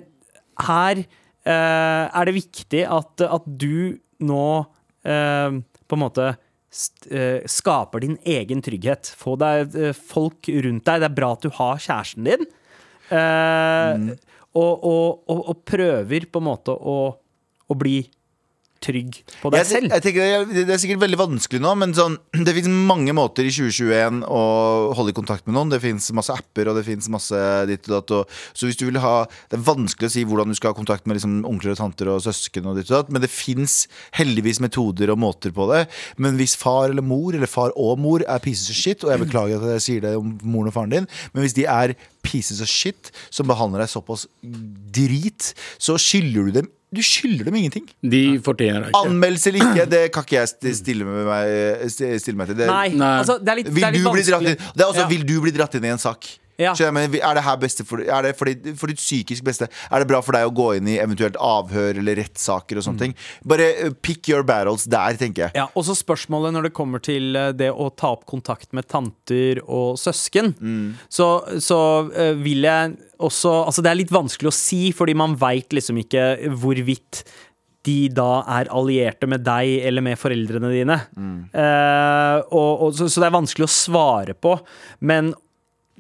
her 0.68 1.00
eh, 1.46 2.06
er 2.14 2.26
det 2.30 2.36
viktig 2.36 2.86
at, 2.86 3.22
at 3.26 3.44
du 3.60 3.98
nå 4.22 4.46
eh, 5.06 5.60
på 5.90 5.98
en 5.98 6.04
måte 6.06 6.28
eh, 7.10 7.42
skaper 7.50 8.06
din 8.06 8.18
egen 8.24 8.62
trygghet. 8.66 9.10
Få 9.18 9.36
deg 9.42 9.76
eh, 9.76 9.96
folk 9.98 10.50
rundt 10.50 10.86
deg. 10.86 11.02
Det 11.02 11.10
er 11.10 11.18
bra 11.18 11.34
at 11.36 11.46
du 11.46 11.52
har 11.60 11.82
kjæresten 11.82 12.30
din. 12.30 12.50
Mm. 13.10 14.12
og, 14.54 14.84
og, 14.86 15.24
og, 15.34 15.40
og 15.50 15.62
prøver 15.66 16.28
på 16.30 16.42
en 16.44 16.46
måte 16.46 16.76
å, 16.78 16.98
å 17.66 17.78
bli 17.78 18.04
trygg 18.84 19.20
på 19.42 19.52
deg 19.52 19.62
Jeg, 19.62 19.70
selv. 19.70 19.94
jeg 19.94 20.04
tenker 20.06 20.24
det, 20.50 20.66
det 20.68 20.74
er 20.76 20.82
sikkert 20.82 21.02
veldig 21.04 21.20
vanskelig 21.20 21.62
nå, 21.64 21.74
men 21.82 21.94
sånn, 21.98 22.18
det 22.48 22.56
fins 22.56 22.70
mange 22.70 23.14
måter 23.16 23.48
i 23.48 23.54
2021 23.54 24.22
å 24.26 24.42
holde 24.98 25.14
i 25.14 25.18
kontakt 25.18 25.48
med 25.48 25.58
noen. 25.58 25.74
Det 25.74 25.82
fins 25.84 26.10
masse 26.16 26.34
apper, 26.34 26.72
og 26.72 26.80
det 26.80 26.86
fins 26.88 27.10
masse 27.12 27.40
ditt 27.70 27.90
og 27.90 27.96
datt. 27.98 28.14
Og, 28.20 28.38
så 28.54 28.70
hvis 28.70 28.80
du 28.80 28.86
vil 28.88 29.02
ha 29.04 29.16
Det 29.50 29.58
er 29.60 29.66
vanskelig 29.66 30.10
å 30.10 30.14
si 30.14 30.26
hvordan 30.28 30.52
du 30.52 30.58
skal 30.58 30.74
ha 30.74 30.78
kontakt 30.78 31.08
med 31.10 31.18
liksom, 31.20 31.40
onkler 31.50 31.76
og 31.76 31.82
tanter 31.82 32.12
og 32.14 32.24
søsken, 32.26 32.70
og 32.70 32.80
ditt 32.80 32.90
og 32.92 33.02
datt, 33.02 33.14
men 33.14 33.24
det 33.24 33.32
fins 33.34 33.82
heldigvis 34.18 34.62
metoder 34.64 35.14
og 35.14 35.22
måter 35.22 35.54
på 35.56 35.68
det. 35.72 35.84
Men 36.22 36.40
hvis 36.40 36.56
far 36.60 36.90
eller 36.94 37.06
mor, 37.06 37.36
eller 37.36 37.50
far 37.50 37.76
og 37.80 38.00
mor, 38.02 38.24
er 38.26 38.44
pieces 38.44 38.72
of 38.72 38.80
shit, 38.80 39.04
og 39.06 39.14
jeg 39.14 39.24
beklager 39.26 39.62
at 39.62 39.78
jeg 39.78 39.86
sier 39.86 40.08
det 40.08 40.16
om 40.20 40.36
moren 40.44 40.72
og 40.72 40.78
faren 40.78 40.96
din, 40.96 41.10
men 41.34 41.46
hvis 41.46 41.58
de 41.58 41.68
er 41.70 41.96
pieces 42.26 42.62
of 42.64 42.70
shit 42.70 43.12
som 43.30 43.48
behandler 43.50 43.84
deg 43.84 43.92
såpass 43.92 44.28
drit, 44.44 45.54
så 45.82 45.98
skylder 46.00 46.50
du 46.50 46.60
dem 46.62 46.70
Du 46.96 47.02
skylder 47.06 47.46
dem 47.46 47.56
ingenting. 47.60 47.86
De 48.02 48.22
fortjener 48.42 48.82
det 48.88 48.90
ikke. 48.90 49.02
Anmeldelse 49.06 49.52
eller 49.52 49.66
ikke, 49.68 49.84
det 49.92 50.00
kan 50.16 50.24
ikke 50.26 50.38
jeg 50.40 50.76
stille, 50.80 51.06
med 51.06 51.28
meg, 51.28 51.92
stille 51.94 52.36
meg 52.40 52.48
til. 52.50 52.58
Det, 52.64 52.68
Nei, 52.68 52.88
Nei. 52.98 53.10
altså 53.22 53.36
det 53.38 53.52
er 53.54 53.60
litt, 53.62 53.68
vil, 53.70 53.76
det 53.84 53.88
er 53.90 53.94
litt 53.94 54.06
du 54.08 54.10
bli 54.16 54.24
dratt 54.26 54.42
vanskelig. 54.42 54.56
inn, 54.58 54.74
det 54.80 54.82
er 54.82 54.88
også, 54.90 55.04
Ja. 55.04 55.08
vil 55.14 55.26
du 55.30 55.36
bli 55.46 55.52
dratt 55.54 55.76
inn 55.78 55.86
i 55.86 55.92
en 55.94 56.02
sak? 56.02 56.26
Ja. 56.60 56.74
Jeg, 56.76 56.92
men 56.96 57.14
er 57.16 57.38
det 57.40 57.44
her 57.46 57.58
beste 57.62 57.86
for, 57.88 58.04
er 58.04 58.26
det 58.28 58.34
for, 58.38 58.50
ditt- 58.52 58.76
for 58.78 58.92
ditt 58.92 59.00
psykisk 59.00 59.46
beste? 59.48 59.70
Er 59.90 60.04
det 60.04 60.10
bra 60.12 60.20
for 60.26 60.36
deg 60.36 60.50
å 60.50 60.54
gå 60.56 60.70
inn 60.78 60.90
i 60.92 60.98
eventuelt 61.00 61.38
avhør 61.40 62.02
eller 62.02 62.20
rettssaker 62.20 62.82
og 62.82 62.86
sånne 62.86 63.00
ting? 63.06 63.16
Bare 63.48 63.70
uh, 63.88 63.94
pick 64.06 64.28
your 64.32 64.44
battles 64.48 64.84
der, 64.92 65.16
tenker 65.20 65.48
jeg. 65.48 65.56
Ja, 65.62 65.70
og 65.74 65.88
så 65.88 65.96
spørsmålet 65.96 66.54
når 66.58 66.68
det 66.70 66.74
kommer 66.76 67.00
til 67.06 67.32
eh, 67.40 67.54
det 67.56 67.72
å 67.72 67.88
ta 67.96 68.12
opp 68.18 68.26
kontakt 68.30 68.74
med 68.76 68.90
tanter 68.92 69.62
og 69.66 69.96
søsken, 70.02 70.52
så, 71.10 71.30
så 71.64 71.80
uh, 72.12 72.34
vil 72.44 72.68
jeg 72.68 72.98
også 73.20 73.52
Altså, 73.68 73.82
det 73.84 73.90
er 73.92 73.98
litt 74.00 74.12
vanskelig 74.16 74.48
å 74.48 74.56
si, 74.56 74.78
fordi 74.96 75.12
man 75.20 75.34
veit 75.42 75.74
liksom 75.76 75.98
ikke 76.00 76.22
hvorvidt 76.56 77.24
de 77.88 78.10
da 78.12 78.42
er 78.60 78.70
allierte 78.76 79.28
med 79.32 79.44
deg 79.48 79.82
eller 79.88 80.04
med 80.04 80.20
foreldrene 80.20 80.70
dine. 80.72 80.98
Eh, 81.16 82.38
og, 82.52 82.72
og, 82.86 82.90
så, 82.96 83.08
så 83.12 83.22
det 83.24 83.28
er 83.30 83.36
vanskelig 83.36 83.68
å 83.68 83.72
svare 83.72 84.36
på. 84.36 84.56
Men 85.08 85.32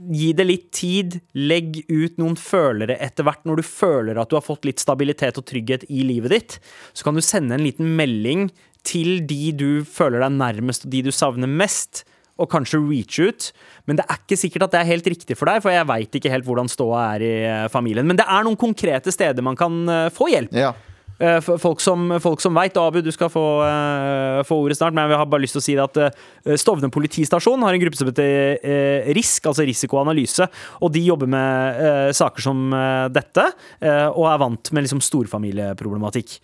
gi 0.07 0.31
det 0.37 0.45
litt 0.47 0.69
tid. 0.75 1.19
Legg 1.37 1.81
ut 1.89 2.19
noen 2.21 2.37
følere 2.39 2.97
etter 3.01 3.27
hvert. 3.27 3.43
Når 3.47 3.61
du 3.61 3.67
føler 3.67 4.19
at 4.19 4.31
du 4.31 4.37
har 4.37 4.45
fått 4.45 4.67
litt 4.67 4.81
stabilitet 4.81 5.39
og 5.41 5.47
trygghet 5.49 5.85
i 5.89 6.05
livet 6.07 6.35
ditt, 6.35 6.59
så 6.93 7.07
kan 7.07 7.17
du 7.17 7.23
sende 7.25 7.57
en 7.57 7.65
liten 7.65 7.95
melding 7.99 8.49
til 8.87 9.19
de 9.27 9.51
du 9.55 9.69
føler 9.87 10.23
deg 10.23 10.37
nærmest, 10.39 10.87
og 10.87 10.93
de 10.93 11.03
du 11.09 11.11
savner 11.15 11.51
mest. 11.51 12.05
Og 12.39 12.47
kanskje 12.47 12.79
reach 12.79 13.17
ut. 13.19 13.49
Men 13.83 13.97
det 13.99 14.05
er 14.07 14.19
ikke 14.21 14.37
sikkert 14.39 14.69
at 14.69 14.75
det 14.77 14.79
er 14.79 14.87
helt 14.93 15.07
riktig 15.11 15.35
for 15.35 15.49
deg, 15.51 15.59
for 15.59 15.75
jeg 15.75 15.87
veit 15.89 16.13
ikke 16.15 16.31
helt 16.31 16.45
hvordan 16.47 16.71
ståa 16.71 17.01
er 17.17 17.25
i 17.25 17.33
eh, 17.43 17.65
familien. 17.67 18.07
Men 18.07 18.15
det 18.15 18.23
er 18.31 18.45
noen 18.47 18.55
konkrete 18.55 19.11
steder 19.11 19.43
man 19.43 19.59
kan 19.59 19.81
eh, 19.91 20.05
få 20.15 20.29
hjelp. 20.31 20.55
Ja. 20.55 20.71
Eh, 21.19 21.39
Folk 21.41 21.81
som, 21.83 22.19
folk 22.23 22.41
som 22.41 22.55
veit. 22.55 22.77
Abu, 22.79 23.01
du 23.03 23.11
skal 23.11 23.29
få, 23.31 23.43
eh, 23.67 24.43
få 24.47 24.55
ordet 24.63 24.77
snart, 24.77 24.93
men 24.95 25.09
jeg 25.09 25.19
har 25.19 25.27
bare 25.27 25.43
lyst 25.43 25.57
til 25.57 25.61
å 25.61 25.65
si 25.65 25.75
at 25.75 25.97
eh, 25.99 26.55
Stovner 26.55 26.91
politistasjon 26.93 27.63
har 27.65 27.75
en 27.75 27.81
gruppe 27.81 27.99
som 27.99 28.07
heter 28.07 29.11
RISK, 29.15 29.49
altså 29.51 29.65
risikoanalyse, 29.67 30.47
og 30.79 30.93
de 30.93 31.01
jobber 31.03 31.27
med 31.29 32.13
saker 32.15 32.43
som 32.43 32.71
dette, 33.13 33.43
og 33.81 34.25
er 34.29 34.39
vant 34.41 34.71
med 34.73 34.85
liksom 34.85 35.01
storfamilieproblematikk. 35.03 36.37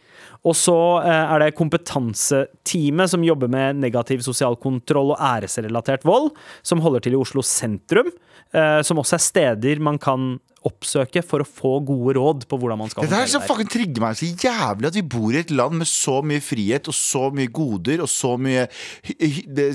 Og 0.46 0.56
så 0.58 0.76
er 1.02 1.42
det 1.42 1.56
kompetanseteamet 1.58 3.12
som 3.12 3.26
jobber 3.26 3.52
med 3.52 3.80
negativ 3.82 4.24
sosial 4.26 4.58
kontroll 4.62 5.14
og 5.16 5.22
æresrelatert 5.24 6.06
vold, 6.08 6.32
som 6.64 6.84
holder 6.84 7.06
til 7.06 7.16
i 7.16 7.22
Oslo 7.22 7.44
sentrum, 7.46 8.12
som 8.52 9.02
også 9.02 9.18
er 9.18 9.26
steder 9.26 9.84
man 9.84 10.00
kan 10.02 10.36
oppsøke 10.66 11.22
for 11.26 11.44
å 11.44 11.48
få 11.48 11.74
gode 11.86 12.16
råd 12.18 12.46
på 12.50 12.58
hvordan 12.60 12.80
man 12.80 12.92
skal 12.92 13.06
Dette 13.06 13.20
her 13.20 13.30
som 13.30 13.44
fucking 13.46 13.70
trigger 13.70 14.02
meg 14.04 14.18
så 14.18 14.30
jævlig 14.30 14.90
at 14.90 14.98
vi 14.98 15.04
bor 15.16 15.36
i 15.36 15.42
et 15.42 15.54
land 15.54 15.78
med 15.80 15.90
så 15.90 16.20
mye 16.26 16.42
frihet 16.44 16.90
og 16.90 16.96
så 16.98 17.28
mye 17.36 17.52
goder 17.54 18.02
og 18.04 18.10
så 18.12 18.34
mye 18.42 18.66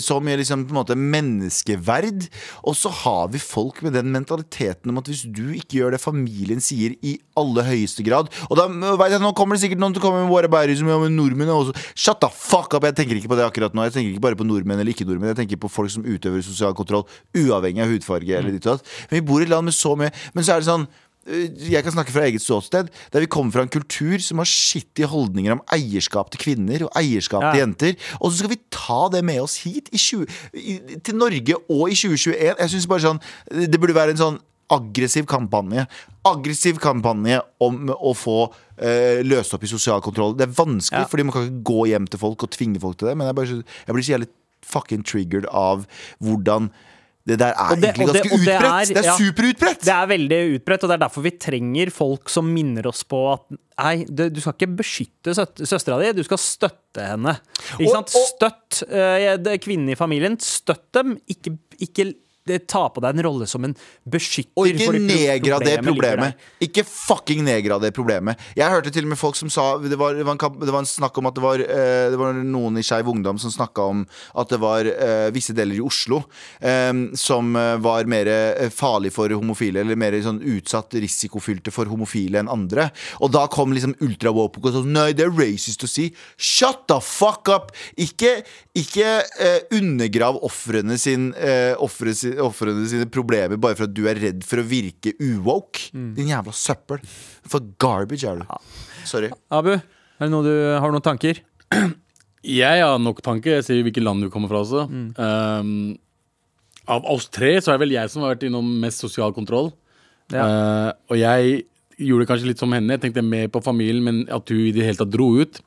Så 0.02 0.18
mye 0.22 0.38
liksom 0.40 0.64
på 0.66 0.74
en 0.74 0.80
måte 0.80 0.96
menneskeverd. 0.98 2.26
Og 2.66 2.76
så 2.78 2.90
har 3.02 3.30
vi 3.32 3.40
folk 3.42 3.80
med 3.86 3.94
den 3.96 4.10
mentaliteten 4.14 4.90
om 4.90 5.00
at 5.00 5.10
hvis 5.10 5.22
du 5.26 5.52
ikke 5.56 5.80
gjør 5.80 5.94
det 5.94 6.02
familien 6.02 6.62
sier 6.64 6.96
i 7.06 7.16
aller 7.38 7.68
høyeste 7.70 8.04
grad 8.06 8.30
Og 8.48 8.58
da 8.58 8.66
vet 8.70 9.14
jeg, 9.14 9.22
Nå 9.22 9.32
kommer 9.36 9.56
det 9.56 9.64
sikkert 9.64 9.82
noen 9.82 9.94
til 9.94 10.02
å 10.02 10.06
komme 10.08 10.24
med 10.24 10.32
våre 10.32 10.50
bærer 10.50 10.74
som 10.78 10.88
gjør 10.90 11.04
med 11.04 11.14
nordmenn 11.16 11.52
også 11.54 11.76
Shut 11.94 12.20
the 12.24 12.30
fuck 12.34 12.74
up! 12.74 12.86
Jeg 12.88 12.96
tenker 12.98 13.18
ikke 13.20 13.30
på 13.30 13.38
det 13.38 13.46
akkurat 13.46 13.74
nå. 13.76 13.84
Jeg 13.86 13.94
tenker 13.94 14.14
ikke 14.14 14.24
bare 14.24 14.38
på 14.38 14.46
nordmenn 14.46 14.80
eller 14.80 14.94
ikke 14.94 15.06
nordmenn. 15.06 15.30
Jeg 15.32 15.40
tenker 15.42 15.60
på 15.60 15.70
folk 15.70 15.92
som 15.92 16.06
utøver 16.06 16.42
sosial 16.44 16.74
kontroll 16.76 17.04
uavhengig 17.36 17.84
av 17.84 17.92
hudfarge 17.92 18.36
eller 18.38 18.54
ditt 18.56 18.66
og 18.66 18.78
datt. 18.78 18.92
Men 19.10 19.20
vi 19.20 19.26
bor 19.30 19.42
i 19.42 19.46
et 19.46 19.52
land 19.52 19.68
med 19.68 19.76
så 19.76 19.94
mye 19.98 20.10
Men 20.34 20.46
så 20.46 20.54
er 20.54 20.62
det 20.62 20.68
sånn 20.70 20.79
øh, 20.86 21.70
jeg 21.72 21.82
kan 21.84 21.92
snakke 21.94 22.12
fra 22.14 22.24
eget 22.26 22.42
ståsted. 22.42 22.88
Der 23.12 23.20
vi 23.20 23.26
kommer 23.30 23.52
fra 23.52 23.62
en 23.66 23.72
kultur 23.72 24.18
som 24.24 24.38
har 24.42 24.48
skittige 24.48 25.06
holdninger 25.10 25.52
om 25.56 25.62
eierskap 25.76 26.30
til 26.32 26.40
kvinner 26.42 26.86
og 26.86 26.92
eierskap 26.98 27.44
til 27.52 27.60
jenter. 27.62 27.96
Og 28.20 28.30
så 28.32 28.38
skal 28.42 28.54
vi 28.54 28.60
ta 28.70 29.08
det 29.12 29.24
med 29.24 29.40
oss 29.42 29.58
hit 29.64 29.90
i 29.92 29.98
20, 29.98 30.26
i, 30.54 30.78
til 31.04 31.16
Norge 31.20 31.56
og 31.68 31.90
i 31.90 31.98
2021. 31.98 32.54
Jeg 32.58 32.70
synes 32.74 32.86
bare 32.90 33.04
sånn 33.08 33.20
Det 33.50 33.80
burde 33.80 33.94
være 33.96 34.16
en 34.16 34.22
sånn 34.24 34.40
aggressiv 34.70 35.24
kampanje. 35.26 35.82
Aggressiv 36.28 36.76
kampanje 36.78 37.40
om 37.58 37.88
å 37.90 38.12
få 38.14 38.36
eh, 38.78 39.18
løst 39.26 39.56
opp 39.56 39.64
i 39.66 39.70
sosial 39.70 39.98
kontroll. 40.04 40.36
Det 40.38 40.46
er 40.46 40.52
vanskelig, 40.54 41.00
Ja. 41.02 41.08
fordi 41.10 41.24
man 41.26 41.34
kan 41.34 41.48
ikke 41.48 41.64
gå 41.72 41.86
hjem 41.90 42.06
til 42.06 42.20
folk 42.22 42.44
og 42.46 42.52
tvinge 42.54 42.78
folk 42.78 42.96
til 43.00 43.08
det. 43.10 43.16
Men 43.18 43.26
jeg, 43.26 43.34
bare, 43.34 43.64
jeg 43.88 43.96
blir 43.96 44.06
så 44.06 44.12
jævlig 44.14 44.28
fucking 44.70 45.02
triggered 45.02 45.48
av 45.50 45.86
hvordan 46.22 46.70
Det 47.26 47.36
der 47.38 47.52
er 47.52 47.76
det- 47.76 47.90
egentlig 47.90 48.06
ganske 48.08 48.22
det 48.22 48.32
utbredt. 48.32 48.88
Det 48.88 48.96
er 48.96 49.08
ja. 49.10 49.16
superutbredt! 49.18 49.80
Det 49.84 49.92
er 49.94 50.06
veldig 50.08 50.38
utbredt, 50.56 50.84
og 50.84 50.88
det 50.88 50.94
er 50.96 51.02
derfor 51.04 51.22
vi 51.26 51.30
trenger 51.36 51.90
folk 51.92 52.28
som 52.32 52.48
minner 52.54 52.86
oss 52.88 53.02
på 53.04 53.20
at 53.34 53.44
nei, 53.80 54.04
du 54.08 54.40
skal 54.40 54.54
ikke 54.56 54.76
beskytte 54.80 55.34
søstera 55.36 55.98
di, 56.00 56.12
du 56.16 56.24
skal 56.24 56.38
støtte 56.40 57.04
henne. 57.12 57.36
Ikke 57.78 57.90
Og- 57.90 58.08
sant? 58.08 58.16
Støtt 58.32 58.82
uh, 58.88 59.56
kvinnen 59.60 59.92
i 59.92 59.98
familien. 60.00 60.38
Støtt 60.40 60.88
dem. 60.96 61.18
Ikke, 61.28 61.56
ikke 61.78 62.14
ta 62.66 62.86
på 62.90 63.02
deg 63.04 63.16
en 63.16 63.24
rolle 63.28 63.46
som 63.50 63.64
en 63.66 63.76
beskytter. 64.10 64.54
Og 64.58 64.70
ikke 64.72 64.98
nedgrader 64.98 65.84
problemet 65.84 66.20
problemet. 66.20 66.46
Ikke 66.64 66.84
fucking 66.86 67.42
nedgrader 67.46 67.90
det 67.90 67.96
problemet. 67.96 68.40
Jeg 68.58 68.72
hørte 68.72 68.92
til 68.92 69.06
og 69.06 69.12
med 69.12 69.20
folk 69.20 69.38
som 69.38 69.50
sa 69.52 69.78
Det 69.80 69.98
var, 69.98 70.14
det 70.14 70.26
var, 70.26 70.36
en, 70.36 70.60
det 70.60 70.72
var 70.72 70.82
en 70.82 70.88
snakk 70.88 71.18
om 71.20 71.28
at 71.30 71.36
det 71.36 71.44
var, 71.44 71.62
eh, 71.62 72.10
det 72.12 72.18
var 72.20 72.36
noen 72.36 72.78
i 72.80 72.84
Skeiv 72.86 73.08
Ungdom 73.10 73.38
som 73.40 73.52
snakka 73.52 73.86
om 73.92 74.04
at 74.40 74.50
det 74.50 74.60
var 74.60 74.86
uh, 74.86 75.28
visse 75.34 75.54
deler 75.56 75.78
i 75.78 75.84
Oslo 75.84 76.22
eh, 76.60 76.92
som 77.18 77.54
var 77.82 78.08
mer 78.10 78.28
farlig 78.74 79.12
for 79.14 79.30
homofile, 79.32 79.82
eller 79.82 79.98
mer 79.98 80.14
sånn 80.22 80.40
utsatt, 80.56 80.94
risikofylte 81.00 81.72
for 81.74 81.88
homofile 81.90 82.40
enn 82.40 82.50
andre. 82.50 82.88
Og 83.22 83.32
da 83.34 83.46
kom 83.50 83.74
liksom 83.74 83.94
ultra-woke 84.04 84.62
og 84.62 84.74
sånn 84.74 84.90
Nei, 84.90 85.12
det 85.16 85.26
er 85.26 85.34
racist 85.34 85.84
å 85.86 85.90
si. 85.90 86.08
Shut 86.36 86.86
the 86.90 86.98
fuck 87.04 87.48
up! 87.52 87.70
Ikke, 88.00 88.40
ikke 88.76 89.20
uh, 89.22 89.60
undergrav 89.76 90.40
ofrene 90.46 90.98
sin, 91.00 91.30
uh, 91.36 91.74
offre 91.82 92.14
si- 92.16 92.29
ofrene 92.42 92.84
sine 92.90 93.08
problemer 93.10 93.58
bare 93.60 93.78
for 93.78 93.88
at 93.88 93.94
du 93.96 94.04
er 94.10 94.20
redd 94.20 94.44
for 94.46 94.62
å 94.62 94.66
virke 94.66 95.14
uwoke. 95.18 95.90
Din 96.16 96.30
jævla 96.30 96.54
søppel. 96.54 97.02
For 97.48 97.72
garbage 97.80 98.28
er 98.28 98.42
du. 98.42 98.54
Sorry. 99.08 99.32
Abu, 99.50 99.74
er 99.76 100.28
det 100.28 100.32
noe 100.32 100.46
du, 100.46 100.54
har 100.76 100.86
du 100.86 100.98
noen 100.98 101.06
tanker? 101.06 101.42
Jeg 102.40 102.84
har 102.84 103.00
nok 103.00 103.20
tanke. 103.24 103.58
Jeg 103.58 103.66
ser 103.66 103.80
jo 103.80 103.86
hvilket 103.86 104.04
land 104.04 104.24
du 104.24 104.30
kommer 104.32 104.50
fra 104.52 104.62
også. 104.64 104.86
Mm. 104.88 105.10
Um, 105.16 105.98
av 106.90 107.06
oss 107.12 107.28
tre 107.32 107.54
så 107.60 107.70
er 107.70 107.78
det 107.78 107.84
vel 107.84 107.96
jeg 107.98 108.12
som 108.12 108.24
har 108.24 108.34
vært 108.34 108.46
innom 108.48 108.68
mest 108.82 109.02
sosial 109.04 109.34
kontroll. 109.36 109.70
Ja. 110.32 110.46
Uh, 110.46 110.90
og 111.12 111.20
jeg 111.20 111.64
gjorde 112.00 112.24
det 112.24 112.30
kanskje 112.30 112.48
litt 112.48 112.62
som 112.62 112.72
henne. 112.72 112.96
Jeg 112.96 113.04
tenkte 113.04 113.26
mer 113.26 113.50
på 113.52 113.62
familien, 113.64 114.04
men 114.06 114.22
at 114.32 114.48
du 114.48 114.56
i 114.56 114.72
det 114.74 114.86
hele 114.86 115.00
tatt 115.02 115.12
dro 115.12 115.32
ut 115.36 115.60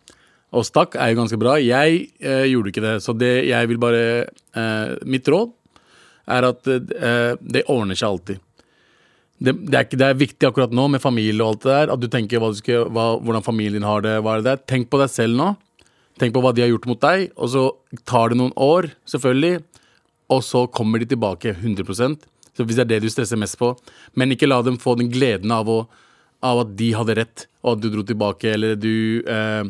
og 0.53 0.65
stakk, 0.67 0.97
er 1.01 1.11
jo 1.11 1.17
ganske 1.17 1.39
bra. 1.41 1.55
Jeg 1.61 2.07
uh, 2.25 2.45
gjorde 2.49 2.73
ikke 2.73 2.85
det. 2.85 2.95
Så 3.05 3.15
det 3.17 3.33
jeg 3.49 3.69
vil 3.71 3.81
bare 3.81 4.03
uh, 4.57 4.97
Mitt 5.09 5.29
råd 5.29 5.53
er 6.31 6.47
at 6.47 6.67
uh, 6.69 7.33
det 7.39 7.65
ordner 7.71 7.99
seg 7.99 8.09
alltid. 8.09 8.41
Det, 9.43 9.51
det, 9.67 9.75
er 9.75 9.85
ikke, 9.87 9.99
det 9.99 10.07
er 10.07 10.19
viktig 10.19 10.47
akkurat 10.47 10.73
nå 10.75 10.87
med 10.93 11.03
familie 11.03 11.41
og 11.41 11.55
alt 11.55 11.63
det 11.65 11.73
der. 11.73 11.93
At 11.95 12.03
du 12.03 12.07
tenker 12.11 12.39
hva 12.39 12.53
du 12.53 12.59
skal, 12.59 12.87
hva, 12.93 13.13
hvordan 13.19 13.43
familien 13.43 13.83
har 13.87 14.05
det. 14.05 14.19
Hva 14.23 14.37
er 14.37 14.43
det 14.43 14.51
der. 14.51 14.61
Tenk 14.71 14.91
på 14.91 15.01
deg 15.01 15.11
selv 15.11 15.35
nå. 15.39 15.49
Tenk 16.21 16.35
på 16.35 16.43
hva 16.43 16.53
de 16.53 16.63
har 16.63 16.69
gjort 16.69 16.85
mot 16.89 17.01
deg, 17.01 17.31
og 17.41 17.49
så 17.49 17.63
tar 18.05 18.31
det 18.31 18.37
noen 18.37 18.53
år, 18.61 18.91
selvfølgelig, 19.09 19.63
og 20.33 20.43
så 20.45 20.67
kommer 20.69 21.01
de 21.01 21.07
tilbake 21.09 21.55
100% 21.55 22.27
Så 22.53 22.65
hvis 22.65 22.77
det 22.77 22.83
er 22.83 22.91
det 22.91 22.99
du 23.01 23.09
stresser 23.09 23.39
mest 23.41 23.57
på. 23.57 23.71
Men 24.13 24.31
ikke 24.31 24.49
la 24.49 24.61
dem 24.61 24.77
få 24.77 24.93
den 24.99 25.09
gleden 25.09 25.51
av, 25.51 25.69
å, 25.69 25.87
av 26.45 26.63
at 26.67 26.75
de 26.77 26.91
hadde 26.93 27.17
rett, 27.17 27.47
og 27.63 27.73
at 27.73 27.81
du 27.81 27.89
dro 27.89 28.05
tilbake, 28.05 28.53
eller 28.53 28.77
du 28.77 29.25
eh, 29.25 29.65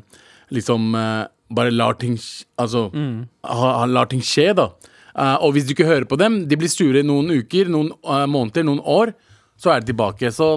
liksom 0.51 0.91
eh, 0.99 1.23
bare 1.53 1.71
lar 1.71 1.95
ting 2.01 2.17
altså, 2.59 2.89
mm. 2.91 3.15
ha, 3.47 3.69
ha, 3.79 3.85
lar 3.87 4.11
ting 4.11 4.23
skje, 4.25 4.51
da. 4.57 4.67
Eh, 5.13 5.37
og 5.45 5.53
hvis 5.53 5.67
du 5.67 5.75
ikke 5.75 5.89
hører 5.89 6.07
på 6.09 6.17
dem, 6.19 6.43
de 6.49 6.57
blir 6.59 6.71
sure 6.71 7.03
noen 7.05 7.29
uker, 7.37 7.69
noen 7.71 7.91
uh, 8.01 8.25
måneder, 8.29 8.65
noen 8.65 8.81
år, 8.81 9.13
så 9.59 9.73
er 9.73 9.81
de 9.81 9.91
tilbake. 9.91 10.31
Så 10.33 10.55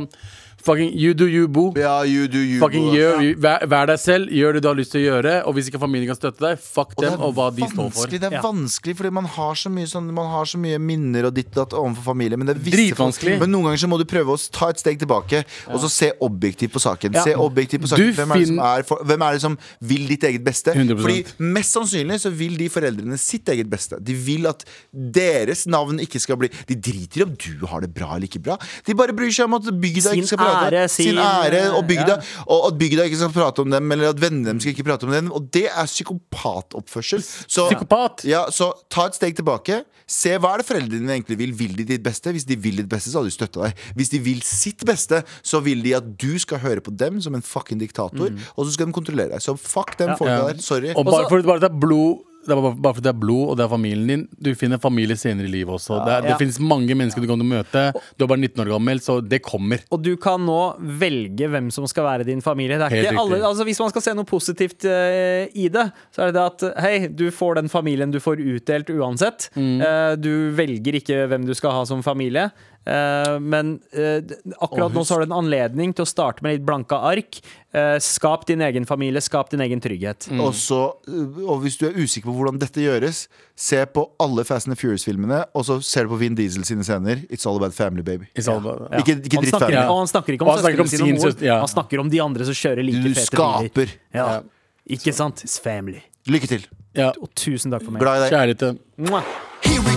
fucking 0.67 0.93
you 0.99 1.15
do 1.15 1.29
you, 1.31 1.47
boo. 1.49 1.73
Ja, 1.79 2.03
you 2.05 2.27
do 2.29 2.41
you. 2.43 2.59
Fucking 2.63 2.89
boo. 2.89 2.97
gjør, 2.97 3.23
vær, 3.43 3.65
vær 3.71 3.91
deg 3.93 4.01
selv, 4.03 4.33
gjør 4.35 4.57
det 4.59 4.63
du 4.65 4.69
har 4.71 4.79
lyst 4.79 4.93
til 4.95 5.03
å 5.03 5.05
gjøre. 5.07 5.35
Og 5.47 5.57
hvis 5.57 5.71
ikke 5.71 5.81
familien 5.83 6.11
kan 6.11 6.19
støtte 6.19 6.43
deg, 6.43 6.61
fuck 6.63 6.95
Og 6.97 7.05
dem 7.05 7.23
og 7.27 7.35
hva 7.37 7.49
de 7.55 7.69
står 7.71 7.91
for. 7.95 8.13
Det 8.13 8.23
er 8.23 8.37
Ja. 8.37 8.43
vanskelig 8.45 8.97
fordi 8.99 9.13
man 9.13 9.25
har 9.37 9.55
så 9.55 9.71
mye, 9.73 9.87
sånn, 9.87 10.11
man 10.13 10.31
har 10.33 10.45
så 10.45 10.59
mye 10.61 10.79
minner 10.83 11.27
og 11.31 11.35
ditt 11.35 11.51
og 11.55 11.61
datt 11.63 11.77
overfor 11.79 12.13
familien. 12.13 12.39
Men, 12.39 12.51
det 12.51 12.57
er 12.57 12.65
visse 12.67 13.39
men 13.41 13.51
noen 13.53 13.71
ganger 13.71 13.83
så 13.85 13.89
må 13.91 13.99
du 13.99 14.05
prøve 14.05 14.35
å 14.35 14.39
ta 14.51 14.71
et 14.71 14.79
steg 14.83 14.99
tilbake 14.99 15.45
og 15.69 15.81
så 15.81 15.91
se 15.91 16.13
objektivt 16.21 16.73
på 16.75 16.83
saken. 16.83 17.15
Ja. 17.15 17.25
Se 17.25 17.35
objektivt 17.35 17.83
på 17.87 17.93
saken. 17.93 18.13
Hvem 18.17 18.33
er, 18.33 18.39
det 18.39 18.49
som 18.49 18.59
er 18.59 18.83
for, 18.89 19.05
hvem 19.05 19.23
er 19.23 19.33
det 19.33 19.43
som 19.43 19.59
vil 19.81 20.07
ditt 20.09 20.25
eget 20.25 20.45
beste? 20.45 20.75
100%. 20.75 21.01
Fordi 21.01 21.25
Mest 21.39 21.77
sannsynlig 21.77 22.21
så 22.23 22.31
vil 22.35 22.57
de 22.59 22.69
foreldrene 22.73 23.19
sitt 23.21 23.49
eget 23.53 23.69
beste. 23.71 23.99
De 24.03 24.15
vil 24.15 24.47
at 24.51 24.65
deres 24.93 25.67
navn 25.67 26.01
ikke 26.03 26.21
skal 26.23 26.39
bli 26.41 26.51
De 26.69 26.75
driter 26.75 27.23
i 27.23 27.27
om 27.27 27.35
du 27.37 27.67
har 27.67 27.81
det 27.85 27.93
bra 27.95 28.17
eller 28.17 28.27
ikke 28.29 28.43
bra. 28.43 28.57
De 28.87 28.95
bare 28.95 29.15
bryr 29.17 29.33
seg 29.35 29.47
om 29.49 29.55
at 29.59 29.69
bygda 29.71 30.15
ikke 30.17 30.31
skal 30.31 30.41
prate. 30.43 30.56
Ære, 30.65 30.89
sin- 30.89 31.19
ære 31.19 31.63
og 31.77 31.85
bygda. 31.89 32.17
ja. 32.17 32.45
Og 32.47 32.67
at 32.73 32.79
bygda 32.79 33.05
ikke 33.09 33.17
skal 33.21 33.33
prate 33.37 33.61
om 33.61 33.71
dem, 33.71 33.93
eller 33.93 34.09
at 34.15 34.21
vennene 34.21 34.47
dem 34.51 34.61
skal 34.61 34.73
ikke 34.75 34.85
prate 34.89 35.05
om 35.05 35.13
dem. 35.13 35.31
Og 35.33 35.51
det 35.53 35.67
er 35.69 35.87
psykopatoppførsel. 35.87 37.23
Så, 37.47 37.67
Psykopat. 37.71 38.25
ja, 38.29 38.45
så 38.51 38.73
ta 38.93 39.07
et 39.11 39.15
steg 39.19 39.37
tilbake. 39.39 39.83
Se 40.07 40.37
hva 40.39 40.53
er 40.55 40.63
det 40.63 40.67
foreldrene 40.69 41.01
dine 41.03 41.15
egentlig 41.17 41.39
vil. 41.41 41.53
Vil 41.59 41.73
de 41.81 41.85
ditt 41.89 42.03
beste? 42.05 42.31
Hvis 42.35 42.45
de 42.47 42.55
vil 42.63 42.77
ditt 42.79 42.89
beste, 42.89 43.11
så 43.11 43.19
hadde 43.19 43.31
de 43.33 43.35
støtta 43.35 43.65
deg. 43.67 43.81
Hvis 43.99 44.13
de 44.13 44.21
vil 44.23 44.41
sitt 44.47 44.85
beste, 44.87 45.23
så 45.43 45.59
vil 45.67 45.83
de 45.83 45.97
at 45.99 46.13
du 46.23 46.39
skal 46.39 46.59
høre 46.63 46.81
på 46.85 46.95
dem 46.97 47.19
som 47.25 47.35
en 47.35 47.43
fucking 47.43 47.81
diktator, 47.83 48.31
og 48.57 48.67
så 48.67 48.73
skal 48.77 48.87
de 48.87 48.95
kontrollere 48.95 49.33
deg. 49.35 49.43
Så 49.43 49.57
fuck 49.59 49.97
dem 49.99 50.15
folka 50.17 50.37
Ja. 50.39 50.47
der. 50.53 50.63
Sorry. 50.63 50.93
Og 50.95 51.05
bare 51.07 51.29
for, 51.29 51.43
bare 51.43 51.61
det 51.61 51.71
er 51.73 51.79
blod 51.81 52.23
det 52.47 52.55
er 52.55 52.61
bare, 52.63 52.77
bare 52.79 52.95
fordi 52.97 53.07
det 53.09 53.13
er 53.13 53.19
blod, 53.21 53.45
og 53.51 53.57
det 53.59 53.65
er 53.67 53.71
familien 53.73 54.07
din. 54.11 54.23
Du 54.43 54.51
finner 54.59 54.79
familie 54.83 55.17
senere 55.19 55.49
i 55.49 55.53
livet 55.53 55.75
også. 55.77 55.99
Det, 56.07 56.13
er, 56.15 56.23
det 56.27 56.31
Ja. 56.35 56.37
finnes 56.41 56.59
mange 56.63 56.95
mennesker 56.95 57.23
du 57.25 57.29
kan 57.31 57.43
møte. 57.47 57.83
Du 58.17 58.25
er 58.25 58.31
bare 58.31 58.39
19 58.41 58.63
år 58.65 58.71
gammel, 58.77 59.01
så 59.03 59.19
det 59.21 59.43
kommer. 59.43 59.83
Og 59.91 60.03
du 60.03 60.13
kan 60.17 60.41
nå 60.47 60.61
velge 61.01 61.49
hvem 61.53 61.71
som 61.75 61.87
skal 61.91 62.07
være 62.07 62.29
din 62.29 62.41
familie. 62.45 62.79
Alle, 62.79 63.41
altså 63.43 63.67
hvis 63.67 63.81
man 63.83 63.91
skal 63.91 64.03
se 64.07 64.15
noe 64.15 64.29
positivt 64.29 64.87
uh, 64.87 65.45
i 65.53 65.69
det, 65.73 65.89
så 66.15 66.23
er 66.23 66.31
det 66.33 66.39
det 66.39 66.47
at 66.47 66.83
hei, 66.85 66.95
du 67.09 67.27
får 67.35 67.59
den 67.61 67.69
familien 67.73 68.15
du 68.15 68.21
får 68.23 68.41
utdelt 68.43 68.91
uansett. 68.95 69.51
Mm. 69.57 69.77
Uh, 69.83 70.15
du 70.21 70.33
velger 70.57 71.01
ikke 71.01 71.27
hvem 71.31 71.47
du 71.49 71.55
skal 71.59 71.75
ha 71.77 71.85
som 71.89 72.03
familie. 72.07 72.51
Eh, 72.87 73.39
men 73.43 73.81
eh, 73.93 74.21
akkurat 74.63 74.93
nå 74.95 75.03
så 75.05 75.17
har 75.17 75.25
du 75.25 75.27
en 75.33 75.39
anledning 75.41 75.91
til 75.97 76.05
å 76.05 76.09
starte 76.09 76.45
med 76.47 76.55
litt 76.55 76.67
blanke 76.69 76.95
ark. 76.95 77.41
Eh, 77.75 77.97
skap 77.99 78.45
din 78.47 78.63
egen 78.63 78.87
familie, 78.87 79.21
skap 79.21 79.51
din 79.51 79.61
egen 79.65 79.81
trygghet. 79.83 80.29
Og, 80.39 80.53
så, 80.55 80.79
øh, 81.11 81.41
og 81.51 81.65
hvis 81.65 81.77
du 81.81 81.89
er 81.89 81.99
usikker 81.99 82.31
på 82.31 82.37
hvordan 82.39 82.61
dette 82.63 82.81
gjøres, 82.85 83.25
se 83.59 83.83
på 83.91 84.07
alle 84.23 84.45
Fast 84.47 84.71
and 84.71 84.79
Furious-filmene, 84.79 85.43
og 85.53 85.67
så 85.67 85.81
ser 85.83 86.07
du 86.07 86.15
på 86.15 86.21
Vin 86.23 86.39
Diesel 86.39 86.63
sine 86.69 86.87
scener. 86.87 87.25
It's 87.27 87.47
all 87.47 87.59
about 87.59 87.75
family, 87.75 88.03
baby. 88.07 88.31
It's 88.39 88.47
all 88.49 88.63
about- 88.63 88.87
Ja. 88.93 89.03
Ikke, 89.03 89.19
ikke 89.19 89.37
han, 89.41 89.45
dritt 89.45 89.59
family 89.59 89.75
ferdig. 89.77 89.91
og 89.91 89.99
han 89.99 90.07
snakker 90.15 90.33
ikke 90.39 90.47
om 90.47 90.57
søstrene 90.57 90.89
sine 90.95 91.19
moren. 91.19 91.45
ja. 91.51 91.59
Han 91.59 91.69
snakker 91.75 92.01
om 92.01 92.11
de 92.11 92.21
andre 92.23 92.45
som 92.45 92.55
kjører 92.55 92.85
like 92.87 93.03
Du 93.03 93.15
fete 93.15 93.37
biler. 93.37 93.67
skaper. 93.67 93.97
Ja. 94.15 94.41
Ikke 94.89 95.13
sant? 95.13 95.43
It's 95.43 95.59
family. 95.61 96.03
Lykke 96.29 96.47
til. 96.47 96.67
Ja. 96.95 97.11
Og 97.21 97.35
tusen 97.35 97.71
takk 97.75 97.83
for 97.85 97.91
meg. 97.91 98.01
Glad 98.03 98.23
i 98.23 98.31
deg. 98.31 98.57
Kjærlighet 98.57 99.96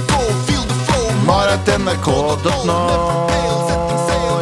Marat.nrk.no. 1.30 2.76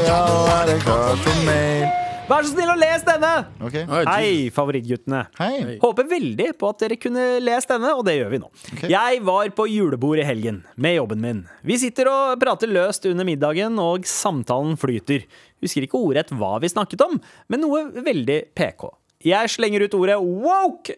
Ja, 0.07 0.19
er 0.53 0.69
det 0.69 0.75
klart 0.85 1.19
for 1.19 1.39
mail? 1.43 1.81
Vær 2.27 2.45
så 2.45 2.51
snill 2.53 2.69
og 2.71 2.77
les 2.79 3.01
denne! 3.03 3.31
Okay. 3.67 3.83
Hei, 4.07 4.29
favorittguttene. 4.55 5.25
Hei. 5.35 5.75
Håper 5.81 6.07
veldig 6.07 6.45
på 6.59 6.69
at 6.71 6.85
dere 6.85 6.97
kunne 6.99 7.25
lest 7.43 7.73
denne, 7.73 7.91
og 7.91 8.05
det 8.07 8.15
gjør 8.15 8.31
vi 8.31 8.39
nå. 8.39 8.47
Jeg 8.87 9.19
var 9.27 9.51
på 9.57 9.65
julebord 9.67 10.21
i 10.21 10.27
helgen 10.27 10.61
med 10.79 10.95
jobben 10.95 11.19
min. 11.25 11.41
Vi 11.67 11.75
sitter 11.81 12.07
og 12.11 12.39
prater 12.39 12.71
løst 12.71 13.07
under 13.11 13.27
middagen, 13.27 13.75
og 13.83 14.07
samtalen 14.07 14.79
flyter. 14.79 15.25
Husker 15.63 15.87
ikke 15.89 15.99
ordrett 15.99 16.31
hva 16.39 16.53
vi 16.63 16.71
snakket 16.71 17.03
om, 17.03 17.19
men 17.51 17.63
noe 17.65 17.83
veldig 17.99 18.39
PK. 18.55 18.87
Jeg 19.27 19.51
slenger 19.51 19.83
ut 19.89 19.99
ordet 19.99 20.15
woke, 20.23 20.95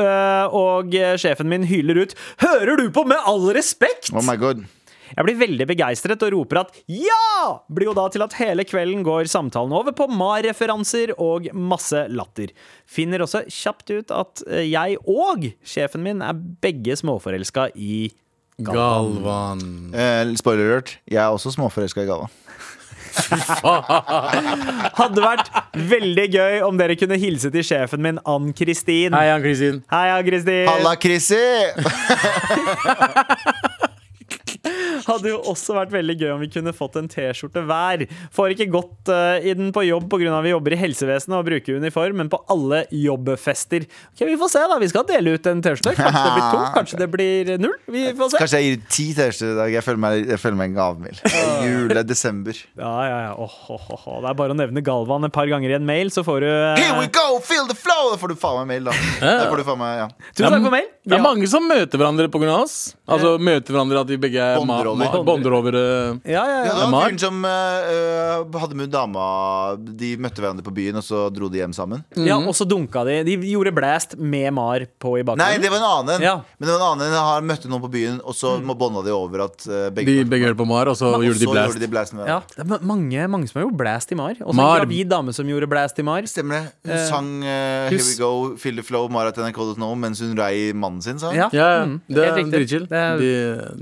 øh, 0.00 0.56
og 0.62 0.96
sjefen 1.20 1.52
min 1.52 1.68
hyler 1.68 2.06
ut 2.06 2.16
'Hører 2.40 2.80
du 2.80 2.88
på 2.88 3.04
Med 3.04 3.20
all 3.20 3.52
respekt?' 3.52 4.14
Oh 4.16 4.24
my 4.24 4.40
god. 4.40 4.64
Jeg 5.14 5.26
blir 5.26 5.38
veldig 5.38 5.66
begeistret 5.70 6.24
og 6.26 6.32
roper 6.34 6.62
at 6.64 6.78
ja! 6.90 7.60
Blir 7.70 7.90
jo 7.90 7.96
da 7.96 8.06
til 8.12 8.24
at 8.26 8.36
hele 8.40 8.66
kvelden 8.66 9.04
går 9.06 9.30
samtalen 9.30 9.74
over 9.76 9.94
på 9.96 10.08
MAR-referanser 10.10 11.14
og 11.22 11.48
masse 11.54 12.06
latter. 12.10 12.52
Finner 12.90 13.24
også 13.24 13.44
kjapt 13.46 13.92
ut 13.94 14.14
at 14.14 14.42
eh, 14.50 14.66
jeg 14.70 14.98
og 15.06 15.50
sjefen 15.66 16.04
min 16.06 16.24
er 16.24 16.34
begge 16.36 16.96
småforelska 16.98 17.70
i 17.76 18.08
Galvan. 18.66 19.60
Eh, 19.92 20.34
spoiler 20.40 20.70
alert. 20.70 20.96
Jeg 21.06 21.20
er 21.22 21.30
også 21.34 21.52
småforelska 21.54 22.06
i 22.06 22.10
Galvan. 22.10 22.32
Hadde 24.96 25.22
vært 25.22 25.48
veldig 25.88 26.26
gøy 26.34 26.60
om 26.66 26.76
dere 26.80 26.96
kunne 27.00 27.16
hilse 27.20 27.50
til 27.54 27.64
sjefen 27.64 28.02
min, 28.04 28.20
Ann 28.28 28.52
Kristin. 28.56 29.16
Hei, 29.16 29.30
Ann-Kristin. 29.32 29.82
Hei, 29.92 30.06
Ann 30.12 30.26
Kristin. 30.26 30.68
Halla, 30.68 30.96
Chrissy! 31.00 31.44
Hadde 35.06 35.32
jo 35.32 35.40
også 35.52 35.76
vært 35.76 35.94
veldig 35.94 36.16
gøy 36.20 36.30
om 36.34 36.42
vi 36.42 36.50
kunne 36.52 36.74
fått 36.76 36.98
en 37.00 37.08
T-skjorte 37.10 37.62
hver. 37.68 38.06
Får 38.34 38.54
ikke 38.54 38.68
gått 38.72 39.12
uh, 39.12 39.36
i 39.38 39.54
den 39.56 39.72
på 39.74 39.84
jobb 39.86 40.08
pga. 40.12 40.40
vi 40.44 40.52
jobber 40.52 40.76
i 40.76 40.80
helsevesenet 40.80 41.38
og 41.38 41.46
bruker 41.48 41.80
uniform, 41.80 42.20
men 42.22 42.30
på 42.32 42.40
alle 42.52 42.84
jobbfester. 42.90 43.86
Ok, 44.12 44.24
Vi 44.26 44.36
får 44.40 44.52
se, 44.54 44.64
da. 44.72 44.78
Vi 44.82 44.90
skal 44.92 45.06
dele 45.08 45.36
ut 45.36 45.50
en 45.50 45.62
T-skjorte. 45.64 45.94
Kanskje 45.98 46.24
det 46.24 46.34
blir 46.36 46.48
to, 46.50 46.62
kanskje 46.78 47.00
det 47.02 47.10
blir 47.12 47.52
null. 47.62 47.76
Vi 47.92 48.06
får 48.18 48.32
se. 48.32 48.42
Kanskje 48.42 48.62
jeg 48.62 48.72
gir 48.72 48.82
ti 48.88 49.08
T-skjorter 49.16 49.54
i 49.54 49.58
dag. 49.60 49.74
Jeg 49.76 49.86
føler 49.86 50.02
meg, 50.06 50.26
jeg 50.34 50.42
føler 50.42 50.60
meg 50.62 50.76
gavmild. 50.76 51.22
Jule, 51.66 52.00
er 52.00 52.06
desember. 52.06 52.62
Ja, 52.78 52.94
ja, 53.06 53.18
ja. 53.28 53.32
Oh, 53.36 53.56
oh, 53.72 53.88
oh. 53.96 54.18
Det 54.24 54.32
er 54.32 54.38
bare 54.38 54.56
å 54.56 54.58
nevne 54.58 54.82
Galvan 54.86 55.28
et 55.28 55.34
par 55.34 55.48
ganger 55.50 55.72
i 55.72 55.78
en 55.78 55.86
mail, 55.88 56.12
så 56.14 56.24
får 56.26 56.44
du 56.44 56.48
uh... 56.50 56.74
Here 56.78 56.96
we 56.98 57.08
go, 57.12 57.38
feel 57.44 57.68
the 57.70 57.76
flow! 57.78 58.12
Da 58.12 58.20
får 58.20 58.34
du 58.34 58.38
faen 58.40 58.62
meg 58.62 58.76
mail, 58.76 58.90
da. 58.90 58.96
Da 59.42 59.48
får 59.50 59.62
du 59.62 59.66
faen 59.68 59.80
meg, 59.80 59.96
ja. 60.02 60.08
Tusen 60.32 60.50
takk 60.50 60.66
for 60.66 60.74
mail. 60.74 60.90
Det 61.06 61.14
er 61.14 61.22
mange 61.22 61.46
som 61.50 61.66
møter 61.68 62.00
hverandre 62.00 62.28
pga. 62.32 62.52
oss. 62.56 62.76
Altså 63.06 63.36
møter 63.38 63.74
hverandre 63.74 64.02
at 64.02 64.10
vi 64.10 64.18
begge 64.20 64.42
er 64.42 64.58
Bonder 64.66 64.88
over. 64.92 65.06
ma- 65.06 65.24
bonder 65.24 65.52
over. 65.54 65.74
eh, 65.74 66.32
Ja, 66.32 66.44
ja, 66.46 66.58
Ja, 66.66 66.72
det 66.72 66.82
var 66.82 66.90
Mar? 66.90 67.06
fyren 67.08 67.18
som 67.20 67.44
eh, 67.44 68.60
hadde 68.60 68.74
med 68.76 68.90
dama 68.90 69.76
De 69.76 70.16
møtte 70.16 70.40
hverandre 70.42 70.64
på 70.66 70.72
byen, 70.74 70.96
og 70.96 71.04
så 71.06 71.26
dro 71.32 71.48
de 71.48 71.58
hjem 71.62 71.72
sammen. 71.76 72.04
ja 72.16 72.36
og 72.36 72.54
så 72.54 72.66
dunka 72.68 73.04
de. 73.04 73.22
De 73.24 73.36
gjorde 73.52 73.72
blast 73.74 74.16
med 74.18 74.52
Mar 74.52 74.80
på 75.00 75.18
i 75.18 75.22
bakgrunnen. 75.22 75.46
Nei, 75.46 75.58
det 75.58 75.70
var 75.70 75.78
en 75.78 75.88
annen. 76.08 76.20
Ja. 76.22 76.34
Men 76.58 76.68
det 76.68 76.74
var 76.78 76.80
en 76.92 77.00
annen 77.00 77.12
Han 77.16 77.46
møtte 77.46 77.68
noen 77.68 77.82
på 77.82 77.90
byen, 77.90 78.20
og 78.24 78.34
så 78.34 78.56
må 78.62 78.74
bånda 78.76 79.02
de 79.04 79.10
over 79.12 79.44
at 79.46 79.66
eh, 79.66 79.90
begge 79.90 80.06
De 80.06 80.24
begge 80.24 80.46
hørte 80.50 80.58
på 80.60 80.66
Mar, 80.66 80.86
og 80.88 80.96
så 80.96 81.14
Og 81.14 81.24
gjorde 81.24 81.38
de 81.40 81.46
blast. 81.50 81.72
gjorde 81.74 81.80
de 81.86 81.88
blast 81.92 82.14
med 82.14 82.26
Ja, 82.26 82.40
det 82.56 82.64
er 82.64 82.84
mange, 82.86 83.28
mange 83.28 83.48
som 83.48 83.60
har 83.60 83.68
gjort 83.68 83.76
blast 83.78 84.12
i 84.12 84.14
Mar. 84.18 84.34
Også 84.40 84.54
Mar. 84.54 84.80
en 84.80 84.86
gravid 84.86 85.08
dame 85.08 85.32
som 85.32 85.46
gjorde 85.46 85.68
blast 85.68 85.98
i 85.98 86.02
Mar. 86.02 86.22
Stemmer 86.26 86.66
det. 86.84 86.92
Hun 86.92 87.06
sang 87.08 87.28
eh, 87.44 87.88
Here 87.90 88.02
We 88.02 88.16
Go, 88.18 88.56
Feel 88.56 88.76
the 88.76 88.82
Flow, 88.82 89.08
Mara.nrk.no 89.08 89.94
mens 89.96 90.20
hun 90.20 90.36
rei 90.38 90.72
mannen 90.72 91.02
sin, 91.02 91.18
sa 91.18 91.30
hun. 91.30 91.36
Ja. 91.36 91.48
Ja, 91.52 91.68
ja. 91.78 91.84
Mm, 91.86 92.00
det 92.08 92.24
er 92.24 92.42
dritchill. 92.50 92.86
Det 92.88 92.96
er- 92.96 93.16
De, 93.16 93.30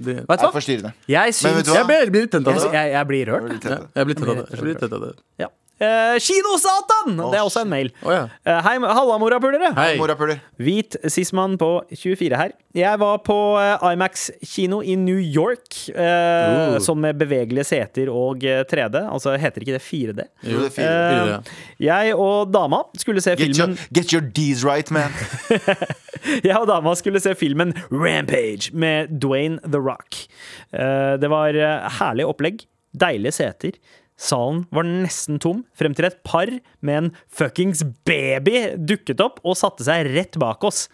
de, 0.05 0.14
Vet 0.14 0.41
Det 0.41 0.51
forstyrrende. 0.75 0.95
Jeg 1.09 1.35
Men 1.45 1.55
vet 1.59 1.64
du 1.66 1.70
hva? 1.70 1.77
jeg, 1.79 1.87
blir, 1.87 2.01
jeg 2.05 2.12
litt 2.27 2.33
tent 2.35 2.47
av 2.49 2.55
det. 2.55 2.72
jeg, 2.72 2.93
jeg 2.93 3.07
blir 3.07 3.27
rørt. 3.31 3.49
litt 3.53 3.62
tett. 3.62 3.87
jeg 3.95 4.05
blir 4.11 4.14
av 4.29 4.37
det. 4.37 4.47
Jeg 4.51 4.61
blir 4.64 4.72
litt 4.75 4.83
tent 4.85 4.93
av 4.93 5.01
det. 5.07 5.12
Ja. 5.39 5.49
Eh, 5.85 6.16
Kinosatan! 6.24 7.16
Det 7.32 7.39
er 7.39 7.45
også 7.45 7.62
en 7.64 7.70
mail. 7.72 7.91
Oh, 8.03 8.12
ja. 8.14 8.22
uh, 8.49 8.59
hei, 8.66 8.74
halla, 8.80 9.16
morapulere. 9.20 9.70
Hei. 9.76 9.95
Morapuler. 10.01 10.41
Hvit 10.62 10.97
sismann 11.12 11.59
på 11.61 11.68
24 11.93 12.39
her. 12.41 12.55
Jeg 12.74 12.99
var 13.03 13.20
på 13.26 13.37
uh, 13.59 13.85
IMAX 13.93 14.28
kino 14.51 14.80
i 14.82 14.97
New 14.99 15.20
York. 15.20 15.85
eh, 15.95 16.12
Uh. 16.55 16.78
Sånn 16.82 17.01
med 17.03 17.16
bevegelige 17.20 17.64
seter 17.68 18.09
og 18.12 18.43
eh, 18.47 18.62
3D. 18.68 18.99
Altså 19.11 19.35
heter 19.41 19.64
ikke 19.64 19.74
det 19.76 19.82
4D? 19.85 20.24
Jo, 20.49 20.61
det 20.62 20.68
er 20.70 20.74
fire. 20.74 20.91
Eh, 20.91 21.14
Fire, 21.14 21.59
jeg 21.87 22.14
og 22.20 22.51
dama 22.55 22.82
skulle 23.01 23.22
se 23.24 23.35
Get 23.37 23.47
your, 23.57 23.72
filmen 23.74 23.95
get 23.97 24.12
your 24.14 24.22
D's 24.37 24.64
right, 24.66 24.91
man. 24.95 25.12
Jeg 26.45 26.57
og 26.57 26.66
dama 26.70 26.95
skulle 26.97 27.20
se 27.20 27.35
filmen 27.37 27.74
Rampage 27.93 28.70
med 28.72 29.11
Dwayne 29.20 29.59
The 29.64 29.80
Rock. 29.82 30.22
Eh, 30.72 31.16
Det 31.20 31.28
var 31.32 31.55
eh, 31.59 31.89
herlig 32.01 32.24
opplegg, 32.30 32.62
deilige 32.97 33.35
seter. 33.37 33.76
Salen 34.20 34.64
var 34.74 34.86
nesten 34.86 35.40
tom, 35.42 35.64
frem 35.74 35.96
til 35.96 36.06
et 36.08 36.20
par 36.26 36.50
med 36.84 37.00
en 37.00 37.10
fuckings 37.26 37.82
baby 38.06 38.70
dukket 38.78 39.22
opp 39.24 39.40
og 39.42 39.58
satte 39.58 39.86
seg 39.86 40.12
rett 40.14 40.38
bak 40.40 40.64
oss. 40.66 40.86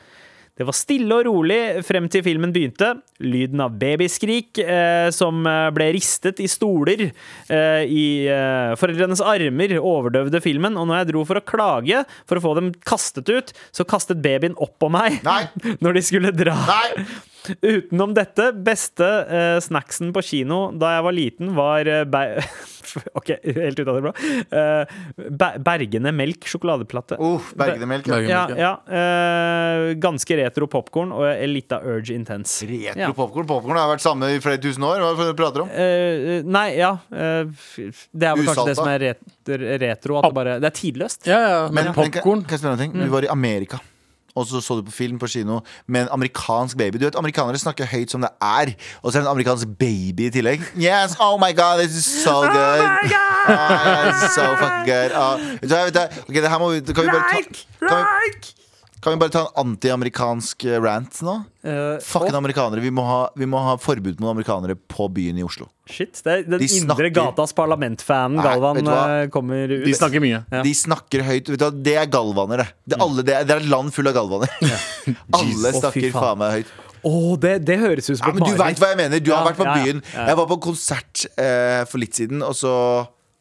Det 0.60 0.66
var 0.68 0.76
stille 0.76 1.16
og 1.16 1.24
rolig 1.24 1.56
frem 1.88 2.04
til 2.12 2.20
filmen 2.26 2.50
begynte. 2.52 2.90
Lyden 3.24 3.62
av 3.64 3.78
babyskrik 3.80 4.58
eh, 4.60 5.06
som 5.14 5.46
eh, 5.48 5.70
ble 5.72 5.86
ristet 5.96 6.42
i 6.44 6.48
stoler 6.52 7.06
eh, 7.06 7.86
i 7.88 8.02
eh, 8.28 8.74
foreldrenes 8.76 9.22
armer, 9.24 9.72
overdøvde 9.78 10.42
filmen. 10.44 10.76
Og 10.76 10.90
når 10.90 11.00
jeg 11.00 11.10
dro 11.14 11.24
for 11.30 11.40
å 11.40 11.44
klage 11.48 12.02
for 12.28 12.36
å 12.36 12.44
få 12.44 12.52
dem 12.58 12.74
kastet 12.84 13.32
ut, 13.32 13.54
så 13.72 13.88
kastet 13.88 14.20
babyen 14.20 14.58
opp 14.60 14.76
på 14.82 14.92
meg 14.92 15.22
Nei. 15.24 15.46
når 15.84 15.96
de 15.96 16.04
skulle 16.10 16.34
dra. 16.36 16.58
Nei! 16.68 17.06
Utenom 17.62 18.12
dette, 18.14 18.50
beste 18.52 19.06
eh, 19.06 19.60
snacksen 19.64 20.12
på 20.14 20.22
kino 20.24 20.70
da 20.76 20.96
jeg 20.96 21.06
var 21.06 21.16
liten, 21.16 21.54
var 21.56 21.88
eh, 21.88 22.04
Ok, 23.18 23.30
helt 23.44 23.78
ut 23.78 23.88
av 23.88 23.96
det 23.98 24.02
blå. 24.02 24.12
Eh, 24.50 24.94
be 25.30 25.48
Bergene 25.62 26.12
melk 26.16 26.46
sjokoladeplate. 26.50 27.18
Uh, 27.20 27.50
Bergenemelk. 27.58 28.08
Ja. 28.10 28.18
Ja, 28.24 28.40
Bergemelk, 28.48 28.60
ja. 28.60 28.72
eh, 29.00 29.94
ganske 30.02 30.38
retro 30.40 30.66
popkorn 30.70 31.12
og 31.14 31.28
litt 31.50 31.72
av 31.76 31.86
Urge 31.86 32.16
Intense. 32.16 32.66
Retro 32.66 33.00
Ja. 33.04 33.12
popcorn. 33.16 33.46
Popcorn 33.50 33.78
har 33.78 33.92
vært 33.92 34.04
samme 34.04 34.32
i 34.34 34.40
flere 34.42 34.60
tusen 34.62 34.82
år. 34.86 35.00
Hva 35.04 35.12
er 35.12 35.20
det 35.22 35.28
du 35.30 35.38
prater 35.42 35.64
om? 35.66 35.70
Eh, 35.70 36.42
nei, 36.46 36.66
ja. 36.80 36.92
eh, 37.14 37.46
det 37.46 38.26
er 38.32 38.36
vel 38.40 38.48
kanskje 38.48 38.66
det 38.72 38.74
Usalta. 38.74 38.80
som 38.80 38.90
er 38.90 39.06
ret 39.06 39.54
retro. 39.86 40.18
At 40.20 40.28
det, 40.28 40.34
bare, 40.40 40.58
det 40.62 40.70
er 40.72 40.76
tidløst. 40.80 41.26
Ja, 41.30 41.40
ja, 41.40 41.62
men 41.70 41.84
Men- 41.92 41.94
popkorn 41.94 42.44
ting? 42.80 42.92
Vi 42.96 43.08
var 43.12 43.22
i 43.28 43.30
Amerika. 43.30 43.80
Og 44.36 44.46
så 44.46 44.60
så 44.60 44.76
du 44.78 44.82
på 44.86 44.94
film 44.94 45.18
på 45.18 45.26
kino 45.26 45.60
med 45.86 46.02
en 46.02 46.08
amerikansk 46.12 46.76
baby. 46.76 46.98
Du 46.98 47.04
vet, 47.04 47.18
Amerikanere 47.18 47.58
snakker 47.58 47.86
høyt 47.90 48.10
som 48.10 48.20
det 48.20 48.30
er, 48.40 48.74
og 49.02 49.12
så 49.12 49.18
er 49.18 49.22
det 49.22 49.26
en 49.26 49.32
amerikansk 49.34 49.68
baby 49.78 50.28
i 50.28 50.30
tillegg. 50.30 50.62
Yes, 50.76 51.16
oh 51.20 51.40
my 51.40 51.52
god, 51.56 51.82
this 51.82 51.96
is 51.96 52.06
so 52.06 52.40
good. 52.40 52.80
Oh 52.80 52.98
my 53.48 54.12
this 54.12 54.22
is 54.22 54.34
so 54.34 54.46
fucking 54.60 54.86
good. 54.86 55.10
Oh. 55.14 55.36
vet 55.60 55.70
du 55.70 55.74
vet 55.74 55.94
du, 55.94 56.22
ok, 56.28 56.34
det 56.34 56.50
her 56.50 56.58
må 56.58 56.70
vi, 56.70 56.80
kan 56.80 57.04
vi 57.04 57.10
bare 57.10 57.28
ta, 57.30 57.42
kan 57.88 57.96
vi, 57.98 58.69
kan 59.00 59.14
vi 59.14 59.18
bare 59.22 59.32
ta 59.32 59.42
en 59.48 59.62
anti-amerikansk 59.62 60.64
eh, 60.68 60.76
rant 60.82 61.20
nå? 61.24 61.34
Uh, 61.64 61.96
Fucking 62.04 62.34
og- 62.34 62.38
amerikanere. 62.42 62.82
Vi 62.84 62.90
må, 62.92 63.04
ha, 63.08 63.20
vi 63.36 63.48
må 63.48 63.60
ha 63.64 63.76
forbud 63.80 64.20
mot 64.20 64.30
amerikanere 64.34 64.76
på 64.76 65.06
byen 65.12 65.38
i 65.40 65.44
Oslo. 65.46 65.70
Shit, 65.90 66.20
det 66.24 66.32
er 66.32 66.42
den 66.44 66.60
De 66.60 66.68
indre 66.68 66.96
snakker- 66.96 67.14
gatas 67.16 67.54
parlamentfanen 67.56 68.42
Galvan 68.44 68.82
eh, 68.84 69.28
kommer 69.32 69.72
ut. 69.72 69.86
De 69.86 69.94
snakker 69.96 70.20
mye. 70.22 70.42
Ja. 70.52 70.62
De 70.66 70.74
snakker 70.76 71.24
høyt. 71.24 71.48
Vet 71.48 71.58
du, 71.58 71.64
hva, 71.64 71.72
det 71.88 71.96
er 71.96 72.06
galvaner, 72.12 72.64
det. 72.64 72.68
Det 72.84 72.98
er, 72.98 73.04
alle, 73.06 73.24
det, 73.24 73.34
er, 73.38 73.48
det 73.48 73.56
er 73.56 73.64
et 73.64 73.72
land 73.72 73.92
full 73.96 74.10
av 74.12 74.14
galvaner. 74.20 74.52
alle 75.40 75.74
snakker 75.80 76.10
faen. 76.10 76.20
faen 76.20 76.40
meg 76.44 76.58
høyt. 76.60 76.74
Oh, 77.02 77.32
det, 77.40 77.54
det 77.64 77.78
høres 77.80 78.10
ut 78.10 78.18
som 78.18 78.26
Ja, 78.28 78.34
men 78.36 78.44
du 78.44 78.58
veit 78.60 78.76
hva 78.82 78.90
jeg 78.92 78.98
mener. 79.00 79.22
Du 79.24 79.32
har 79.32 79.46
vært 79.48 79.56
på 79.56 79.64
ja, 79.64 79.72
ja, 79.78 79.84
byen. 79.86 80.02
ja. 80.12 80.26
Jeg 80.28 80.36
var 80.42 80.50
på 80.50 80.58
konsert 80.68 81.24
eh, 81.40 81.80
for 81.88 82.02
litt 82.02 82.18
siden, 82.20 82.44
og 82.44 82.52
så 82.58 82.74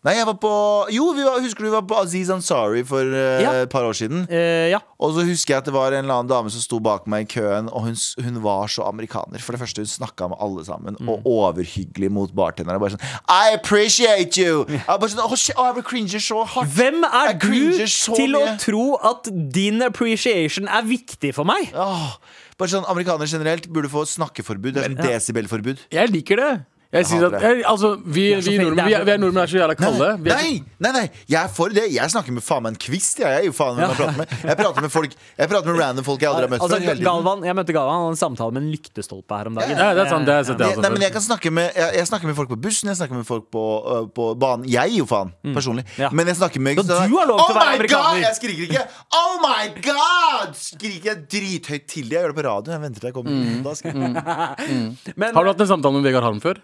Nei, 0.07 0.13
jeg 0.15 0.27
var 0.29 0.35
på 0.39 0.49
Jo, 0.95 1.09
vi 1.11 1.25
var, 1.27 1.41
husker 1.43 1.65
du 1.65 1.67
vi 1.67 1.73
var 1.73 1.81
på 1.83 1.97
Aziz 1.99 2.29
Ansari 2.31 2.85
for 2.87 3.03
uh, 3.03 3.41
Ja. 3.43 3.49
et 3.65 3.69
par 3.73 3.83
år 3.83 3.91
siden? 3.99 4.21
Uh, 4.31 4.69
ja. 4.71 4.79
Og 4.95 5.11
så 5.17 5.25
husker 5.27 5.53
jeg 5.53 5.59
at 5.59 5.67
det 5.67 5.73
var 5.75 5.91
en 5.91 6.05
eller 6.05 6.21
annen 6.21 6.29
dame 6.31 6.51
som 6.53 6.63
sto 6.63 6.79
bak 6.79 7.03
meg 7.11 7.25
i 7.25 7.27
køen, 7.33 7.67
og 7.67 7.83
hun, 7.89 7.97
hun 8.23 8.37
var 8.45 8.71
så 8.71 8.85
amerikaner. 8.87 9.43
For 9.43 9.51
det 9.55 9.59
første, 9.59 9.83
hun 9.83 9.91
snakka 9.91 10.29
med 10.31 10.39
alle 10.39 10.63
sammen, 10.67 10.95
Mm. 10.99 11.09
og 11.11 11.27
overhyggelig 11.27 12.09
mot 12.15 12.31
bartenderne. 12.35 12.79
Bare 12.79 12.95
sånn 12.95 13.03
I 13.27 13.53
appreciate 13.57 14.39
you! 14.39 14.63
Jeg 14.71 14.87
bare 14.87 15.11
sånn, 15.11 15.19
oh, 15.25 15.35
shit, 15.35 15.55
å, 15.59 15.67
jeg 15.75 15.83
cringer 15.91 16.23
så 16.23 16.45
hardt. 16.47 16.71
Hvem 16.79 17.03
er 17.03 17.33
Jeg 17.33 17.39
du 17.43 17.85
til 18.15 18.35
mye. 18.39 18.55
å 18.55 18.57
tro 18.63 18.85
at 19.11 19.27
din 19.59 19.83
appreciation 19.83 20.67
er 20.71 20.87
viktig 20.87 21.33
for 21.35 21.43
meg? 21.47 21.73
Oh, 21.75 22.15
bare 22.59 22.71
sånn, 22.71 22.87
Amerikanere 22.87 23.27
generelt 23.27 23.67
burde 23.67 23.91
få 23.91 24.07
snakkeforbud. 24.07 24.79
Sånn 24.79 24.95
desibelforbud. 25.03 25.87
Jeg 25.91 26.11
liker 26.15 26.39
det. 26.39 26.51
Jeg 26.89 27.05
sier 27.05 27.21
at, 27.27 27.35
jeg, 27.37 27.59
altså, 27.69 27.91
vi, 28.01 28.23
er 28.33 28.39
vi, 28.41 28.55
nordmenn, 28.57 28.87
vi, 28.87 28.93
er, 28.97 29.03
vi 29.05 29.11
er 29.13 29.19
nordmenn 29.21 29.43
er 29.43 29.49
så 29.51 29.59
jævla 29.59 29.75
kalde. 29.77 30.05
Vi 30.25 30.31
Nei, 30.33 30.53
nei, 30.81 30.89
nei, 30.95 31.03
jeg 31.29 31.37
er 31.37 31.51
for 31.53 31.69
det. 31.69 31.83
Jeg 31.93 32.09
snakker 32.09 32.33
med 32.33 32.41
faen 32.41 32.63
meg 32.65 32.73
en 32.73 32.79
kvist. 32.81 33.19
Jeg, 33.21 33.29
jeg 33.29 33.43
er 33.43 33.45
jo 33.45 33.53
faen 33.53 33.77
jeg 33.77 33.91
prater 33.93 34.17
med. 34.17 34.31
Jeg 34.49 34.57
prater 34.57 34.85
med 34.87 34.93
folk 34.95 35.13
Jeg 35.13 35.51
prater 35.51 35.69
med 35.69 35.77
random 35.83 36.07
folk 36.07 36.25
jeg 36.25 36.31
aldri 36.31 36.47
har 36.47 36.51
møtt 36.55 36.65
Altså, 36.65 36.79
før. 36.87 37.03
Galvan, 37.05 37.43
jeg 37.45 37.57
møtte 37.59 37.75
Galvan 37.77 37.93
han 37.93 38.05
hadde 38.07 38.15
en 38.15 38.21
samtale 38.23 38.55
med 38.55 38.65
en 38.65 38.71
lyktestolpe 38.73 39.37
her 39.37 39.51
om 39.51 39.59
dagen. 39.59 39.83
ja, 39.83 39.91
det 39.93 40.01
er 40.01 40.09
sant. 40.09 40.25
Det 40.31 40.37
har 40.39 40.49
jeg 40.49 40.81
nei, 40.81 40.91
men 40.95 41.05
kan 41.13 41.25
snakke 41.27 41.51
med 41.59 41.77
jeg, 41.77 41.91
jeg 41.99 42.09
snakker 42.09 42.31
med 42.31 42.39
folk 42.39 42.49
på 42.55 42.57
bussen, 42.65 42.89
jeg 42.89 42.99
snakker 43.03 43.19
med 43.19 43.29
folk 43.29 43.45
på, 43.53 43.67
uh, 43.85 44.01
på 44.17 44.31
banen. 44.41 44.65
Jeg 44.73 44.95
gir 44.95 45.03
jo 45.03 45.07
faen, 45.13 45.35
personlig. 45.45 45.85
Ja. 46.01 46.09
Men 46.09 46.33
jeg 46.33 46.39
snakker 46.41 46.65
med 46.65 46.81
Så 46.81 46.87
du 46.89 46.95
har 46.97 47.29
lov 47.29 47.43
til 47.43 47.53
å 47.53 47.67
oh 47.67 47.69
my. 47.69 47.91
God! 47.93 48.19
Jeg 48.23 48.39
skriker 48.39 48.65
ikke. 48.65 48.83
Oh 49.19 49.37
my 49.45 49.69
god! 49.77 50.57
Skriker 50.57 51.13
jeg 51.13 51.21
drithøyt 51.37 51.85
til 51.85 52.09
dem. 52.09 52.17
Jeg 52.17 52.25
gjør 52.25 52.33
det 52.33 52.41
på 52.41 52.49
radio. 52.49 52.73
Jeg 52.73 52.85
venter 52.87 53.05
til 53.05 53.11
jeg 53.11 53.19
kommer. 53.21 53.55
Da 53.69 53.77
skal 53.77 53.93
jeg. 53.93 55.15
Men, 55.19 55.37
Har 55.37 55.45
du 55.45 55.53
hatt 55.53 55.65
en 55.67 55.73
samtale 55.75 56.01
med 56.01 56.09
Vegard 56.09 56.25
Harm 56.25 56.41
før? 56.41 56.57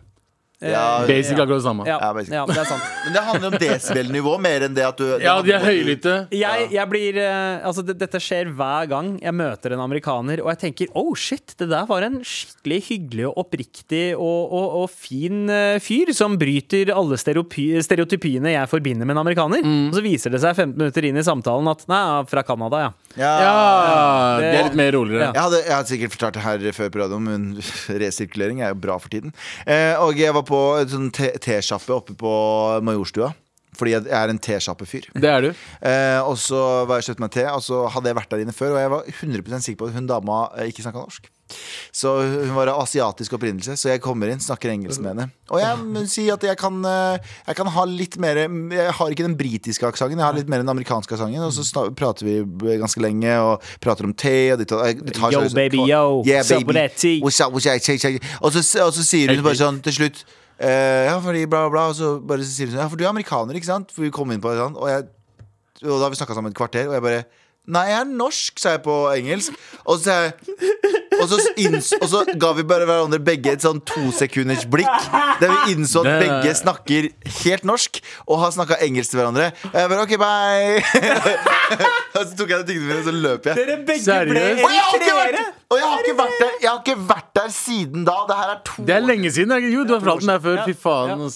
Ja, 0.63 1.03
Basic 1.07 1.35
akkurat 1.35 1.59
det 1.59 1.65
samme. 1.65 1.85
ja, 1.87 1.97
Ja, 1.99 2.23
ja, 2.31 2.43
det 2.47 2.57
er 2.57 2.67
sant. 2.69 2.83
men 3.05 3.13
det 3.13 3.23
handler 3.27 3.47
om 3.51 3.57
desibelnivå 3.59 4.35
mer 4.41 4.65
enn 4.67 4.75
det 4.77 4.85
at 4.87 4.97
du 4.97 5.05
Ja, 5.21 5.35
de 5.43 5.51
er 5.51 5.65
høylytte. 5.65 6.13
Jeg, 6.31 6.69
jeg 6.71 6.89
blir 6.89 7.19
eh, 7.19 7.65
Altså, 7.65 7.83
det, 7.85 7.97
dette 7.99 8.21
skjer 8.23 8.51
hver 8.55 8.87
gang 8.89 9.15
jeg 9.21 9.35
møter 9.35 9.75
en 9.75 9.83
amerikaner, 9.83 10.41
og 10.43 10.51
jeg 10.53 10.61
tenker 10.63 10.93
oh 10.95 11.13
shit, 11.15 11.55
det 11.59 11.67
der 11.73 11.87
var 11.89 12.05
en 12.07 12.21
skikkelig 12.25 12.81
hyggelig 12.89 13.27
og 13.29 13.41
oppriktig 13.45 14.05
og, 14.15 14.53
og, 14.55 14.77
og 14.83 14.89
fin 14.93 15.49
eh, 15.51 15.79
fyr 15.83 16.13
som 16.15 16.37
bryter 16.39 16.93
alle 16.95 17.19
stereotypiene 17.19 18.55
jeg 18.55 18.71
forbinder 18.71 19.05
med 19.07 19.17
en 19.17 19.23
amerikaner. 19.25 19.65
Mm. 19.65 19.89
Og 19.89 19.99
så 19.99 20.05
viser 20.05 20.33
det 20.33 20.41
seg 20.43 20.55
15 20.55 20.77
minutter 20.77 21.09
inn 21.09 21.19
i 21.19 21.25
samtalen 21.25 21.67
at 21.71 21.85
nei, 21.91 22.03
fra 22.31 22.45
Canada, 22.47 22.87
ja. 22.87 22.93
Ja. 23.17 23.31
Ja, 23.41 24.37
det- 24.39 24.51
de 24.51 24.57
er 24.59 24.63
litt 24.69 24.75
mer 24.75 24.91
roligere. 24.91 25.31
Jeg 25.33 25.41
hadde, 25.41 25.61
jeg 25.63 25.75
hadde 25.75 25.87
sikkert 25.93 26.11
fortalt 26.17 26.33
det 26.33 26.43
her 26.43 26.71
før 26.75 26.89
på 26.91 26.99
radioen, 27.03 27.23
men 27.23 27.45
resirkulering 28.03 28.61
er 28.61 28.73
jo 28.73 28.75
bra 28.75 28.97
for 28.99 29.09
tiden. 29.09 29.33
Eh, 29.65 29.95
og 30.01 30.17
jeg 30.19 30.33
var 30.35 30.43
på 30.43 30.59
en 30.81 30.87
sånn 30.91 31.11
te- 31.15 31.33
tesjappe 31.39 31.93
oppe 31.95 32.13
på 32.19 32.35
Majorstua. 32.83 33.33
Fordi 33.75 33.91
jeg 33.91 34.05
er 34.07 34.29
en 34.31 34.37
tesjappefyr. 34.39 35.09
Det 35.19 35.27
er 35.27 35.41
du. 35.41 35.49
Eh, 35.83 36.21
og 36.23 36.37
så 36.39 36.85
var 36.87 37.01
jeg 37.01 37.09
kjøpt 37.09 37.19
meg 37.25 37.31
te, 37.35 37.43
og 37.51 37.59
så 37.63 37.81
hadde 37.91 38.07
jeg 38.07 38.15
vært 38.15 38.29
der 38.31 38.43
inne 38.45 38.53
før. 38.55 38.71
Og 38.71 38.79
jeg 38.79 38.91
var 38.93 39.03
100% 39.11 39.65
sikker 39.65 39.79
på 39.81 39.89
at 39.89 39.97
hun 39.97 40.07
dama 40.07 40.37
eh, 40.55 40.69
ikke 40.71 40.85
snakka 40.85 41.01
norsk. 41.03 41.27
Så 41.95 42.11
hun 42.25 42.53
var 42.55 42.71
av 42.71 42.81
asiatisk 42.81 43.35
opprinnelse, 43.37 43.75
så 43.77 43.91
jeg 43.91 44.01
kommer 44.03 44.31
inn, 44.31 44.41
snakker 44.41 44.71
engelsk 44.73 45.03
med 45.03 45.11
henne. 45.13 45.27
Og 45.53 45.61
jeg 45.61 45.81
sier 45.85 46.07
si 46.09 46.23
at 46.33 46.45
jeg 46.47 46.57
kan, 46.57 46.79
eh, 46.89 47.33
jeg 47.47 47.59
kan 47.59 47.67
ha 47.69 47.83
litt 47.85 48.17
mer 48.17 48.39
Jeg 48.41 48.93
har 48.97 49.13
ikke 49.13 49.27
den 49.27 49.37
britiske 49.37 49.85
aksenten, 49.85 50.17
jeg 50.17 50.25
har 50.25 50.33
litt 50.33 50.49
mer 50.49 50.63
den 50.63 50.71
amerikanske 50.73 51.13
aksenten. 51.13 51.43
Og 51.45 51.53
så 51.53 51.85
prater 51.95 52.25
vi 52.25 52.39
ganske 52.81 53.01
lenge 53.01 53.35
og 53.41 53.61
prater 53.83 54.09
om 54.09 54.13
te. 54.13 54.53
Og 54.53 54.59
det 54.59 54.67
tar, 54.67 55.31
Yo, 55.31 55.45
baby, 55.53 55.85
yo. 55.85 56.23
Yeah, 56.25 56.43
baby. 56.43 57.21
Og, 57.21 57.31
så, 57.31 57.47
og 58.85 58.93
så 58.93 59.05
sier 59.05 59.35
hun 59.35 59.45
bare 59.45 59.61
sånn 59.61 59.83
til 59.85 60.01
slutt 60.01 60.25
Uh, 60.55 61.03
Ja, 61.09 61.19
fordi 61.19 61.41
bla, 61.51 61.65
bla, 61.65 61.69
bla. 61.69 61.87
Og 61.91 61.97
så 61.97 62.13
bare 62.23 62.45
sier 62.47 62.69
hun 62.69 62.77
sånn 62.77 62.85
Ja, 62.85 62.91
for 62.91 62.99
du 62.99 63.03
er 63.03 63.11
amerikaner, 63.11 63.57
ikke 63.59 63.67
sant? 63.67 63.91
For 63.91 64.05
vi 64.05 64.11
kom 64.15 64.31
inn 64.31 64.43
på 64.43 64.53
det 64.53 64.61
sånn. 64.61 64.77
Og, 64.79 64.87
jeg, 64.87 65.09
og 65.83 65.97
da 65.97 66.05
har 66.05 66.13
vi 66.13 66.19
snakka 66.21 66.37
sammen 66.37 66.53
et 66.53 66.57
kvarter, 66.57 66.87
og 66.87 66.95
jeg 66.95 67.03
bare 67.03 67.25
Nei, 67.65 67.87
jeg 67.89 67.97
er 67.97 68.09
norsk, 68.13 68.59
sa 68.61 68.75
jeg 68.75 68.83
på 68.85 68.95
engelsk. 69.15 69.55
Og 69.89 69.97
så 70.03 70.15
Og 71.15 71.29
så, 71.31 71.37
inns, 71.57 71.93
og 71.95 72.09
så 72.11 72.21
ga 72.37 72.49
vi 72.57 72.63
bare 72.67 72.83
hverandre 72.85 73.21
begge 73.23 73.53
et 73.55 73.63
sånn 73.63 73.79
tosekunders 73.87 74.65
blikk. 74.69 74.89
Der 75.39 75.51
vi 75.53 75.75
innså 75.75 76.03
at 76.03 76.19
begge 76.21 76.51
snakker 76.59 77.07
helt 77.41 77.63
norsk 77.67 78.01
og 78.27 78.41
har 78.41 78.51
snakka 78.51 78.77
engelsk 78.83 79.13
til 79.13 79.21
hverandre. 79.21 79.45
Og 79.71 79.77
jeg 79.79 79.91
bare 79.93 80.03
OK, 80.03 80.15
bye. 80.19 80.81
og 82.17 82.19
så 82.19 82.35
tok 82.35 82.51
jeg 82.51 82.67
tingene 82.67 82.89
mine, 82.89 82.99
og 82.99 83.07
så 83.07 83.13
løp 83.15 83.47
jeg. 83.49 83.61
Dere 83.61 83.77
begge 83.87 84.03
Seriøst? 84.03 84.59
ble 84.65 84.81
eritreere! 84.81 85.45
og 85.71 85.79
jeg 85.79 85.87
har 85.89 86.01
ikke 86.03 86.17
vært 86.19 86.35
der 86.39 86.51
Jeg 86.61 86.69
har 86.69 86.81
ikke 86.83 86.97
vært 87.09 87.29
der 87.39 87.53
siden 87.55 88.03
da. 88.07 88.17
Det 88.29 88.35
her 88.41 88.51
er 88.53 88.59
to 88.67 88.85
Det 88.89 88.95
er 88.95 89.05
lenge 89.05 89.31
siden. 89.37 89.55
Jeg. 89.55 89.71
Jo, 89.73 89.85
du 89.87 89.95
har 89.95 90.03
fortalt 90.03 90.25
den 90.27 90.33
her 90.35 90.43
før. 90.43 90.59
Ja. 90.59 90.65
Fy 90.67 90.75
faen. 90.83 91.15
Ja. 91.15 91.29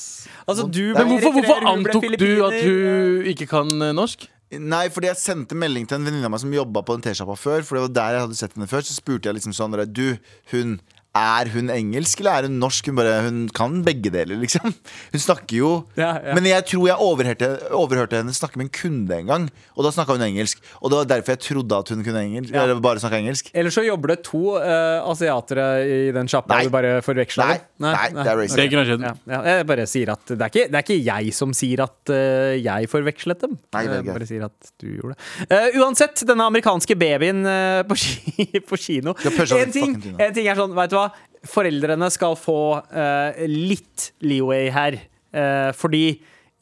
Altså, 0.50 0.66
du 0.68 0.82
ble 0.82 1.00
Men 1.00 1.14
hvorfor, 1.14 1.32
hvorfor 1.40 1.72
antok 1.72 2.06
du 2.20 2.30
at 2.46 2.60
hun 2.66 3.32
ikke 3.32 3.48
kan 3.50 3.72
eh, 3.88 3.96
norsk? 3.96 4.28
Nei, 4.50 4.88
fordi 4.90 5.12
jeg 5.12 5.22
sendte 5.22 5.58
melding 5.58 5.86
til 5.86 6.00
en 6.00 6.08
venninne 6.08 6.26
av 6.26 6.34
meg 6.34 6.42
som 6.42 6.54
jobba 6.54 6.82
på 6.82 6.96
en 6.98 7.04
T-sjappa 7.06 7.36
før. 7.38 7.62
For 7.66 7.78
det 7.78 7.84
var 7.84 7.92
der 8.00 8.16
jeg 8.16 8.24
hadde 8.26 8.38
sett 8.40 8.56
henne 8.58 8.70
før 8.70 8.86
Så 8.88 8.96
spurte 8.98 9.30
jeg 9.30 9.38
liksom 9.38 9.54
sånn 9.54 9.78
Du, 9.94 10.18
hun 10.54 10.80
er 11.20 11.50
hun 11.54 11.70
engelsk 11.74 12.22
eller 12.22 12.32
er 12.40 12.48
hun 12.50 12.58
norsk? 12.62 12.90
Hun, 12.90 12.98
bare, 13.00 13.16
hun 13.26 13.40
kan 13.56 13.80
begge 13.86 14.12
deler, 14.14 14.40
liksom. 14.40 14.74
Hun 15.14 15.22
snakker 15.22 15.58
jo 15.60 15.70
Ja, 16.00 16.14
ja. 16.18 16.36
Men 16.38 16.48
jeg 16.48 16.66
tror 16.72 16.88
jeg 16.90 17.04
overhørte, 17.04 17.50
overhørte 17.76 18.20
henne 18.22 18.34
snakke 18.36 18.60
med 18.60 18.70
en 18.70 18.74
kunde 18.76 19.18
en 19.20 19.30
gang. 19.32 19.48
Og 19.76 19.86
da 19.86 19.92
snakka 19.96 20.16
hun 20.18 20.26
engelsk. 20.26 20.62
Og 20.82 20.92
det 20.92 21.00
var 21.02 21.10
derfor 21.14 21.36
jeg 21.36 21.44
trodde 21.46 21.80
at 21.84 21.92
hun 21.94 22.04
kunne 22.06 22.24
engelsk. 22.26 22.54
Ja. 22.56 22.64
Eller 22.64 22.82
bare 22.84 23.02
snakka 23.04 23.20
engelsk. 23.22 23.52
Eller 23.54 23.74
så 23.74 23.84
jobber 23.86 24.14
det 24.14 24.20
to 24.28 24.56
uh, 24.58 25.00
asiatere 25.12 25.68
i 25.86 26.00
den 26.16 26.30
sjappa, 26.32 26.60
og 26.60 26.70
du 26.70 26.74
bare 26.74 26.94
forveksler 27.06 27.50
Nei, 27.50 27.58
dem. 27.60 27.86
nei, 27.86 28.08
det 28.16 28.26
er 28.26 28.40
racist. 28.40 28.60
Okay. 28.60 28.98
Ja, 29.00 29.14
ja, 29.30 29.42
jeg 29.60 29.68
bare 29.70 29.88
sier 29.90 30.14
at 30.14 30.26
det 30.34 30.40
er, 30.40 30.52
ikke, 30.52 30.68
det 30.70 30.80
er 30.80 30.86
ikke 30.88 31.00
jeg 31.00 31.34
som 31.36 31.56
sier 31.58 31.84
at 31.86 32.14
uh, 32.14 32.54
jeg 32.60 32.92
forvekslet 32.92 33.46
dem. 33.46 33.58
Nei, 33.76 33.84
det 33.88 33.98
er 33.98 34.04
jeg 34.04 34.10
bare 34.12 34.30
sier 34.30 34.48
at 34.50 34.74
du 34.82 34.88
gjorde 34.90 35.16
det. 35.16 35.50
Uh, 35.50 35.80
uansett, 35.84 36.26
denne 36.30 36.48
amerikanske 36.50 36.98
babyen 37.00 37.44
på, 37.90 37.98
på 38.70 38.80
kino 38.80 39.16
en 39.20 39.72
ting, 39.74 39.96
en 40.20 40.34
ting 40.36 40.48
er 40.50 40.58
sånn, 40.58 40.74
vet 40.78 40.92
du 40.92 40.98
hva? 40.98 41.09
Foreldrene 41.48 42.10
skal 42.12 42.36
få 42.40 42.58
eh, 42.92 43.46
litt 43.48 44.12
leeway 44.26 44.68
her. 44.76 45.00
Eh, 45.32 45.70
fordi 45.78 46.04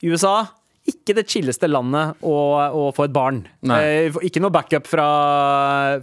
USA 0.06 0.44
ikke 0.88 1.18
det 1.18 1.26
chilleste 1.28 1.68
landet 1.68 2.16
å, 2.24 2.34
å 2.72 2.84
få 2.96 3.10
et 3.10 3.12
barn. 3.12 3.42
Eh, 3.76 4.08
ikke 4.24 4.40
noe 4.40 4.54
backup 4.56 4.86
fra, 4.88 5.08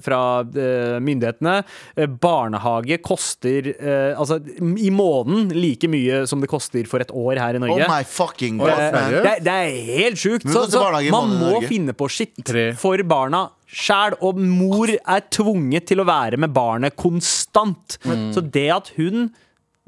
fra 0.04 0.18
uh, 0.44 0.98
myndighetene. 1.00 1.54
Eh, 1.96 2.10
barnehage 2.20 2.98
koster 3.00 3.70
eh, 3.72 4.12
altså, 4.20 4.36
i 4.60 4.90
måneden 4.92 5.54
like 5.56 5.88
mye 5.88 6.26
som 6.28 6.44
det 6.44 6.50
koster 6.52 6.84
for 6.90 7.00
et 7.00 7.14
år 7.16 7.40
her 7.40 7.56
i 7.56 7.62
Oh 7.62 7.64
Norge. 7.64 7.88
my 7.88 8.02
fucking 8.04 8.60
Eh, 8.60 8.66
god, 8.66 8.84
man. 8.92 9.10
det, 9.24 9.32
er- 9.38 9.44
det 9.48 9.56
er 9.56 9.80
helt 10.02 10.20
sjukt. 10.20 10.48
Så, 10.52 10.66
så 10.68 10.84
man 11.08 11.32
må 11.40 11.62
finne 11.64 11.96
på 11.96 12.10
shit 12.12 12.36
Tre. 12.44 12.72
for 12.76 13.00
barna 13.08 13.46
sjæl. 13.66 14.16
Og 14.24 14.38
mor 14.40 14.92
er 14.92 15.24
tvunget 15.32 15.88
til 15.90 16.02
å 16.02 16.08
være 16.08 16.40
med 16.40 16.54
barnet 16.56 16.96
konstant. 17.00 17.98
Mm. 18.04 18.30
Så 18.36 18.44
det 18.44 18.68
at 18.74 18.92
hun 18.98 19.30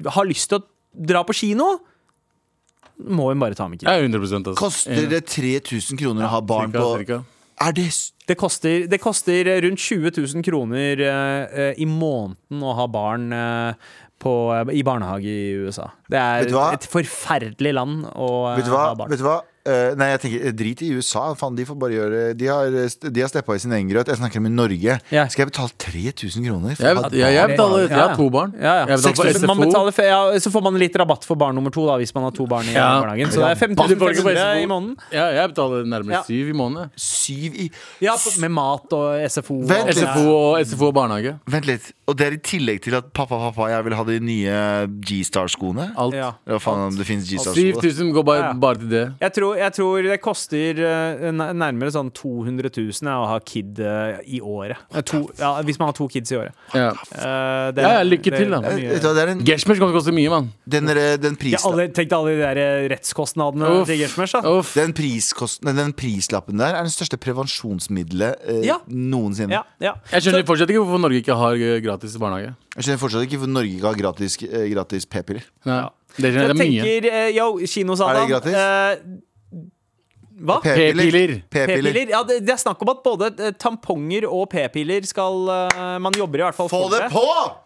har 0.05 0.27
lyst 0.29 0.51
til 0.51 0.61
å 0.61 0.65
dra 1.07 1.23
på 1.25 1.35
kino, 1.37 1.77
må 2.97 3.29
hun 3.29 3.41
bare 3.41 3.57
ta 3.57 3.67
med. 3.69 3.81
kino. 3.81 3.93
100% 3.93 4.51
altså. 4.51 4.57
Koster 4.57 5.09
det 5.09 5.25
3000 5.29 5.99
kroner 5.99 6.25
å 6.25 6.33
ha 6.33 6.41
barn 6.41 6.71
Cirka, 6.71 6.81
på 6.81 6.93
cirka. 6.97 7.19
Er 7.67 7.73
det 7.73 7.89
Det 8.27 8.35
koster, 8.37 8.87
det 8.91 8.99
koster 8.99 9.47
rundt 9.63 9.79
20 9.79 10.11
000 10.17 10.43
kroner 10.43 10.99
uh, 10.99 11.71
i 11.79 11.85
måneden 11.87 12.63
å 12.65 12.73
ha 12.75 12.87
barn 12.91 13.31
uh, 13.31 13.71
på, 14.19 14.33
i 14.73 14.83
barnehage 14.83 15.29
i 15.29 15.53
USA. 15.63 15.87
Det 16.09 16.19
er 16.19 16.49
et 16.73 16.87
forferdelig 16.89 17.73
land 17.77 18.03
å 18.15 18.29
Vet 18.57 18.67
du 18.67 18.73
hva? 18.73 18.89
ha 18.89 18.97
barn. 18.97 19.13
Vet 19.13 19.21
du 19.21 19.27
hva? 19.29 19.37
Eh, 19.67 19.95
nei, 19.99 20.07
jeg 20.13 20.19
tenker, 20.23 20.51
Drit 20.57 20.81
i 20.85 20.89
USA. 20.95 21.33
Faen, 21.35 21.55
de 21.57 21.65
får 21.67 21.75
bare 21.81 21.91
gjøre 21.97 22.19
De 22.39 22.45
har, 22.47 22.69
de 22.71 23.21
har 23.23 23.27
steppa 23.31 23.55
i 23.57 23.59
sin 23.59 23.73
egen 23.75 23.89
grøt. 23.91 24.07
Jeg 24.07 24.17
snakker 24.21 24.39
om 24.39 24.45
i 24.47 24.53
Norge. 24.53 24.93
Ja. 25.11 25.25
Skal 25.27 25.43
jeg 25.45 25.51
betale 25.51 25.71
3000 25.77 26.47
kroner 26.47 26.75
for 26.77 26.87
Jeg, 26.87 26.95
jeg, 27.19 27.33
jeg, 27.35 27.49
betaler, 27.53 27.87
jeg 27.89 27.97
har 27.99 28.15
to 28.15 28.29
barn. 28.31 28.53
Ja, 28.55 28.61
ja. 28.63 28.85
Jeg 28.87 29.01
betaler 29.01 29.15
for 29.19 29.27
6000. 29.31 29.47
Man 29.51 29.63
betaler, 29.65 29.91
for- 29.97 30.07
ja, 30.07 30.19
så 30.39 30.51
får 30.55 30.63
man 30.69 30.79
litt 30.79 30.95
rabatt 31.01 31.25
for 31.27 31.35
barn 31.35 31.55
nummer 31.59 31.73
to 31.75 31.85
da, 31.89 31.97
hvis 31.99 32.13
man 32.15 32.23
har 32.29 32.31
to 32.31 32.47
barn 32.47 32.65
i 32.69 32.73
Ja. 32.77 32.87
barnehagen. 33.01 33.27
Så 33.33 33.43
det 33.43 33.49
er 33.51 33.67
Du 33.67 33.75
får 33.75 33.75
på 33.75 33.87
5500 34.07 34.37
SFO. 34.37 34.63
i 34.63 34.65
måneden. 34.71 34.95
Ja, 35.11 35.25
jeg 35.41 35.49
betaler 35.53 35.83
nærmere 35.85 36.11
Ja. 36.17 36.23
syv 36.23 36.49
i 36.49 36.55
måneden. 36.55 36.89
Syv 36.95 37.55
i 37.65 37.69
Ja, 38.01 38.15
på- 38.15 38.39
Med 38.39 38.51
mat 38.51 38.93
og 38.93 39.19
SFO. 39.29 39.59
Vent 39.67 39.87
litt. 39.87 39.97
SFO 39.97 40.25
og, 40.37 40.61
SFO 40.65 40.87
og 40.87 40.93
barnehage. 40.93 41.39
Vent 41.47 41.65
litt. 41.65 41.91
Og 42.07 42.15
det 42.15 42.27
er 42.27 42.31
i 42.31 42.37
tillegg 42.37 42.81
til 42.81 42.95
at 42.95 43.11
pappa 43.13 43.35
pappa, 43.37 43.67
jeg 43.69 43.83
vil 43.83 43.93
ha 43.95 44.03
de 44.03 44.19
nye 44.19 44.87
G-Star-skoene. 45.01 45.91
Alt. 45.97 46.13
Ja. 46.15 46.31
Hva 46.47 46.59
faen 46.61 46.87
om 46.87 46.95
det 46.95 47.05
finnes 47.07 47.27
G-Star-sko? 47.27 47.81
7000 47.81 48.13
går 48.15 48.23
bare, 48.27 48.53
bare 48.59 48.75
til 48.81 48.89
det. 48.89 49.03
Jeg 49.19 49.33
tror, 49.33 49.56
jeg 49.57 49.73
tror 49.77 50.03
det 50.07 50.17
koster 50.21 50.79
eh, 50.79 51.31
nærmere 51.33 51.91
sånn 51.93 52.11
200 52.15 52.69
000 52.77 53.11
å 53.13 53.27
ha 53.31 53.39
kid 53.39 53.79
eh, 53.79 54.19
i 54.25 54.39
året. 54.41 54.77
Eh, 54.93 55.01
To, 55.07 55.23
ja, 55.39 55.53
hvis 55.67 55.79
man 55.79 55.89
har 55.89 55.93
to 55.97 56.07
kids 56.07 56.31
i 56.31 56.37
året. 56.39 56.53
Ja. 56.73 56.89
Eh, 57.11 57.71
det- 57.75 57.83
Ja, 57.83 57.91
ja, 57.99 58.03
lykke 58.03 58.31
det- 58.31 58.37
til, 58.39 58.49
da. 58.51 58.61
Gershmers 59.47 59.77
kommer 59.77 59.77
til 59.77 59.77
det 59.77 59.79
kan 59.79 59.93
koste 59.97 60.13
mye, 60.13 60.29
mann. 60.29 60.51
den, 60.67 60.85
den, 60.85 61.33
Ja, 61.33 61.35
pris, 61.39 61.65
alle, 61.65 61.87
tenk 61.89 62.09
deg 62.09 62.17
alle 62.17 62.35
de 62.35 62.41
der 62.41 62.57
eh, 62.57 62.87
rettskostnadene 62.93 63.69
Uff. 63.81 63.87
til 63.87 63.97
Gershmers. 63.99 64.33
Den, 64.73 65.75
den 65.75 65.93
prislappen 65.93 66.57
der 66.57 66.75
er 66.75 66.83
den 66.83 66.91
største 66.93 67.17
prevensjonsmiddelet 67.17 68.35
eh, 68.47 68.61
Ja. 68.67 68.79
noensinne. 68.87 69.51
Ja, 69.51 69.63
ja. 69.81 69.93
Jeg 70.11 70.21
skjønner 70.23 70.45
fortsatt 70.47 70.69
ikke 70.69 70.83
hvorfor 70.85 71.01
Norge 71.01 71.21
ikke 71.21 71.35
har 71.37 71.53
eh, 71.55 71.79
gratis 71.83 72.17
barnehage. 72.17 72.55
Jeg 72.75 72.83
skjønner 72.85 72.99
fortsatt 73.01 73.23
ikke 73.27 73.37
hvorfor 73.39 73.53
Norge 73.53 73.73
ikke 73.77 73.87
har 73.91 73.95
gratis, 74.01 74.37
eh, 74.43 74.67
gratis 74.73 75.05
p-piller. 75.05 75.43
Nei. 75.65 75.87
Det, 76.17 76.31
Jeg 76.33 76.33
det 76.33 76.49
er 76.49 76.53
mye. 76.57 76.81
tenker, 76.81 77.05
eh, 77.13 77.31
yo, 77.37 77.57
kinosalen 77.67 78.15
Er 78.17 78.25
det 78.25 78.31
gratis? 78.31 78.53
eh, 78.53 79.17
hva? 80.37 80.59
P-piller. 80.61 81.41
P-piller. 81.49 81.97
Ja, 82.11 82.21
det, 82.27 82.39
det 82.45 82.53
er 82.53 82.59
snakk 82.61 82.81
om 82.85 82.91
at 82.93 82.99
både 83.05 83.29
eh, 83.41 83.53
tamponger 83.57 84.27
og 84.29 84.45
p-piller 84.51 85.05
skal 85.09 85.49
uh, 85.49 85.95
Man 86.03 86.13
jobber 86.17 86.43
i 86.43 86.45
hvert 86.45 86.57
fall 86.57 86.69
Få 86.69 86.83
for 86.85 86.93
det 86.93 87.09
på! 87.13 87.23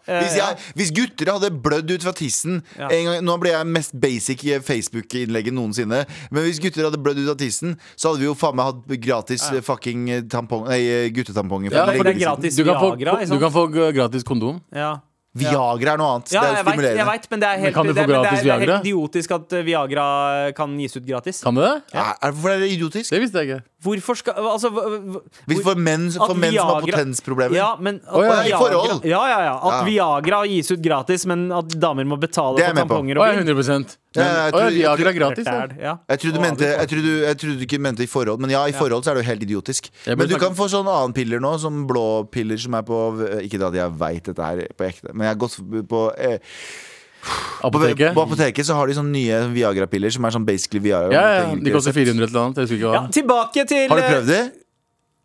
Hvis, 0.08 0.32
Eh, 0.32 0.38
jeg, 0.38 0.56
hvis 0.78 0.90
gutter 0.96 1.30
hadde 1.34 1.50
blødd 1.62 1.92
ut 1.92 2.04
fra 2.06 2.14
tissen 2.16 2.62
Ja. 2.78 2.88
en 2.88 3.04
gang, 3.06 3.20
Nå 3.26 3.36
ble 3.42 3.52
jeg 3.52 3.68
mest 3.70 3.94
basic 4.00 4.42
i 4.48 4.56
Facebook-innlegget 4.64 5.54
noensinne. 5.54 6.02
Men 6.32 6.46
hvis 6.48 6.58
gutter 6.62 6.88
hadde 6.88 7.00
blødd 7.02 7.22
ut 7.22 7.30
av 7.34 7.38
tissen, 7.38 7.76
så 7.94 8.10
hadde 8.10 8.24
vi 8.24 8.30
jo 8.30 8.34
faen 8.38 8.56
meg 8.58 8.72
hatt 8.72 8.96
gratis 9.04 9.46
ja. 9.52 9.62
fucking 9.62 10.08
tampong, 10.32 10.66
nei, 10.70 11.10
guttetamponger. 11.14 11.70
Ja, 11.74 11.86
for 11.92 12.08
det 12.08 12.16
er 12.16 12.20
gratis 12.24 12.58
Du 12.58 12.64
kan, 12.64 12.80
få, 12.80 12.94
Viagra. 12.96 13.20
du 13.28 13.38
kan 13.42 13.54
få 13.54 13.66
gratis 13.94 14.26
kondom. 14.26 14.60
Ja. 14.74 14.96
Viagra 15.32 15.94
er 15.94 16.00
noe 16.00 16.08
annet. 16.18 16.32
Ja, 16.34 16.42
det 16.44 16.48
er 16.48 16.58
jo 16.58 16.64
stimulerende. 16.66 16.88
Jeg 16.92 16.92
vet, 16.92 16.98
jeg 16.98 17.08
vet, 17.08 17.30
men 17.32 17.40
det 17.40 17.48
er 17.48 17.60
helt, 17.62 17.76
men 17.76 17.88
det, 17.88 18.02
men 18.02 18.10
det 18.12 18.32
er, 18.32 18.48
er 18.52 18.62
helt 18.62 18.72
idiotisk 18.84 19.30
at 19.32 19.54
eh, 19.56 19.62
Viagra 19.64 20.06
kan 20.58 20.74
gis 20.76 20.96
ut 20.98 21.06
gratis. 21.06 21.40
Kan 21.46 21.56
du 21.56 21.62
det? 21.64 21.72
Ja. 21.94 22.10
Er, 22.20 22.34
hvorfor 22.34 22.52
er 22.52 22.60
det 22.60 22.68
idiotisk? 22.74 23.14
Det 23.14 23.20
visste 23.22 23.40
jeg 23.40 23.48
ikke. 23.48 23.64
Hvorfor 23.82 24.18
skal 24.20 24.36
altså, 24.52 24.68
hvor, 24.68 25.22
For 25.64 25.80
menn, 25.80 26.04
for 26.12 26.36
menn 26.36 26.52
Viagra, 26.52 26.66
som 26.68 26.74
har 26.76 26.84
potensproblemer? 26.84 27.56
Ja, 27.56 27.70
men, 27.80 28.02
oh, 28.12 28.20
ja, 28.20 28.28
Viagra, 28.28 28.44
I 28.44 28.60
forhold? 28.60 29.08
Ja, 29.08 29.22
ja, 29.32 29.40
ja. 29.48 29.56
At 29.70 29.86
Viagra 29.88 30.42
gis 30.52 30.68
ut 30.74 30.84
gratis, 30.84 31.24
men 31.32 31.48
at 31.56 31.80
damer 31.80 32.12
må 32.12 32.20
betale 32.20 32.60
for 32.60 32.82
tamponger. 32.82 33.16
På. 33.16 33.24
Og 33.24 33.32
oh, 33.32 33.40
100 33.40 33.96
jeg, 34.16 34.72
Viagra 34.76 35.12
gratis, 35.16 35.48
Jeg 35.48 36.22
trodde, 36.22 37.34
du 37.42 37.64
ikke 37.66 37.80
mente 37.82 38.04
i 38.04 38.10
forhold, 38.10 38.40
men 38.42 38.52
ja, 38.52 38.62
i 38.68 38.76
forhold 38.76 39.04
så 39.04 39.12
er 39.12 39.18
det 39.18 39.24
jo 39.24 39.30
helt 39.30 39.44
idiotisk. 39.48 39.90
Men 40.10 40.28
du 40.28 40.36
kan 40.40 40.56
få 40.58 40.68
sånne 40.72 40.92
annen 40.92 41.16
piller 41.16 41.42
nå, 41.42 41.56
som 41.62 41.84
blå 41.88 42.06
piller 42.32 42.60
som 42.60 42.76
er 42.78 42.86
på 42.86 43.02
Ikke 43.42 43.60
at 43.66 43.76
jeg 43.76 43.98
veit 44.00 44.24
dette 44.30 44.48
her 44.48 44.64
på 44.76 44.88
ekte, 44.88 45.12
men 45.12 45.26
jeg 45.28 45.34
har 45.34 45.42
gått 45.42 45.60
på 45.88 46.06
eh, 46.16 46.38
Apoteket. 47.62 48.08
På, 48.08 48.14
på, 48.14 48.22
apoteket 48.26 48.66
så 48.66 48.74
har 48.74 48.90
de 48.90 48.96
sånne 48.96 49.14
nye 49.14 49.36
Viagra-piller 49.52 50.10
som 50.10 50.24
er 50.26 50.34
sånn 50.34 50.46
basically 50.46 50.82
Viagra. 50.82 51.12
Ja, 51.14 51.26
ja, 51.36 51.44
De 51.54 51.74
koster 51.74 51.94
400 51.94 52.26
eller 52.26 52.40
annet. 52.48 52.72
Ja, 52.82 53.04
tilbake 53.14 53.62
til 53.70 53.86
Har 53.92 54.00
du 54.00 54.08
prøvd 54.08 54.32
de? 54.32 54.40
Eh, 54.40 54.58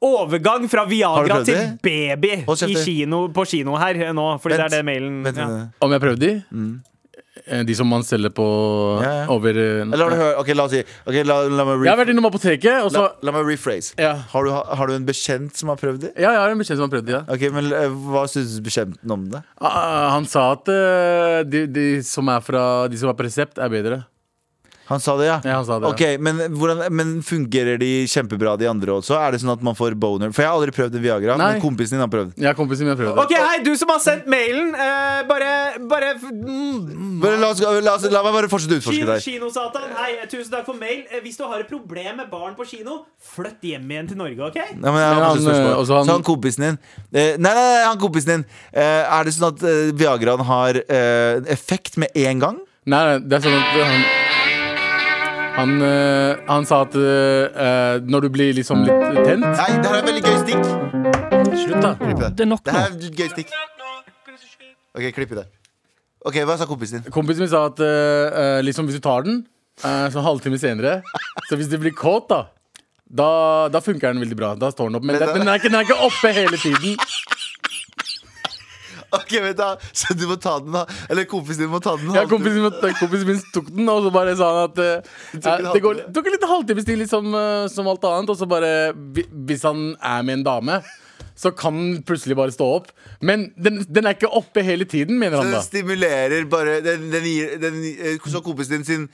overgang 0.06 0.68
fra 0.70 0.86
Viagra 0.86 1.40
til 1.46 1.74
baby 1.82 2.44
kjøpte... 2.46 2.84
kino, 2.84 3.24
på 3.34 3.48
kino 3.50 3.78
her 3.82 3.98
eh, 3.98 4.14
nå, 4.14 4.28
fordi 4.44 4.60
vent, 4.60 4.70
det 4.70 4.78
er 4.78 4.84
det 4.84 4.86
mailen 4.86 5.18
vent, 5.26 5.42
ja. 5.42 5.48
Om 5.82 5.96
jeg 5.96 6.04
prøvde 6.04 6.22
de? 6.22 6.36
Mm. 6.52 6.76
De 7.68 7.76
som 7.78 7.88
man 7.88 8.04
selger 8.04 8.34
på 8.36 8.46
Ja, 9.04 9.12
ja. 9.22 9.26
over 9.32 9.56
eh, 9.56 9.82
Eller 9.86 10.04
har 10.04 10.12
du 10.12 10.18
hørt 10.20 10.40
Ok, 10.42 10.50
la 10.58 10.66
oss 10.68 10.74
si 10.76 10.82
okay, 11.06 11.24
la, 11.24 11.38
la 11.48 11.66
meg 11.68 11.86
Jeg 11.86 11.92
har 11.94 12.00
vært 12.02 12.12
innom 12.14 12.28
apoteket, 12.30 12.82
og 12.84 12.92
så 12.92 13.06
la, 13.06 13.12
la 13.30 13.36
meg 13.38 13.48
rephrase. 13.54 13.94
ja. 14.02 14.14
Har 14.34 14.44
du, 14.48 14.52
har 14.52 14.92
du 14.92 14.96
en 14.98 15.06
bekjent 15.08 15.56
som 15.58 15.72
har 15.72 15.80
prøvd 15.80 16.02
det? 16.08 16.12
ja, 16.20 16.34
jeg 16.36 16.42
har 16.44 16.52
en 16.56 16.60
bekjent 16.62 16.78
som 16.82 16.88
har 16.90 16.94
prøvd 16.98 17.08
det. 17.08 17.16
Ja. 17.16 17.24
Ok, 17.38 17.48
men 17.56 17.72
eh, 17.72 17.98
Hva 18.12 18.26
syns 18.32 18.58
bekjenten 18.66 19.16
om 19.16 19.28
det? 19.32 19.42
Ah, 19.62 20.10
Han 20.16 20.28
sa 20.30 20.50
at 20.58 20.68
uh, 20.72 21.42
de, 21.48 21.66
de, 21.72 21.88
som 22.06 22.28
er 22.34 22.44
fra, 22.44 22.64
de 22.92 23.00
som 23.00 23.10
er 23.12 23.18
på 23.18 23.26
resept, 23.28 23.58
er 23.62 23.72
bedre. 23.72 24.04
Han 24.88 25.02
sa 25.04 25.18
det, 25.20 25.26
ja? 25.28 25.38
Ja, 25.44 25.56
han 25.58 25.66
sa 25.68 25.78
det, 25.84 25.90
Ok, 25.92 26.02
men, 26.24 26.38
hvordan, 26.56 26.86
men 26.96 27.10
fungerer 27.28 27.76
de 27.82 28.06
kjempebra, 28.08 28.54
de 28.58 28.70
andre 28.72 28.94
også? 29.02 29.18
Er 29.20 29.34
det 29.36 29.42
sånn 29.44 29.52
at 29.52 29.64
man 29.68 29.76
får 29.76 29.98
boner? 30.00 30.32
For 30.32 30.46
jeg 30.46 30.48
har 30.48 30.56
aldri 30.56 30.72
prøvd 30.72 30.96
en 30.96 31.04
Viagra, 31.04 31.36
Nei. 31.38 31.48
men 31.58 31.62
kompisen 31.64 31.98
din 31.98 32.04
har 32.06 32.12
prøvd. 32.14 32.32
Ja, 32.40 32.54
kompisen 32.56 32.88
min 32.88 32.94
har 32.96 33.00
prøvd 33.02 33.12
det. 33.18 33.26
OK, 33.26 33.34
hei, 33.36 33.58
du 33.66 33.74
som 33.76 33.92
har 33.92 34.00
sendt 34.00 34.30
mailen. 34.32 34.70
Uh, 34.78 35.26
bare 35.28 35.50
bare 35.92 36.14
mm, 36.22 37.20
Bare 37.22 37.38
la, 37.42 37.50
oss, 37.52 37.60
la, 37.62 37.96
oss, 37.98 38.06
la 38.14 38.22
meg 38.24 38.36
bare 38.38 38.50
fortsette 38.52 38.78
å 38.78 38.80
utforske 38.80 39.02
Kino, 39.02 39.12
deg. 39.12 39.26
Kinosatan, 39.26 39.88
hei, 40.00 40.12
tusen 40.32 40.52
takk 40.54 40.66
for 40.70 40.80
mail. 40.80 41.04
Eh, 41.12 41.20
Hvis 41.26 41.36
du 41.40 41.44
har 41.50 41.60
et 41.64 41.68
problem 41.70 42.22
med 42.22 42.30
barn 42.32 42.56
på 42.56 42.64
kino, 42.70 43.02
flytt 43.36 43.66
hjem 43.68 43.90
igjen 43.92 44.08
til 44.14 44.20
Norge, 44.22 44.40
OK? 44.52 44.58
Ja, 44.62 44.68
men 44.88 45.02
jeg 45.02 45.10
har 45.10 45.16
Men 45.20 45.26
han, 45.28 45.42
spørsmål. 45.44 45.72
eh, 45.74 45.82
også 45.82 45.98
han- 46.00 46.06
Så 46.08 46.16
han 46.16 46.24
kompisen 46.32 46.64
din 46.68 46.78
Nei, 47.12 47.28
nei, 47.38 47.54
nei, 47.54 47.84
han 47.90 48.00
kompisen 48.00 48.32
din 48.38 48.46
Uh, 48.72 49.04
Er 49.20 49.24
det 49.26 49.34
sånn 49.34 49.50
at 49.52 49.62
Viagraen 49.98 50.44
har 50.46 50.78
uh, 50.78 51.42
effekt 51.52 51.98
med 51.98 52.10
en 52.16 52.40
gang? 52.40 52.58
Nei, 52.88 53.00
nei, 53.04 53.18
det 53.28 53.40
er 53.40 53.44
sånn 53.44 53.58
at 53.58 53.74
han 53.76 54.04
han, 55.58 55.72
eh, 55.82 56.38
han 56.48 56.66
sa 56.70 56.84
at 56.86 56.96
eh, 56.96 57.98
når 58.06 58.28
du 58.28 58.30
blir 58.34 58.54
liksom 58.58 58.84
litt 58.86 59.24
tent 59.26 59.46
Nei, 59.46 59.70
det 59.82 59.90
her 59.90 59.96
er 59.96 60.04
et 60.04 60.10
veldig 60.12 60.24
gøy 60.28 60.36
stikk. 60.44 60.68
Slutt, 61.58 61.80
da. 61.82 61.94
Klipp 61.98 62.20
det. 62.22 62.30
Det 62.38 62.46
er 62.46 62.52
nok 62.52 62.62
Det 62.64 62.74
nå. 62.76 62.78
her 62.78 62.92
er 62.92 62.98
et 62.98 63.22
gøy 63.22 63.32
stikk. 63.34 63.56
Ok, 64.98 65.08
klipp 65.16 65.34
i 65.34 65.40
det. 65.40 65.48
Ok, 66.28 66.38
Hva 66.46 66.58
sa 66.60 66.68
kompisen 66.70 67.02
din? 67.02 67.14
Kompisen 67.14 67.46
min 67.46 67.50
sa 67.50 67.64
at 67.72 67.82
eh, 67.82 68.60
liksom 68.66 68.90
hvis 68.90 69.00
du 69.00 69.04
tar 69.04 69.26
den 69.26 69.42
uh, 69.86 70.06
så 70.14 70.22
halvtime 70.26 70.58
senere 70.62 71.00
Så 71.50 71.58
hvis 71.58 71.70
du 71.72 71.78
blir 71.82 71.96
kåt, 71.96 72.30
da 72.30 72.48
da, 73.08 73.28
da 73.72 73.80
funker 73.80 74.12
den 74.12 74.20
veldig 74.20 74.36
bra. 74.36 74.50
Da 74.60 74.68
står 74.74 74.90
den 74.90 74.98
opp. 75.00 75.06
Men, 75.08 75.16
Men 75.16 75.22
den, 75.24 75.40
den, 75.40 75.48
er 75.48 75.62
ikke, 75.62 75.70
den 75.72 75.80
er 75.80 75.86
ikke 75.88 75.96
oppe 76.04 76.32
hele 76.36 76.58
tiden. 76.60 76.98
Ok, 79.16 79.32
vent 79.40 79.58
da 79.60 79.70
Så 79.96 80.16
du 80.18 80.26
må 80.28 80.36
ta 80.42 80.58
den, 80.60 80.74
da? 80.76 80.84
Eller 81.10 81.28
kompisen 81.30 81.64
din 81.64 81.72
må 81.72 81.80
ta 81.84 81.96
den? 82.00 82.12
Ja, 82.16 82.26
kompisen, 82.30 82.64
min, 82.66 82.96
kompisen 83.00 83.28
min 83.30 83.42
tok 83.56 83.72
den, 83.72 83.88
og 83.92 84.04
så 84.08 84.14
bare 84.14 84.36
sa 84.40 84.52
han 84.52 84.70
at 84.70 84.82
uh, 84.84 85.18
det 85.32 85.82
går, 85.84 86.02
halvtime. 86.02 86.14
tok 86.16 86.28
en 86.30 86.36
liten 86.36 86.52
halvtimes 86.52 86.88
tid, 86.88 87.02
liksom, 87.04 87.34
uh, 87.36 87.66
som 87.72 87.88
alt 87.88 88.08
annet. 88.10 88.32
Og 88.34 88.40
så 88.40 88.48
bare 88.50 88.72
Hvis 89.48 89.64
han 89.68 89.94
er 89.96 90.26
med 90.28 90.42
en 90.42 90.48
dame, 90.48 90.82
så 91.38 91.52
kan 91.54 91.76
den 91.78 92.04
plutselig 92.04 92.36
bare 92.38 92.54
stå 92.54 92.68
opp. 92.80 92.92
Men 93.22 93.48
den, 93.56 93.84
den 93.86 94.10
er 94.10 94.18
ikke 94.18 94.32
oppe 94.34 94.64
hele 94.66 94.88
tiden, 94.90 95.20
mener 95.22 95.38
han 95.40 95.52
Den 95.52 95.60
da. 95.60 95.64
stimulerer 95.66 96.48
bare 96.50 96.80
Den, 96.86 97.08
den 97.14 97.26
gir 97.30 97.58
den, 97.62 97.78
eh, 97.94 98.18
Så 98.26 98.42
kompisen 98.46 98.80
din 98.80 98.86
sin, 98.88 99.08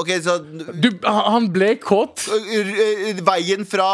Ok, 0.00 0.10
så 0.22 0.36
Du, 0.82 0.88
han 1.04 1.48
ble 1.52 1.72
kåt. 1.82 2.22
Veien 3.26 3.66
fra 3.68 3.88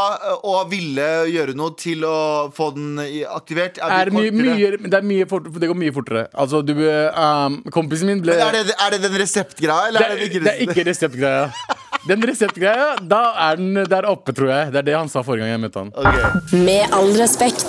å 0.44 0.58
ville 0.70 1.06
gjøre 1.32 1.56
noe 1.56 1.72
til 1.80 2.04
å 2.06 2.18
få 2.54 2.70
den 2.76 3.00
aktivert 3.32 3.80
Er 3.82 4.12
mye, 4.14 4.32
mye, 4.34 4.70
det, 4.76 4.92
er 4.92 5.06
mye 5.06 5.26
fort, 5.30 5.48
det 5.48 5.70
går 5.70 5.80
mye 5.80 5.94
fortere. 5.96 6.26
Altså, 6.36 6.62
du 6.66 6.74
um, 6.76 7.60
Kompisen 7.74 8.10
min 8.10 8.22
ble 8.24 8.36
Men 8.36 8.50
er 8.50 8.68
det, 8.68 8.76
er 8.76 8.96
det 8.96 9.02
den 9.06 9.18
reseptgreia, 9.22 9.90
eller 9.90 10.04
det, 10.04 10.06
er 10.06 10.20
det 10.20 10.30
ikke 10.30 10.44
det 10.44 10.54
er 10.54 10.64
ikke 10.66 10.86
reseptgreia. 10.90 11.76
Den 12.06 12.22
reseptgreia, 12.22 12.88
da 13.02 13.22
er 13.48 13.58
den 13.58 13.82
der 13.90 14.06
oppe, 14.06 14.34
tror 14.36 14.52
jeg. 14.52 14.72
Det 14.74 14.82
er 14.84 14.88
det 14.92 14.94
han 14.98 15.10
sa 15.10 15.24
forrige 15.26 15.46
gang 15.46 15.56
jeg 15.56 15.62
møtte 15.64 15.82
han. 15.82 15.92
Okay. 15.96 16.62
Med 16.66 16.94
all 16.94 17.10
respekt. 17.18 17.66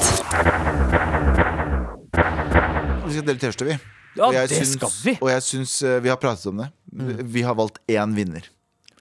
Vi 3.07 3.15
skal 3.15 3.25
dele 3.25 3.39
T-skjorte, 3.39 3.71
vi. 3.71 3.96
Ja, 4.17 4.45
det 4.47 4.57
syns- 4.57 4.73
skal 4.77 4.91
vi. 5.03 5.17
Og 5.21 5.29
jeg 5.29 5.43
syns 5.45 5.75
eh, 5.85 5.99
Vi 6.03 6.09
har 6.09 6.17
pratet 6.21 6.45
om 6.51 6.57
det. 6.63 6.69
Vi 7.37 7.41
har 7.45 7.55
valgt 7.55 7.77
én 7.87 8.15
vinner. 8.17 8.45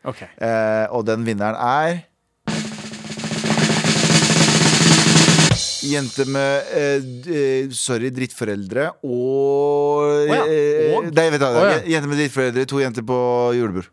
Ok. 0.07 0.23
Eh, 0.23 0.87
og 0.95 1.07
den 1.09 1.25
vinneren 1.27 1.57
er 1.57 2.05
Jente 5.87 6.25
med 6.27 6.71
eh, 6.75 7.05
eh, 7.31 7.69
Sorry, 7.77 8.09
drittforeldre 8.15 8.89
og, 9.07 9.13
oh, 9.13 10.23
ja, 10.27 10.41
eh, 10.51 10.97
og? 10.97 11.07
Nei, 11.15 11.27
vet 11.33 11.41
du, 11.43 11.45
hva, 11.47 11.61
Å 11.63 11.69
ja. 11.71 11.77
Jente 11.95 12.11
med 12.11 12.19
drittforeldre, 12.21 12.65
to 12.69 12.81
jenter 12.83 13.05
på 13.07 13.19
julebord. 13.57 13.87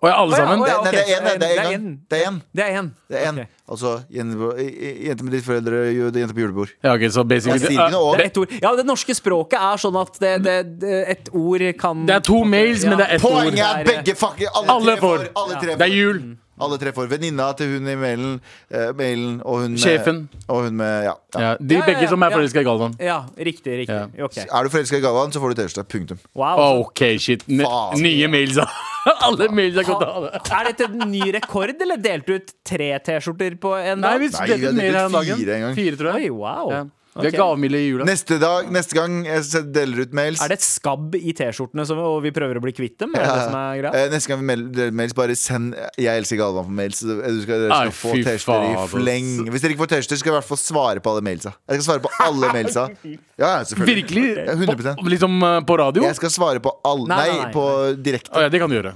Og 0.00 0.08
ja, 0.08 0.14
alle 0.16 0.36
sammen. 0.36 0.62
Nei, 0.64 0.76
det 0.90 1.00
er 1.00 1.08
én, 1.12 1.26
det. 1.40 1.48
Er 1.50 1.66
én 1.66 1.74
en. 1.76 1.88
Det 2.08 2.16
er 2.16 2.28
én. 2.30 2.36
Det 2.56 2.64
er 2.64 2.76
én. 2.80 2.86
Det 3.10 3.18
er 3.20 3.26
én. 3.28 3.40
Ok. 3.44 3.56
Altså 3.70 3.90
jente, 4.10 5.24
med 5.26 5.34
ditt 5.36 5.44
foreldre, 5.46 5.82
jente 5.92 6.32
på 6.34 6.40
julebord. 6.40 6.72
Ja, 6.82 6.94
ok, 6.96 7.04
så 7.12 7.22
basically 7.28 7.60
Jeg 7.60 7.66
sier 7.68 7.76
ikke 7.76 7.92
noe 7.94 8.14
Det 8.16 8.24
er 8.24 8.30
ett 8.30 8.40
ord. 8.40 8.54
Ja, 8.64 8.72
det 8.80 8.86
norske 8.88 9.14
språket 9.14 9.58
er 9.60 9.82
sånn 9.84 9.98
at 10.00 10.16
det, 10.24 10.32
det, 10.46 10.56
det, 10.82 10.94
et 11.12 11.28
ord 11.36 11.66
kan 11.78 12.06
Det 12.08 12.16
er 12.16 12.24
to 12.30 12.40
mails, 12.48 12.86
men 12.88 12.96
det 12.98 13.06
er 13.10 13.14
ett 13.18 13.26
ord. 13.28 13.36
Poenget 13.42 13.66
er 13.68 13.84
begge 13.92 14.16
fucking 14.18 14.48
Alle, 14.54 14.72
Alle 14.78 14.96
tre 14.96 15.00
får. 15.04 15.18
får. 15.18 15.30
Alle 15.44 15.60
tre 15.60 15.74
Det 15.76 15.76
er 15.76 15.84
får. 15.84 15.98
jul. 16.00 16.22
Alle 16.60 16.78
tre 16.78 16.92
får. 16.92 17.08
Venninna 17.10 17.52
til 17.56 17.66
hun 17.74 17.88
i 17.88 17.94
mailen, 17.96 18.40
eh, 18.70 18.92
mailen 18.96 19.40
og 19.44 19.62
hun 19.62 19.70
med- 19.72 19.80
Sjefen. 19.80 20.28
Og 20.48 20.64
hun 20.64 20.76
med 20.76 21.04
Ja. 21.04 21.14
ja. 21.34 21.40
Ja, 21.40 21.56
de 21.60 21.74
Ja, 21.74 21.80
ja, 21.80 21.86
begge 21.86 22.02
ja, 22.02 22.08
som 22.08 22.22
er 22.22 22.30
ja. 22.30 22.36
forelska 22.36 22.60
i 22.60 22.64
Galvan. 22.64 22.94
Ja, 23.00 23.18
riktig. 23.38 23.78
riktig 23.86 23.88
Ja. 24.18 24.24
Ok. 24.24 24.36
Er 24.38 24.62
du 24.62 24.68
forelska 24.70 24.96
i 24.96 25.00
Galvan, 25.00 25.32
så 25.32 25.40
får 25.40 25.54
du 25.54 25.62
T-skjorte. 25.62 25.88
Punktum. 25.88 26.18
Wow. 26.34 26.80
OK, 26.84 27.18
shit. 27.18 27.42
N 27.48 27.60
Faen. 27.64 28.00
nye 28.02 28.28
mails, 28.28 28.54
da. 28.56 28.66
Alle 29.26 29.48
mails 29.48 29.76
er 29.76 29.84
gått 29.84 30.02
av. 30.02 30.24
Er 30.34 30.64
dette 30.72 30.84
en 30.90 31.10
ny 31.10 31.32
rekord, 31.32 31.74
eller 31.80 31.96
delte 31.96 32.26
du 32.26 32.34
ut 32.34 32.52
tre 32.64 32.98
T-skjorter 32.98 33.56
på 33.58 33.74
en 33.80 34.00
Nei, 34.00 34.10
dag? 34.10 34.20
vi 34.20 34.28
Nei, 34.28 34.46
vi 34.46 34.64
har 34.66 34.72
mer 34.72 34.82
delt 34.82 34.96
her 34.96 35.06
om 35.06 35.12
dagen. 35.12 35.36
fire 35.38 35.54
en 35.54 35.60
gang. 35.62 35.74
Fire, 35.74 35.96
tror 35.96 36.14
Oi, 36.14 36.28
wow. 36.30 36.70
Ja. 36.70 36.84
Vi 37.10 37.26
er 37.26 37.34
gavmilde 37.34 37.74
i 37.74 37.86
jula. 37.90 38.04
Neste, 38.06 38.36
dag, 38.38 38.68
neste 38.70 38.94
gang 38.94 39.24
jeg 39.26 39.42
deler 39.74 40.04
ut 40.06 40.12
mails 40.14 40.38
Er 40.44 40.52
det 40.52 40.60
et 40.60 40.62
skabb 40.62 41.16
i 41.18 41.32
T-skjortene, 41.34 41.82
som- 41.84 41.98
og 41.98 42.22
vi 42.22 42.30
prøver 42.30 42.54
å 42.54 42.62
bli 42.62 42.70
kvitt 42.72 42.98
dem? 43.02 43.10
Er 43.16 43.18
det 43.18 43.26
Ja. 43.26 43.34
det 43.34 43.44
som 43.48 43.54
er 43.58 43.80
greia? 43.82 43.94
Eh, 43.98 44.10
Neste 44.10 44.28
gang 44.28 44.38
vi 44.38 44.46
mel- 44.46 44.68
deler 44.70 44.92
mails, 44.92 45.12
bare 45.12 45.34
send 45.34 45.74
'Jeg 45.98 46.06
elsker 46.22 46.36
Galvan' 46.38 46.66
på 46.66 46.70
mails. 46.70 47.00
så 47.02 47.06
Du 47.20 47.42
skal, 47.42 47.58
dere 47.66 47.72
Ai, 47.72 47.90
skal 47.90 48.10
få 48.10 48.12
fy 48.14 48.22
T-skjorter 48.22 48.62
i 48.62 48.74
faen, 48.74 48.84
ass. 48.84 48.90
fleng. 48.92 49.48
Hvis 49.50 49.60
dere 49.60 49.72
ikke 49.74 49.82
får 49.82 49.88
T-skjorter, 49.90 50.16
skal 50.18 50.30
jeg 50.30 50.36
i 50.36 50.40
hvert 50.40 50.48
fall 50.48 50.56
svare 50.62 51.00
på 51.02 51.10
alle 51.10 51.22
mailsa. 51.22 51.54
Jeg 51.68 51.82
skal 51.82 51.98
svare 51.98 52.02
på 52.02 52.10
alle 52.20 52.46
mailsa. 52.54 52.88
Ja, 53.04 53.58
ja, 53.58 53.64
selvfølgelig. 53.64 54.06
Virkelig? 54.06 54.36
Ja, 54.46 54.54
100%. 54.54 54.96
På, 55.02 55.08
liksom 55.10 55.42
eh, 55.42 55.60
på 55.66 55.78
radio? 55.78 56.02
Jeg 56.02 56.14
skal 56.14 56.28
svare 56.30 56.60
på 56.60 56.70
alle 56.84 57.08
Nei, 57.08 57.16
Nei, 57.26 57.36
nei, 57.36 57.44
nei. 57.44 57.52
på 57.52 58.02
direkte. 58.02 58.30
Å 58.30 58.40
ja, 58.42 58.48
det 58.48 58.60
kan 58.60 58.70
du 58.70 58.76
gjøre. 58.80 58.94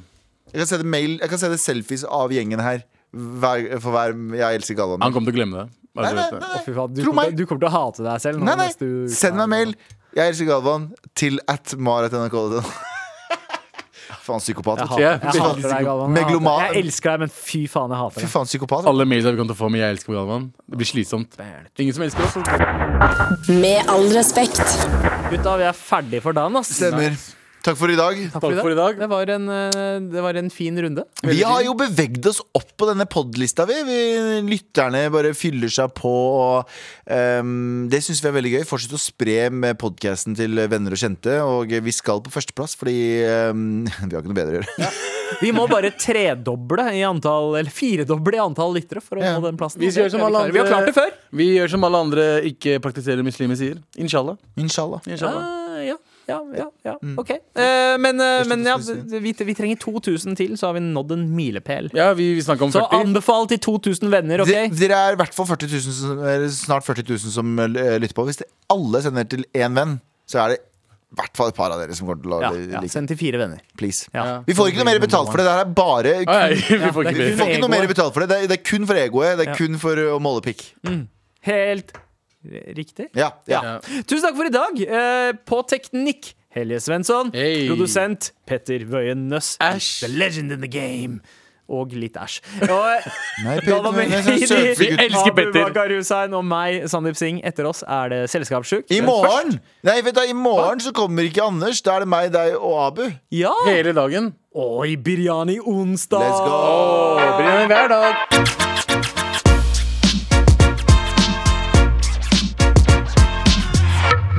Jeg 0.54 0.58
kan 0.62 0.66
sende 0.66 0.84
mail 0.86 1.18
Jeg 1.18 1.28
kan 1.28 1.38
sende 1.38 1.58
selfies 1.58 2.04
av 2.08 2.30
gjengen 2.30 2.60
her 2.62 2.84
hver, 3.12 3.80
for 3.80 3.90
hver 3.90 4.14
Jeg 4.38 4.60
elsker 4.62 4.76
Galvan. 4.76 5.02
Han 5.02 5.12
kommer 5.12 5.32
til 5.32 5.34
å 5.34 5.44
glemme 5.44 5.64
det. 5.66 5.70
Nei, 5.94 6.12
nei, 6.12 6.30
nei, 6.40 6.58
fy 6.64 6.72
faen, 6.74 6.90
du, 6.94 7.02
Tro 7.02 7.10
kommer, 7.12 7.22
meg. 7.22 7.30
til- 7.30 7.36
du 7.38 7.46
kommer 7.46 7.60
til 7.60 7.68
å 7.68 7.74
hate 7.76 8.02
deg 8.02 8.20
selv. 8.20 8.38
nå 8.40 8.44
nei, 8.48 8.56
nei. 8.56 8.66
neste 8.66 8.82
uke. 8.88 9.10
Send 9.14 9.36
meg 9.36 9.48
mail. 9.48 9.74
Jeg 10.14 10.32
elsker 10.32 10.46
Galvan 10.46 10.88
til 11.14 11.38
at 11.48 11.74
marat.nrk.no. 11.78 12.62
Faen, 14.24 14.40
psykopat. 14.40 14.78
Jeg 14.80 14.88
vet 14.88 14.96
du. 14.96 15.04
hater, 15.04 15.20
jeg 15.20 15.42
hater 15.42 15.68
deg, 15.68 15.84
Galvan. 15.84 16.14
Jeg 16.16 16.24
Megloman. 16.24 16.60
Jeg 16.72 16.84
elsker 16.84 17.10
deg, 17.10 17.20
men 17.20 17.28
fy 17.34 17.60
faen, 17.68 17.90
jeg 17.92 17.98
hater 18.00 18.20
Fy 18.20 18.24
deg. 18.24 18.30
faen, 18.32 18.46
psykopat. 18.48 18.86
Alle 18.88 19.04
mails 19.04 19.24
vi 19.28 19.36
kan 19.36 19.46
til 19.50 19.54
å 19.54 19.58
få 19.58 19.68
med 19.70 19.80
'Jeg 19.82 19.90
elsker 19.98 20.12
Galvan'. 20.16 20.46
Det 20.70 20.78
blir 20.80 20.88
slitsomt. 20.88 21.36
Ingen 21.78 21.92
som 21.94 22.02
elsker 22.02 22.22
oss. 22.24 23.48
Med 23.48 23.86
all 23.88 24.08
respekt. 24.16 24.64
Gutta, 25.30 25.56
vi 25.60 25.64
er 25.68 25.72
ferdige 25.76 26.22
for 26.22 26.32
dagen, 26.32 26.56
ass. 26.56 26.72
Stemmer. 26.72 27.16
Takk 27.64 27.78
for 27.80 27.88
i 27.88 27.96
dag. 27.96 28.18
Takk 28.28 28.42
Takk 28.44 28.58
for 28.60 28.72
i 28.74 28.76
dag. 28.76 28.98
Det 29.00 29.06
var 29.08 29.30
en, 29.32 29.48
eh, 29.48 30.00
det 30.12 30.20
var 30.20 30.36
en 30.36 30.50
fin 30.52 30.76
runde. 30.76 31.04
Vi 31.24 31.40
har 31.42 31.62
jo 31.64 31.72
bevegd 31.72 32.26
oss 32.28 32.42
opp 32.52 32.74
på 32.76 32.88
denne 32.90 33.06
podlista, 33.08 33.64
vi. 33.64 33.78
vi 33.88 34.00
lytterne 34.50 35.06
bare 35.10 35.32
fyller 35.32 35.72
seg 35.72 35.94
på. 35.96 36.12
Og, 36.12 36.68
um, 37.08 37.88
det 37.88 38.02
syns 38.04 38.20
vi 38.20 38.28
er 38.28 38.36
veldig 38.36 38.52
gøy. 38.58 38.66
Fortsett 38.68 38.92
å 38.92 39.00
spre 39.00 39.48
med 39.48 39.78
podkasten 39.80 40.36
til 40.36 40.60
venner 40.68 40.92
og 40.92 41.00
kjente. 41.00 41.38
Og 41.40 41.72
vi 41.88 41.94
skal 41.96 42.20
på 42.20 42.34
førsteplass, 42.34 42.76
fordi 42.76 42.98
um, 43.48 43.84
vi 44.08 44.12
har 44.12 44.20
ikke 44.20 44.28
noe 44.34 44.40
bedre 44.42 44.60
å 44.60 44.60
gjøre. 44.60 44.92
Vi 45.40 45.50
må 45.56 45.64
bare 45.70 45.88
tredoble 45.96 46.84
i 46.94 47.00
antall, 47.08 47.56
eller 47.56 47.72
firedoble 47.72 48.36
i 48.36 48.44
antall 48.44 48.76
lyttere 48.76 49.00
for 49.00 49.16
å 49.16 49.24
Ja. 49.24 49.38
nå 49.38 49.46
den 49.48 49.56
plassen. 49.56 49.80
Vi 49.80 49.88
gjør 49.88 50.12
som 50.12 50.20
alle 50.28 50.44
andre. 50.44 50.52
Vi 50.52 50.60
har 50.60 50.68
klart 50.68 50.92
det 50.92 50.98
før. 51.00 51.16
Vi 51.32 51.48
gjør 51.56 51.72
som 51.72 51.88
alle 51.88 52.02
andre 52.04 52.26
ikke-praktiserende 52.52 53.24
muslimer 53.24 53.56
sier. 53.56 53.80
Inshallah. 53.96 54.36
Inshallah. 54.60 55.00
Inshallah. 55.08 55.48
Ah, 55.48 55.80
ja, 55.82 55.96
ja, 56.28 56.38
ja, 56.56 56.66
ja. 56.88 56.94
Ok. 57.20 57.30
Eh, 57.30 57.96
men 58.00 58.20
eh, 58.20 58.44
men 58.48 58.64
ja, 58.64 58.76
vi, 58.78 59.32
vi 59.32 59.54
trenger 59.54 59.76
2000 59.82 60.36
til, 60.38 60.54
så 60.58 60.70
har 60.70 60.74
vi 60.78 60.80
nådd 60.84 61.12
en 61.12 61.24
milepæl. 61.36 61.90
Ja, 61.94 62.12
vi, 62.16 62.30
vi 62.34 62.42
snakker 62.46 62.64
om 62.68 62.72
Så 62.74 62.82
40. 62.90 63.00
anbefal 63.06 63.48
til 63.50 63.58
2000 63.60 64.10
venner, 64.12 64.40
OK? 64.44 64.52
Dere, 64.78 65.00
er 65.10 65.16
i 65.18 65.20
hvert 65.20 65.34
fall 65.36 65.46
40 65.52 65.68
000, 65.72 65.80
som- 66.00 66.18
eller 66.24 66.48
snart 66.48 66.84
40 66.86 67.04
000 67.10 67.18
som 67.38 67.58
eh, 67.58 67.98
lytter 68.00 68.14
på. 68.16 68.24
Hvis 68.30 68.40
det, 68.40 68.48
alle 68.72 69.02
sender 69.04 69.24
til 69.28 69.44
én 69.54 69.74
venn, 69.76 69.98
så 70.26 70.44
er 70.46 70.54
det 70.54 70.58
i 70.64 71.16
hvert 71.20 71.36
fall 71.38 71.52
et 71.52 71.54
par 71.54 71.70
av 71.70 71.78
dere 71.78 71.94
som 71.94 72.08
kommer 72.08 72.22
til 72.24 72.32
å 72.34 72.40
Ja, 72.42 72.48
like. 72.50 72.72
ja, 72.74 72.80
Send 72.90 73.06
til 73.12 73.16
fire 73.20 73.38
venner. 73.38 73.60
Please. 73.78 74.08
Ja. 74.12 74.40
Vi 74.48 74.54
får 74.58 74.72
ikke 74.72 74.80
noe 74.82 74.88
mer 74.88 74.98
betalt 75.04 75.28
for 75.30 75.38
det. 75.38 75.44
Det 75.46 75.52
her 75.52 75.60
er 75.62 75.74
bare 75.76 76.14
ja, 76.24 76.48
vi 76.50 76.90
får 76.96 77.04
ikke 77.06 77.12
det 77.14 77.20
er 77.20 77.28
Vi 77.28 77.36
mer. 77.36 77.38
får 77.38 77.52
ikke 77.52 77.60
noe 77.62 77.70
mer 77.76 77.86
betalt 77.92 78.14
for 78.16 78.24
det. 78.24 78.28
Det 78.32 78.38
er, 78.42 78.48
det 78.50 78.56
er 78.58 78.64
kun 78.66 78.86
for 78.88 78.98
egoet. 78.98 79.36
Det 79.38 79.44
er 79.46 79.52
Ja. 79.52 79.58
kun 79.60 79.78
for 79.78 79.94
å 79.94 80.18
måle 80.24 80.42
pikk. 80.42 80.64
Helt 81.46 81.92
riktig. 82.76 83.10
Ja, 83.16 83.32
ja. 83.50 83.78
Tusen 84.06 84.26
takk 84.28 84.36
for 84.38 84.48
i 84.48 84.54
dag. 84.54 84.80
Eh, 84.84 85.30
på 85.46 85.62
teknikk 85.70 86.34
Helje 86.54 86.80
Svensson. 86.80 87.32
Hey. 87.34 87.64
Produsent 87.68 88.32
Petter 88.46 88.84
Wøien 88.90 89.28
Nøss. 89.30 89.56
The 90.00 90.08
legend 90.08 90.52
in 90.52 90.60
the 90.62 90.70
game. 90.70 91.20
Og 91.64 91.94
litt 91.96 92.18
æsj. 92.20 92.42
Og 92.68 93.06
Nei, 93.44 93.54
Galvan 93.64 93.94
Peter, 93.96 94.08
Mehidi, 94.10 94.34
det 94.34 94.42
er 94.42 94.74
så 94.74 94.82
Vi 94.82 94.88
elsker 94.90 95.30
Abu 95.30 95.38
Petter. 95.38 95.70
Bakar 95.70 95.94
Hussein 95.96 96.36
og 96.36 96.44
meg, 96.44 96.84
Sandeep 96.92 97.16
Singh. 97.16 97.40
Etter 97.40 97.64
oss 97.70 97.80
er 97.88 98.12
det 98.12 98.20
Selskapssjuk. 98.30 98.84
I 98.92 99.00
morgen 99.00 99.56
Nei, 99.82 99.96
vet 100.04 100.14
du, 100.14 100.20
i 100.28 100.36
morgen 100.36 100.84
så 100.84 100.92
kommer 100.92 101.24
ikke 101.24 101.42
Anders. 101.48 101.80
Da 101.80 101.96
er 101.96 102.04
det 102.04 102.10
meg, 102.12 102.28
deg 102.36 102.58
og 102.60 102.76
Abu. 102.90 103.08
Ja! 103.32 103.54
Hele 103.64 103.96
dagen. 103.96 104.34
Oi, 104.54 104.92
biryani 105.00 105.56
onsdag! 105.58 106.20
Let's 106.28 106.44
go! 106.44 106.52
Oh, 106.52 107.34
biryani 107.40 107.66
hver 107.72 107.88
dag. 107.96 108.73